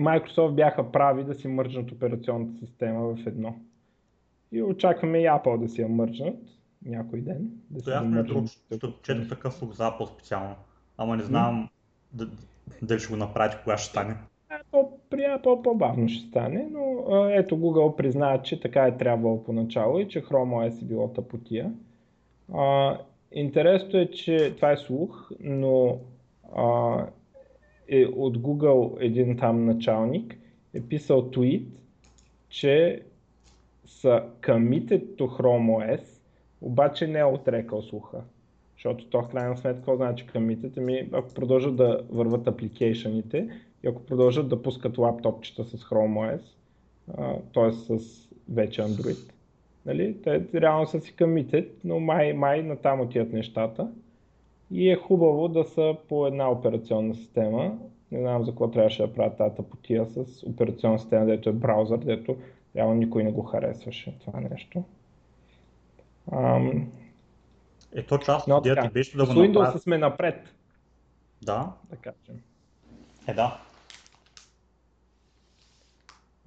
Microsoft 0.00 0.54
бяха 0.54 0.92
прави 0.92 1.24
да 1.24 1.34
си 1.34 1.48
мържнат 1.48 1.92
операционната 1.92 2.66
система 2.66 3.00
в 3.00 3.26
едно. 3.26 3.56
И 4.52 4.62
очакваме 4.62 5.18
и 5.18 5.26
Apple 5.26 5.58
да 5.58 5.68
си 5.68 5.80
я 5.80 5.88
мържнат 5.88 6.36
някой 6.84 7.20
ден. 7.20 7.50
Да 7.70 7.82
То 7.82 7.90
ясно 7.90 8.18
е 8.18 8.22
друг, 8.22 8.44
чето 9.02 9.28
такъв 9.28 9.54
слух 9.54 9.72
за 9.72 9.82
Apple 9.82 10.14
специално. 10.14 10.54
Ама 10.98 11.16
не 11.16 11.22
знам 11.22 11.68
дали 12.82 13.00
ще 13.00 13.10
го 13.12 13.16
направи, 13.16 13.54
кога 13.64 13.76
ще 13.76 13.90
стане. 13.90 14.16
При 15.10 15.20
Apple 15.20 15.62
по-бавно 15.62 16.08
ще 16.08 16.28
стане, 16.28 16.68
но 16.70 16.80
ето 17.30 17.56
Google 17.56 17.96
признава, 17.96 18.42
че 18.42 18.60
така 18.60 18.86
е 18.86 18.96
трябвало 18.96 19.44
поначало 19.44 19.98
и 19.98 20.08
че 20.08 20.24
Chrome 20.24 20.68
OS 20.68 20.82
е 20.82 20.84
било 20.84 21.08
тъпотия. 21.08 21.72
Интересното 23.32 23.96
е, 23.96 24.10
че 24.10 24.54
това 24.56 24.72
е 24.72 24.76
слух, 24.76 25.30
но 25.40 25.98
а, 26.56 27.06
е 27.90 28.06
от 28.06 28.38
Google 28.38 28.96
един 29.00 29.36
там 29.36 29.64
началник 29.64 30.36
е 30.74 30.80
писал 30.80 31.30
твит, 31.30 31.68
че 32.48 33.02
са 33.86 34.22
committed 34.40 35.04
to 35.16 35.20
Chrome 35.20 35.96
OS, 35.98 36.02
обаче 36.60 37.06
не 37.06 37.18
е 37.18 37.24
отрекал 37.24 37.82
слуха. 37.82 38.20
Защото 38.76 39.06
то 39.06 39.22
в 39.22 39.28
крайна 39.28 39.56
сметка, 39.56 39.76
какво 39.76 39.96
значи 39.96 40.26
committed? 40.34 40.78
Ами, 40.78 41.08
ако 41.12 41.34
продължат 41.34 41.76
да 41.76 42.00
върват 42.10 42.46
апликейшените 42.46 43.48
и 43.84 43.88
ако 43.88 44.02
продължат 44.02 44.48
да 44.48 44.62
пускат 44.62 44.98
лаптопчета 44.98 45.64
с 45.64 45.84
Chrome 45.84 46.38
OS, 46.38 46.42
т.е. 47.54 47.98
с 47.98 48.28
вече 48.48 48.82
Android, 48.82 49.32
нали? 49.86 50.16
те 50.22 50.46
реално 50.54 50.86
са 50.86 51.00
си 51.00 51.14
committed, 51.16 51.68
но 51.84 52.00
май, 52.00 52.32
май 52.32 52.62
натам 52.62 53.00
отиват 53.00 53.32
нещата. 53.32 53.88
И 54.70 54.90
е 54.90 54.96
хубаво 54.96 55.48
да 55.48 55.64
са 55.64 55.96
по 56.08 56.26
една 56.26 56.50
операционна 56.50 57.14
система. 57.14 57.78
Не 58.12 58.20
знам 58.20 58.44
за 58.44 58.50
какво 58.50 58.70
трябваше 58.70 59.06
да 59.06 59.14
правят 59.14 59.38
тази 59.38 59.56
потия 59.70 60.06
с 60.06 60.42
операционна 60.46 60.98
система, 60.98 61.26
дето 61.26 61.48
е 61.48 61.52
браузър, 61.52 61.98
дето 61.98 62.36
реално 62.76 62.94
никой 62.94 63.24
не 63.24 63.32
го 63.32 63.42
харесваше 63.42 64.18
това 64.18 64.40
нещо. 64.40 64.84
Ам... 66.32 66.92
Ето 67.94 68.18
част 68.18 68.48
от 68.48 68.66
идеята 68.66 68.90
беше 68.90 69.16
да 69.16 69.26
го 69.26 69.32
С 69.32 69.34
Windows 69.34 69.58
направят... 69.58 69.82
сме 69.82 69.98
напред. 69.98 70.54
Да. 71.42 71.72
Да 71.90 71.96
кажем. 71.96 72.42
Е, 73.28 73.34
да. 73.34 73.60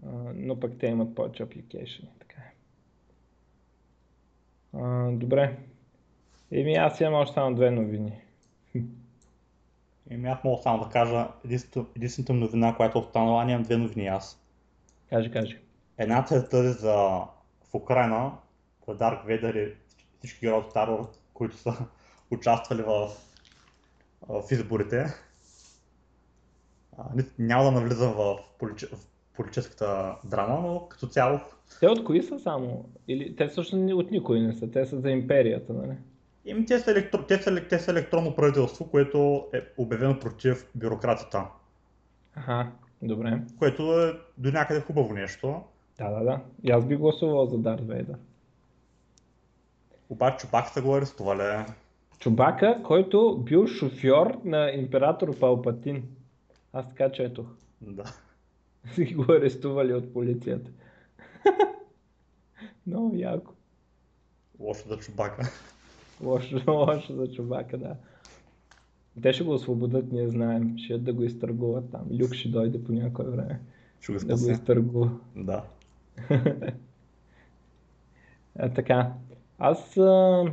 А, 0.05 0.09
но 0.36 0.59
пък 0.59 0.78
те 0.80 0.88
имат 0.88 1.15
повече 1.15 1.43
апликейшени. 1.43 2.09
Така 2.19 2.41
е. 2.41 2.53
А, 4.74 5.11
добре. 5.11 5.57
Еми 6.56 6.76
аз 6.76 6.99
имам 6.99 7.14
още 7.14 7.34
само 7.34 7.56
две 7.56 7.72
новини. 7.72 8.22
Еми 10.10 10.28
аз 10.30 10.43
мога 10.43 10.62
само 10.62 10.84
да 10.84 10.89
кажа 10.89 11.28
единствената, 11.45 11.91
единствената 11.95 12.34
новина, 12.34 12.76
която 12.76 12.97
е 12.97 13.01
останала, 13.01 13.45
нямам 13.45 13.64
две 13.64 13.78
новини 13.78 14.08
аз. 14.08 14.41
Кажи, 15.10 15.32
кажи. 15.32 15.60
Едната 15.97 16.36
е 16.36 16.49
тази 16.49 16.70
за 16.70 16.93
в 17.72 17.74
Украина, 17.74 18.32
за 18.88 18.97
Dark 18.97 19.26
Vader 19.26 19.68
и 19.68 19.74
всички 20.20 20.39
герои 20.39 20.58
от 20.58 20.74
Star 20.74 20.89
Wars, 20.89 21.18
които 21.34 21.58
са 21.58 21.74
участвали 22.32 22.82
в, 22.82 23.10
в 24.28 24.43
изборите. 24.51 25.06
Няма 27.39 27.64
да 27.64 27.72
навлизам 27.72 28.14
в, 28.14 28.39
полич... 28.60 28.84
в 28.84 29.08
политическата 29.34 30.16
драма, 30.24 30.62
но 30.62 30.88
като 30.88 31.08
цяло... 31.08 31.39
Те 31.80 31.88
от 31.88 32.04
кои 32.04 32.24
са 32.24 32.39
само? 32.39 32.89
Или 33.08 33.36
те 33.36 33.47
всъщност 33.47 33.93
от 33.93 34.12
никой 34.12 34.39
не 34.39 34.54
са, 34.54 34.72
те 34.72 34.86
са 34.86 34.99
за 34.99 35.10
империята, 35.10 35.74
нали? 35.74 35.95
Им, 36.46 36.66
те, 36.66 36.80
са 36.80 36.91
електро... 36.91 37.24
те, 37.24 37.41
са, 37.41 37.68
те 37.70 37.80
са 37.80 37.91
електронно 37.91 38.36
правителство, 38.36 38.89
което 38.89 39.48
е 39.54 39.62
обявено 39.78 40.20
против 40.20 40.68
бюрократията. 40.76 41.46
Ага, 42.36 42.72
добре. 43.02 43.41
Което 43.60 44.00
е 44.00 44.20
до 44.38 44.52
някъде 44.52 44.82
хубаво 44.82 45.14
нещо. 45.14 45.62
Да, 45.98 46.10
да, 46.10 46.24
да. 46.24 46.39
И 46.64 46.72
аз 46.72 46.86
би 46.86 46.96
гласувал 46.96 47.46
за 47.46 47.58
Дарт 47.58 47.88
Вейдър. 47.88 48.16
Обаче 50.10 50.38
Чубака 50.38 50.70
са 50.70 50.82
го 50.82 50.96
арестували. 50.96 51.66
Чубака, 52.20 52.82
който 52.84 53.41
бил 53.46 53.68
шофьор 53.68 54.39
на 54.46 54.72
император 54.72 55.39
Палпатин. 55.39 56.04
Аз 56.74 56.89
така 56.89 57.12
четох. 57.12 57.46
Да. 57.82 58.04
Си 58.94 59.06
го 59.06 59.32
арестували 59.32 59.94
от 59.94 60.14
полицията. 60.14 60.72
Много 62.88 63.16
яко. 63.16 63.54
Лошо 64.60 64.88
за 64.88 64.98
Чубака. 64.98 65.52
Лошо, 66.22 66.61
лошо 66.68 67.16
за 67.16 67.32
Чубака, 67.32 67.78
да. 67.78 67.95
Те 69.22 69.34
ще 69.34 69.43
го 69.43 69.53
освободят, 69.53 70.11
ние 70.11 70.30
знаем. 70.30 70.78
Ще 70.78 70.97
да 70.97 71.14
го 71.14 71.24
изтъргуват 71.24 71.91
там. 71.91 72.01
Люк 72.22 72.34
ще 72.34 72.49
дойде 72.49 72.84
по 72.84 72.91
някое 72.91 73.26
време. 73.26 73.59
Ще 74.01 74.14
го 74.14 74.20
да 74.20 74.38
го 74.38 74.51
изтъргува. 74.51 75.11
Да. 75.36 75.64
а, 78.59 78.70
така. 78.70 79.14
Аз 79.59 79.97
а, 79.97 80.45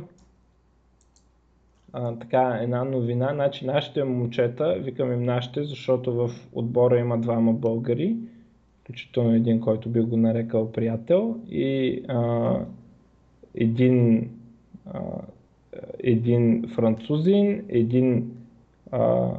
а, 1.93 2.19
така, 2.19 2.59
една 2.61 2.83
новина, 2.83 3.33
значи 3.33 3.65
нашите 3.65 4.03
момчета, 4.03 4.75
викам 4.79 5.13
им 5.13 5.23
нашите, 5.23 5.63
защото 5.63 6.13
в 6.13 6.31
отбора 6.53 6.99
има 6.99 7.17
двама 7.17 7.53
българи, 7.53 8.15
включително 8.81 9.33
един, 9.33 9.59
който 9.59 9.89
би 9.89 10.01
го 10.01 10.17
нарекал 10.17 10.71
приятел 10.71 11.39
и 11.49 12.03
а, 12.07 12.55
един, 13.55 14.29
а, 14.85 15.01
един 15.99 16.67
французин, 16.75 17.65
един 17.69 18.37
а, 18.91 19.29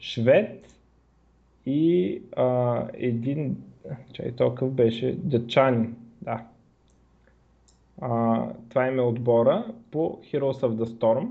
швед 0.00 0.78
и 1.66 2.22
а, 2.36 2.82
един, 2.94 3.56
чай, 4.12 4.32
толкова 4.32 4.70
беше, 4.70 5.16
дъчанин, 5.16 5.96
да. 6.22 6.44
А, 8.00 8.44
това 8.68 8.86
им 8.86 8.98
е 8.98 9.02
отбора 9.02 9.66
по 9.90 10.20
Heroes 10.32 10.66
of 10.66 10.74
the 10.74 10.84
Storm 10.84 11.28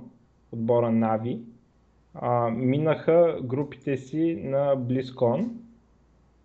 отбора 0.51 0.91
Нави, 0.91 1.39
минаха 2.51 3.39
групите 3.43 3.97
си 3.97 4.41
на 4.43 4.77
BlizzCon. 4.77 5.47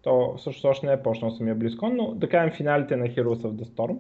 То 0.02 0.34
всъщност 0.36 0.64
още 0.64 0.86
не 0.86 0.92
е 0.92 1.02
почнал 1.02 1.30
самия 1.30 1.58
BlizzCon, 1.58 1.96
но 1.96 2.14
да 2.14 2.28
кажем 2.28 2.56
финалите 2.56 2.96
на 2.96 3.06
Heroes 3.06 3.42
of 3.42 3.52
the 3.52 3.64
Storm. 3.64 3.98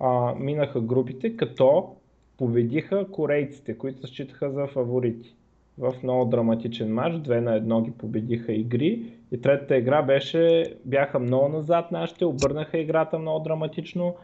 А, 0.00 0.34
минаха 0.34 0.80
групите, 0.80 1.36
като 1.36 1.96
победиха 2.38 3.10
корейците, 3.10 3.78
които 3.78 4.06
считаха 4.06 4.50
за 4.50 4.66
фаворити. 4.66 5.34
В 5.78 5.94
много 6.02 6.24
драматичен 6.24 6.94
матч, 6.94 7.18
две 7.18 7.40
на 7.40 7.54
едно 7.54 7.82
ги 7.82 7.90
победиха 7.90 8.52
игри. 8.52 9.12
И 9.32 9.40
третата 9.40 9.76
игра 9.76 10.02
беше, 10.02 10.74
бяха 10.84 11.18
много 11.18 11.48
назад 11.48 11.92
нашите, 11.92 12.24
обърнаха 12.24 12.78
играта 12.78 13.18
много 13.18 13.44
драматично, 13.44 14.16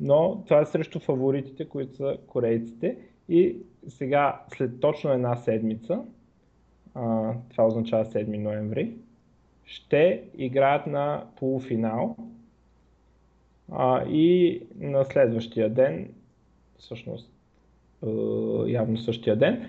но 0.00 0.42
това 0.44 0.60
е 0.60 0.66
срещу 0.66 1.00
фаворитите, 1.00 1.68
които 1.68 1.96
са 1.96 2.16
корейците. 2.26 2.96
И 3.28 3.56
сега, 3.88 4.40
след 4.56 4.80
точно 4.80 5.12
една 5.12 5.36
седмица, 5.36 6.00
а, 6.94 7.32
това 7.50 7.66
означава 7.66 8.04
7 8.04 8.38
ноември, 8.38 8.92
ще 9.64 10.22
играят 10.38 10.86
на 10.86 11.24
полуфинал. 11.36 12.16
А, 13.72 14.04
и 14.04 14.60
на 14.78 15.04
следващия 15.04 15.70
ден, 15.70 16.08
всъщност 16.78 17.33
явно 18.66 18.98
същия 18.98 19.36
ден, 19.36 19.68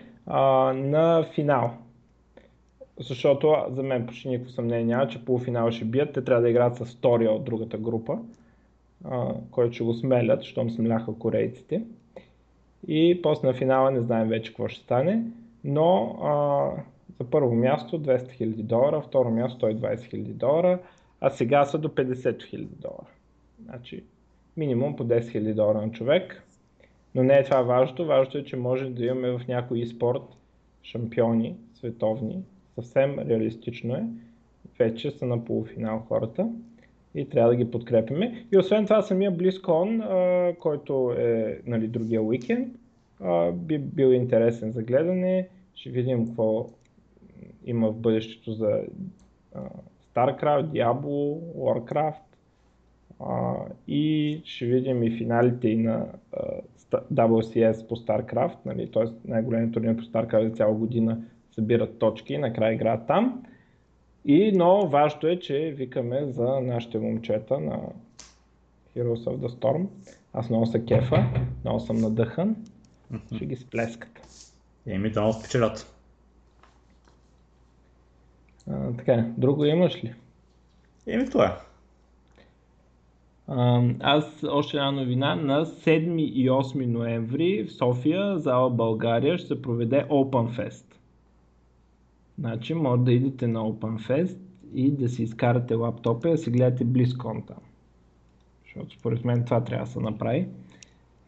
на 0.75 1.25
финал. 1.35 1.71
Защото 2.99 3.55
за 3.69 3.83
мен 3.83 4.05
почти 4.05 4.29
никакво 4.29 4.51
съмнение 4.51 4.85
няма, 4.85 5.07
че 5.07 5.25
полуфинал 5.25 5.71
ще 5.71 5.85
бият. 5.85 6.13
Те 6.13 6.23
трябва 6.23 6.41
да 6.41 6.49
играят 6.49 6.75
с 6.75 6.85
втория 6.85 7.31
от 7.31 7.43
другата 7.43 7.77
група, 7.77 8.19
който 9.51 9.73
ще 9.73 9.83
го 9.83 9.93
смелят, 9.93 10.43
щом 10.43 10.69
смеляха 10.69 11.13
корейците 11.19 11.81
и 12.87 13.19
после 13.21 13.47
на 13.47 13.53
финала 13.53 13.91
не 13.91 14.01
знаем 14.01 14.27
вече 14.27 14.51
какво 14.51 14.67
ще 14.67 14.83
стане, 14.83 15.23
но 15.63 16.17
а, 16.23 16.69
за 17.19 17.29
първо 17.29 17.55
място 17.55 18.01
200 18.01 18.41
000 18.41 18.63
долара, 18.63 19.01
второ 19.01 19.31
място 19.31 19.65
120 19.65 19.95
000 19.95 20.23
долара, 20.23 20.79
а 21.21 21.29
сега 21.29 21.65
са 21.65 21.77
до 21.77 21.87
50 21.87 22.13
000 22.13 22.65
долара. 22.65 23.07
Значи 23.65 24.03
минимум 24.57 24.95
по 24.95 25.05
10 25.05 25.19
000 25.19 25.53
долара 25.53 25.81
на 25.81 25.91
човек, 25.91 26.43
но 27.15 27.23
не 27.23 27.37
е 27.37 27.43
това 27.43 27.61
важното, 27.61 28.05
важното 28.05 28.37
е, 28.37 28.43
че 28.43 28.55
може 28.55 28.89
да 28.89 29.05
имаме 29.05 29.31
в 29.31 29.47
някой 29.47 29.85
спорт 29.85 30.23
шампиони 30.83 31.55
световни, 31.73 32.43
съвсем 32.75 33.19
реалистично 33.19 33.95
е, 33.95 34.03
вече 34.79 35.11
са 35.11 35.25
на 35.25 35.45
полуфинал 35.45 35.99
хората 36.07 36.49
и 37.15 37.29
трябва 37.29 37.49
да 37.49 37.55
ги 37.55 37.71
подкрепяме. 37.71 38.45
И 38.53 38.57
освен 38.57 38.83
това 38.83 39.01
самия 39.01 39.31
BlizzCon, 39.31 40.03
а, 40.03 40.55
който 40.59 41.15
е 41.17 41.61
нали, 41.65 41.87
другия 41.87 42.21
уикенд, 42.21 42.75
а, 43.19 43.51
би 43.51 43.77
бил 43.77 44.07
интересен 44.07 44.71
за 44.71 44.83
гледане. 44.83 45.47
Ще 45.75 45.89
видим 45.89 46.27
какво 46.27 46.69
има 47.65 47.91
в 47.91 47.95
бъдещето 47.95 48.51
за 48.51 48.81
а, 49.55 49.61
StarCraft, 50.13 50.65
Diablo, 50.65 51.39
Warcraft 51.57 52.25
а, 53.19 53.55
и 53.87 54.41
ще 54.45 54.65
видим 54.65 55.03
и 55.03 55.17
финалите 55.17 55.67
и 55.67 55.77
на 55.77 56.07
а, 56.33 56.39
WCS 56.91 57.87
по 57.87 57.95
StarCraft, 57.95 58.57
нали, 58.65 58.91
т.е. 58.91 59.03
най-големият 59.31 59.73
турнир 59.73 59.95
по 59.95 60.03
StarCraft 60.03 60.49
за 60.49 60.55
цяла 60.55 60.73
година 60.73 61.17
събират 61.51 61.99
точки 61.99 62.33
и 62.33 62.37
накрая 62.37 62.73
играят 62.73 63.07
там. 63.07 63.43
И, 64.25 64.51
но 64.51 64.87
важното 64.87 65.27
е, 65.27 65.39
че 65.39 65.73
викаме 65.77 66.31
за 66.31 66.59
нашите 66.61 66.99
момчета 66.99 67.59
на 67.59 67.79
Heroes 68.97 69.23
of 69.23 69.37
the 69.37 69.47
Storm. 69.47 69.87
Аз 70.33 70.49
много 70.49 70.65
се 70.65 70.85
кефа, 70.85 71.25
много 71.63 71.79
съм 71.79 71.97
надъхан. 71.97 72.55
Ще 73.35 73.45
ги 73.45 73.55
сплескат. 73.55 74.19
Еми, 74.87 75.09
да 75.09 75.31
спечелят. 75.31 75.95
А, 78.69 78.93
така, 78.97 79.25
друго 79.37 79.65
имаш 79.65 80.03
ли? 80.03 80.13
Еми, 81.07 81.29
това 81.29 81.45
е. 81.45 81.74
Аз 83.99 84.45
още 84.49 84.77
една 84.77 84.91
новина. 84.91 85.35
На 85.35 85.65
7 85.65 86.21
и 86.21 86.49
8 86.49 86.85
ноември 86.85 87.63
в 87.63 87.73
София, 87.73 88.39
зала 88.39 88.69
България, 88.69 89.37
ще 89.37 89.47
се 89.47 89.61
проведе 89.61 90.05
Open 90.09 90.57
Fest. 90.59 90.85
Значи 92.39 92.73
може 92.73 93.01
да 93.01 93.13
идете 93.13 93.47
на 93.47 93.59
Open 93.59 94.07
Fest 94.07 94.37
и 94.73 94.91
да 94.91 95.09
си 95.09 95.23
изкарате 95.23 95.75
лаптопа 95.75 96.27
и 96.27 96.31
да 96.31 96.37
си 96.37 96.49
гледате 96.51 96.85
там. 97.23 97.57
Защото 98.63 98.99
според 98.99 99.25
мен 99.25 99.45
това 99.45 99.63
трябва 99.63 99.85
да 99.85 99.91
се 99.91 99.99
направи. 99.99 100.47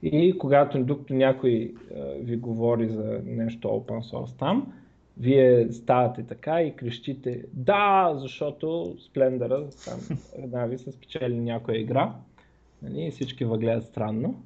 И 0.03 0.37
когато 0.37 0.83
докато 0.83 1.13
някой 1.13 1.73
ви 2.19 2.37
говори 2.37 2.87
за 2.87 3.21
нещо 3.25 3.67
open 3.67 4.13
source 4.13 4.39
там, 4.39 4.73
вие 5.19 5.71
ставате 5.71 6.23
така 6.23 6.61
и 6.61 6.75
крещите 6.75 7.43
да, 7.53 8.13
защото 8.15 8.95
Сплендъра 8.99 9.69
там 9.85 10.17
една 10.43 10.65
ви 10.65 10.77
са 10.77 10.91
спечели 10.91 11.39
някоя 11.39 11.77
игра. 11.77 12.13
Нали, 12.81 13.11
всички 13.11 13.45
въгледат 13.45 13.83
странно. 13.83 14.43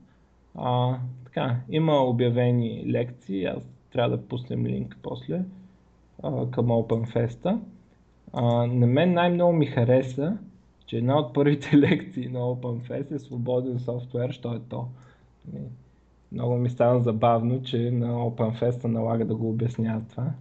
А, 0.55 0.97
така, 1.25 1.57
има 1.69 2.03
обявени 2.03 2.83
лекции, 2.87 3.45
аз 3.45 3.69
трябва 3.93 4.17
да 4.17 4.27
пуснем 4.27 4.65
линк 4.65 4.97
после 5.03 5.43
а, 6.23 6.51
към 6.51 6.65
OpenFest. 6.65 7.59
А, 8.33 8.67
на 8.67 8.87
мен 8.87 9.13
най-много 9.13 9.53
ми 9.53 9.65
хареса, 9.65 10.37
че 10.85 10.97
една 10.97 11.19
от 11.19 11.33
първите 11.33 11.77
лекции 11.77 12.27
на 12.27 12.39
OpenFest 12.39 13.15
е 13.15 13.19
свободен 13.19 13.79
софтуер, 13.79 14.31
що 14.31 14.53
е 14.53 14.59
то. 14.69 14.87
Нали, 15.53 15.65
много 16.31 16.55
ми 16.55 16.69
стана 16.69 16.99
забавно, 16.99 17.63
че 17.63 17.91
на 17.91 18.13
OpenFest 18.13 18.85
налага 18.85 19.25
да 19.25 19.35
го 19.35 19.49
обяснява 19.49 20.01
това. 20.09 20.31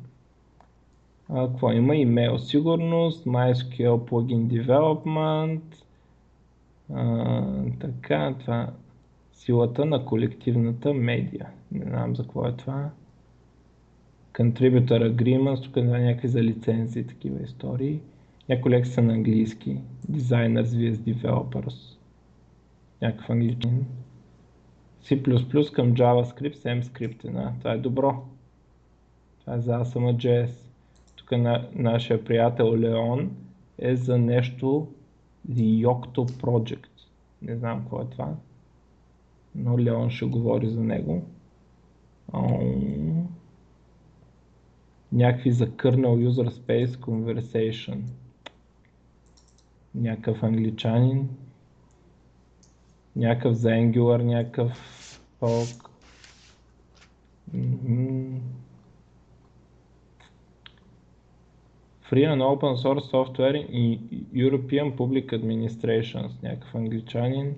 А, 1.32 1.48
какво 1.48 1.72
има? 1.72 1.94
Email 1.94 2.36
сигурност, 2.36 3.24
MySQL 3.24 4.08
Plugin 4.08 4.64
Development, 4.64 5.60
а, 6.94 7.44
така, 7.80 8.34
това 8.40 8.70
силата 9.32 9.84
на 9.84 10.04
колективната 10.04 10.94
медия. 10.94 11.48
Не 11.72 11.84
знам 11.84 12.16
за 12.16 12.22
какво 12.22 12.46
е 12.46 12.52
това. 12.52 12.90
Contributor 14.32 15.14
Agreements, 15.14 15.64
тук 15.64 15.76
е 15.76 15.82
някакви 15.82 16.28
за 16.28 16.42
лицензии, 16.42 17.06
такива 17.06 17.42
истории. 17.42 18.00
Някои 18.48 18.70
лекции 18.70 18.94
са 18.94 19.02
на 19.02 19.12
английски. 19.12 19.76
Designers 20.10 20.62
vs 20.62 20.94
Developers. 20.94 21.96
Някакъв 23.02 23.30
англичен. 23.30 23.86
C++ 25.02 25.22
към 25.72 25.94
JavaScript, 25.94 26.80
MScript. 26.80 27.32
Да, 27.32 27.52
това 27.58 27.72
е 27.72 27.78
добро. 27.78 28.22
Това 29.40 29.54
е 29.54 29.60
за 29.60 29.72
ASM.js. 29.72 30.69
Тук 31.30 31.38
на, 31.38 31.68
нашия 31.74 32.24
приятел 32.24 32.76
Леон 32.76 33.36
е 33.78 33.96
за 33.96 34.18
нещо 34.18 34.88
The 35.52 35.86
Yocto 35.86 36.30
Project. 36.30 36.88
Не 37.42 37.56
знам 37.56 37.80
какво 37.80 38.00
е 38.00 38.10
това. 38.10 38.34
Но 39.54 39.78
Леон 39.78 40.10
ще 40.10 40.24
говори 40.24 40.68
за 40.68 40.80
него. 40.84 41.22
Някакви 45.12 45.52
за 45.52 45.66
kernel 45.66 46.28
user 46.28 46.48
space 46.48 46.96
conversation. 46.96 48.00
Някакъв 49.94 50.42
англичанин. 50.42 51.28
Някакъв 53.16 53.54
за 53.54 53.68
Angular, 53.68 54.22
някакъв 54.22 54.72
talk. 55.40 55.88
Mm-hmm. 57.54 58.19
Free 62.10 62.26
and 62.26 62.42
Open 62.42 62.76
Source 62.76 63.08
Software 63.08 63.54
in 63.54 63.98
European 64.32 64.96
Public 64.96 65.32
Administrations, 65.32 66.42
някакъв 66.42 66.74
англичанин. 66.74 67.54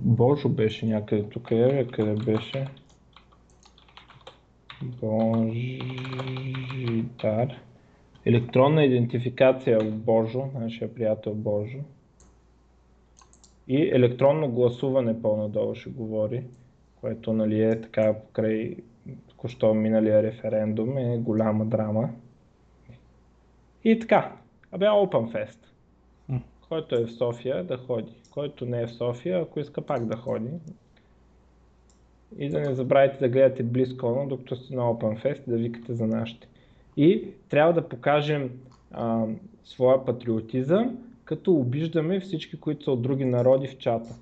Божо 0.00 0.48
беше 0.48 0.86
някъде 0.86 1.22
тук, 1.22 1.50
е, 1.50 1.86
къде 1.92 2.14
беше? 2.14 2.66
Божидар. 4.82 5.82
Електронна 8.24 8.84
идентификация 8.84 9.78
от 9.78 9.96
Божо, 9.96 10.44
нашия 10.54 10.94
приятел 10.94 11.34
Божо. 11.34 11.78
И 13.68 13.82
електронно 13.82 14.48
гласуване 14.48 15.22
по-надолу 15.22 15.74
ще 15.74 15.90
говори, 15.90 16.44
което 17.00 17.32
нали, 17.32 17.62
е 17.62 17.80
така 17.80 18.14
покрай 18.14 18.76
току-що 19.28 19.74
миналия 19.74 20.22
референдум 20.22 20.98
е 20.98 21.18
голяма 21.18 21.64
драма. 21.64 22.08
И 23.84 23.98
така, 23.98 24.32
абе 24.72 24.86
Open 24.86 25.32
Fest. 25.32 25.58
Който 26.68 26.94
е 26.94 27.04
в 27.04 27.12
София 27.12 27.64
да 27.64 27.76
ходи, 27.76 28.12
който 28.30 28.66
не 28.66 28.82
е 28.82 28.86
в 28.86 28.92
София, 28.92 29.40
ако 29.42 29.60
иска 29.60 29.82
пак 29.82 30.06
да 30.06 30.16
ходи. 30.16 30.50
И 32.38 32.48
да 32.48 32.60
не 32.60 32.74
забравяйте 32.74 33.18
да 33.18 33.28
гледате 33.28 33.62
близко, 33.62 34.26
докато 34.28 34.56
сте 34.56 34.74
на 34.74 34.82
Open 34.82 35.24
Fest, 35.24 35.42
да 35.46 35.56
викате 35.56 35.94
за 35.94 36.06
нашите. 36.06 36.48
И 36.96 37.28
трябва 37.48 37.72
да 37.72 37.88
покажем 37.88 38.50
а, 38.90 39.24
своя 39.64 40.04
патриотизъм, 40.04 40.98
като 41.24 41.52
обиждаме 41.52 42.20
всички, 42.20 42.60
които 42.60 42.84
са 42.84 42.92
от 42.92 43.02
други 43.02 43.24
народи 43.24 43.68
в 43.68 43.78
чата. 43.78 44.14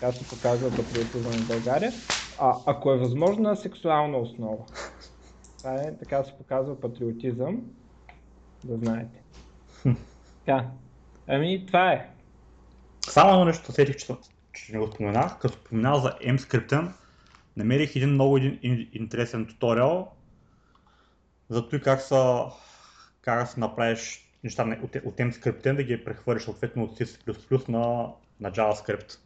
Така 0.00 0.12
се 0.12 0.28
показва 0.28 0.70
патриотизъм 0.70 1.32
в 1.32 1.48
България. 1.48 1.92
А 2.38 2.56
ако 2.66 2.92
е 2.92 2.96
възможно 2.96 3.42
на 3.42 3.56
сексуална 3.56 4.18
основа. 4.18 4.64
Това 5.58 5.74
е, 5.74 5.96
така 5.98 6.24
се 6.24 6.32
показва 6.32 6.80
патриотизъм 6.80 7.62
да 8.72 8.78
знаете. 8.78 9.22
Така. 10.46 10.68
Ами, 11.26 11.66
това 11.66 11.92
е. 11.92 12.10
Само 13.00 13.32
едно 13.32 13.44
нещо 13.44 13.72
сетих, 13.72 13.96
че, 13.96 14.06
че 14.52 14.72
не 14.72 14.78
го 14.78 14.86
споменах. 14.86 15.38
Като 15.38 15.54
споменах 15.54 16.00
за 16.00 16.18
MScript, 16.18 16.92
намерих 17.56 17.96
един 17.96 18.10
много 18.10 18.36
един, 18.36 18.88
интересен 18.92 19.46
туториал 19.46 20.12
за 21.48 21.68
това 21.68 21.78
как, 21.78 22.00
са, 22.00 22.44
как 23.22 23.40
да 23.40 23.46
се 23.46 23.60
направиш 23.60 24.30
неща 24.44 24.78
от, 24.82 24.96
от 24.96 25.16
MScript 25.16 25.76
да 25.76 25.82
ги 25.82 26.04
прехвърлиш 26.04 26.42
съответно 26.42 26.84
от 26.84 26.98
C++ 26.98 27.68
на, 27.68 28.08
на 28.40 28.52
JavaScript. 28.52 29.18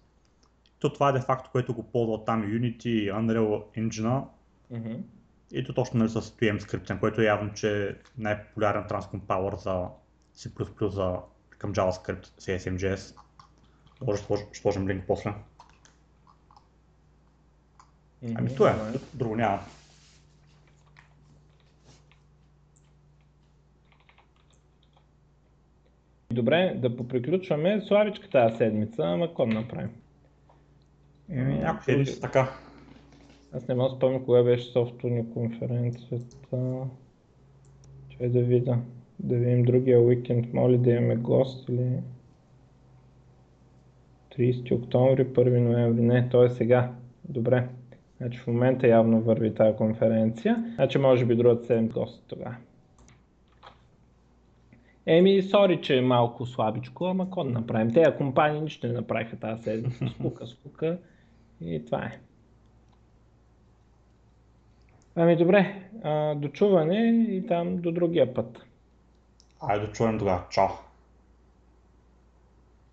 То 0.78 0.92
това 0.92 1.08
е 1.08 1.12
де 1.12 1.20
факто, 1.20 1.50
което 1.52 1.74
го 1.74 1.82
ползва 1.82 2.24
там 2.24 2.42
Unity 2.42 2.88
и 2.88 3.12
Unreal 3.12 3.62
Engine. 3.78 4.24
Mm-hmm. 4.72 5.00
И 5.54 5.64
то 5.64 5.72
точно 5.74 5.98
нали, 5.98 6.08
с 6.08 6.20
TM 6.20 6.58
скриптен, 6.58 6.98
което 6.98 7.20
е 7.20 7.24
явно, 7.24 7.52
че 7.52 7.88
е 7.88 7.94
най-популярен 8.18 8.84
транскомпауър 8.88 9.56
за 9.56 9.86
C++ 10.36 10.88
за, 10.88 11.16
към 11.58 11.74
JavaScript, 11.74 12.26
CSMJS. 12.26 13.16
Може 14.06 14.22
да 14.22 14.38
сложим 14.52 14.88
линк 14.88 15.04
после. 15.06 15.30
Mm-hmm, 18.24 18.34
ами 18.38 18.54
това 18.54 18.70
е, 18.70 18.74
друго 19.14 19.36
няма. 19.36 19.60
Добре, 26.30 26.74
да 26.76 26.96
поприключваме 26.96 27.82
славичка 27.88 28.30
тази 28.30 28.56
седмица, 28.56 29.02
ама 29.02 29.28
какво 29.28 29.46
направим? 29.46 29.90
Еми, 31.30 31.58
някои 31.58 31.84
седмици 31.84 32.20
така. 32.20 32.63
Аз 33.56 33.68
не 33.68 33.74
мога 33.74 33.88
да 33.90 33.96
спомня 33.96 34.24
кога 34.24 34.42
беше 34.42 34.72
софтуерна 34.72 35.30
конференцията. 35.32 36.86
Чай 38.08 38.28
да 38.28 38.42
видя. 38.42 38.78
Да 39.18 39.36
видим 39.36 39.62
другия 39.62 40.00
уикенд. 40.00 40.52
Моля 40.52 40.78
да 40.78 40.90
имаме 40.90 41.16
гост 41.16 41.68
или... 41.68 42.00
30 44.38 44.72
октомври, 44.72 45.26
1 45.26 45.58
ноември. 45.58 46.02
Не, 46.02 46.28
то 46.28 46.44
е 46.44 46.50
сега. 46.50 46.92
Добре. 47.28 47.68
Значи 48.16 48.38
в 48.38 48.46
момента 48.46 48.88
явно 48.88 49.20
върви 49.20 49.54
тази 49.54 49.76
конференция. 49.76 50.72
Значи 50.74 50.98
може 50.98 51.26
би 51.26 51.36
другата 51.36 51.66
седем 51.66 51.88
гост 51.88 52.24
тогава. 52.28 52.56
Еми, 55.06 55.42
сори, 55.42 55.80
че 55.82 55.98
е 55.98 56.02
малко 56.02 56.46
слабичко, 56.46 57.04
ама 57.04 57.24
какво 57.24 57.44
да 57.44 57.50
направим? 57.50 57.92
Те 57.92 58.14
компании 58.18 58.60
нищо 58.60 58.86
не 58.86 58.92
направиха 58.92 59.36
тази 59.36 59.62
седмица. 59.62 60.08
Скука, 60.08 60.46
скука. 60.46 60.98
И 61.60 61.84
това 61.84 62.04
е. 62.04 62.18
Ами 65.16 65.36
добре, 65.36 65.90
а, 66.02 66.34
дочуване 66.34 67.26
и 67.28 67.46
там 67.46 67.76
до 67.76 67.92
другия 67.92 68.34
път. 68.34 68.66
Айде, 69.60 69.92
чуване 69.92 70.18
тогава. 70.18 70.42
Чао! 70.50 70.68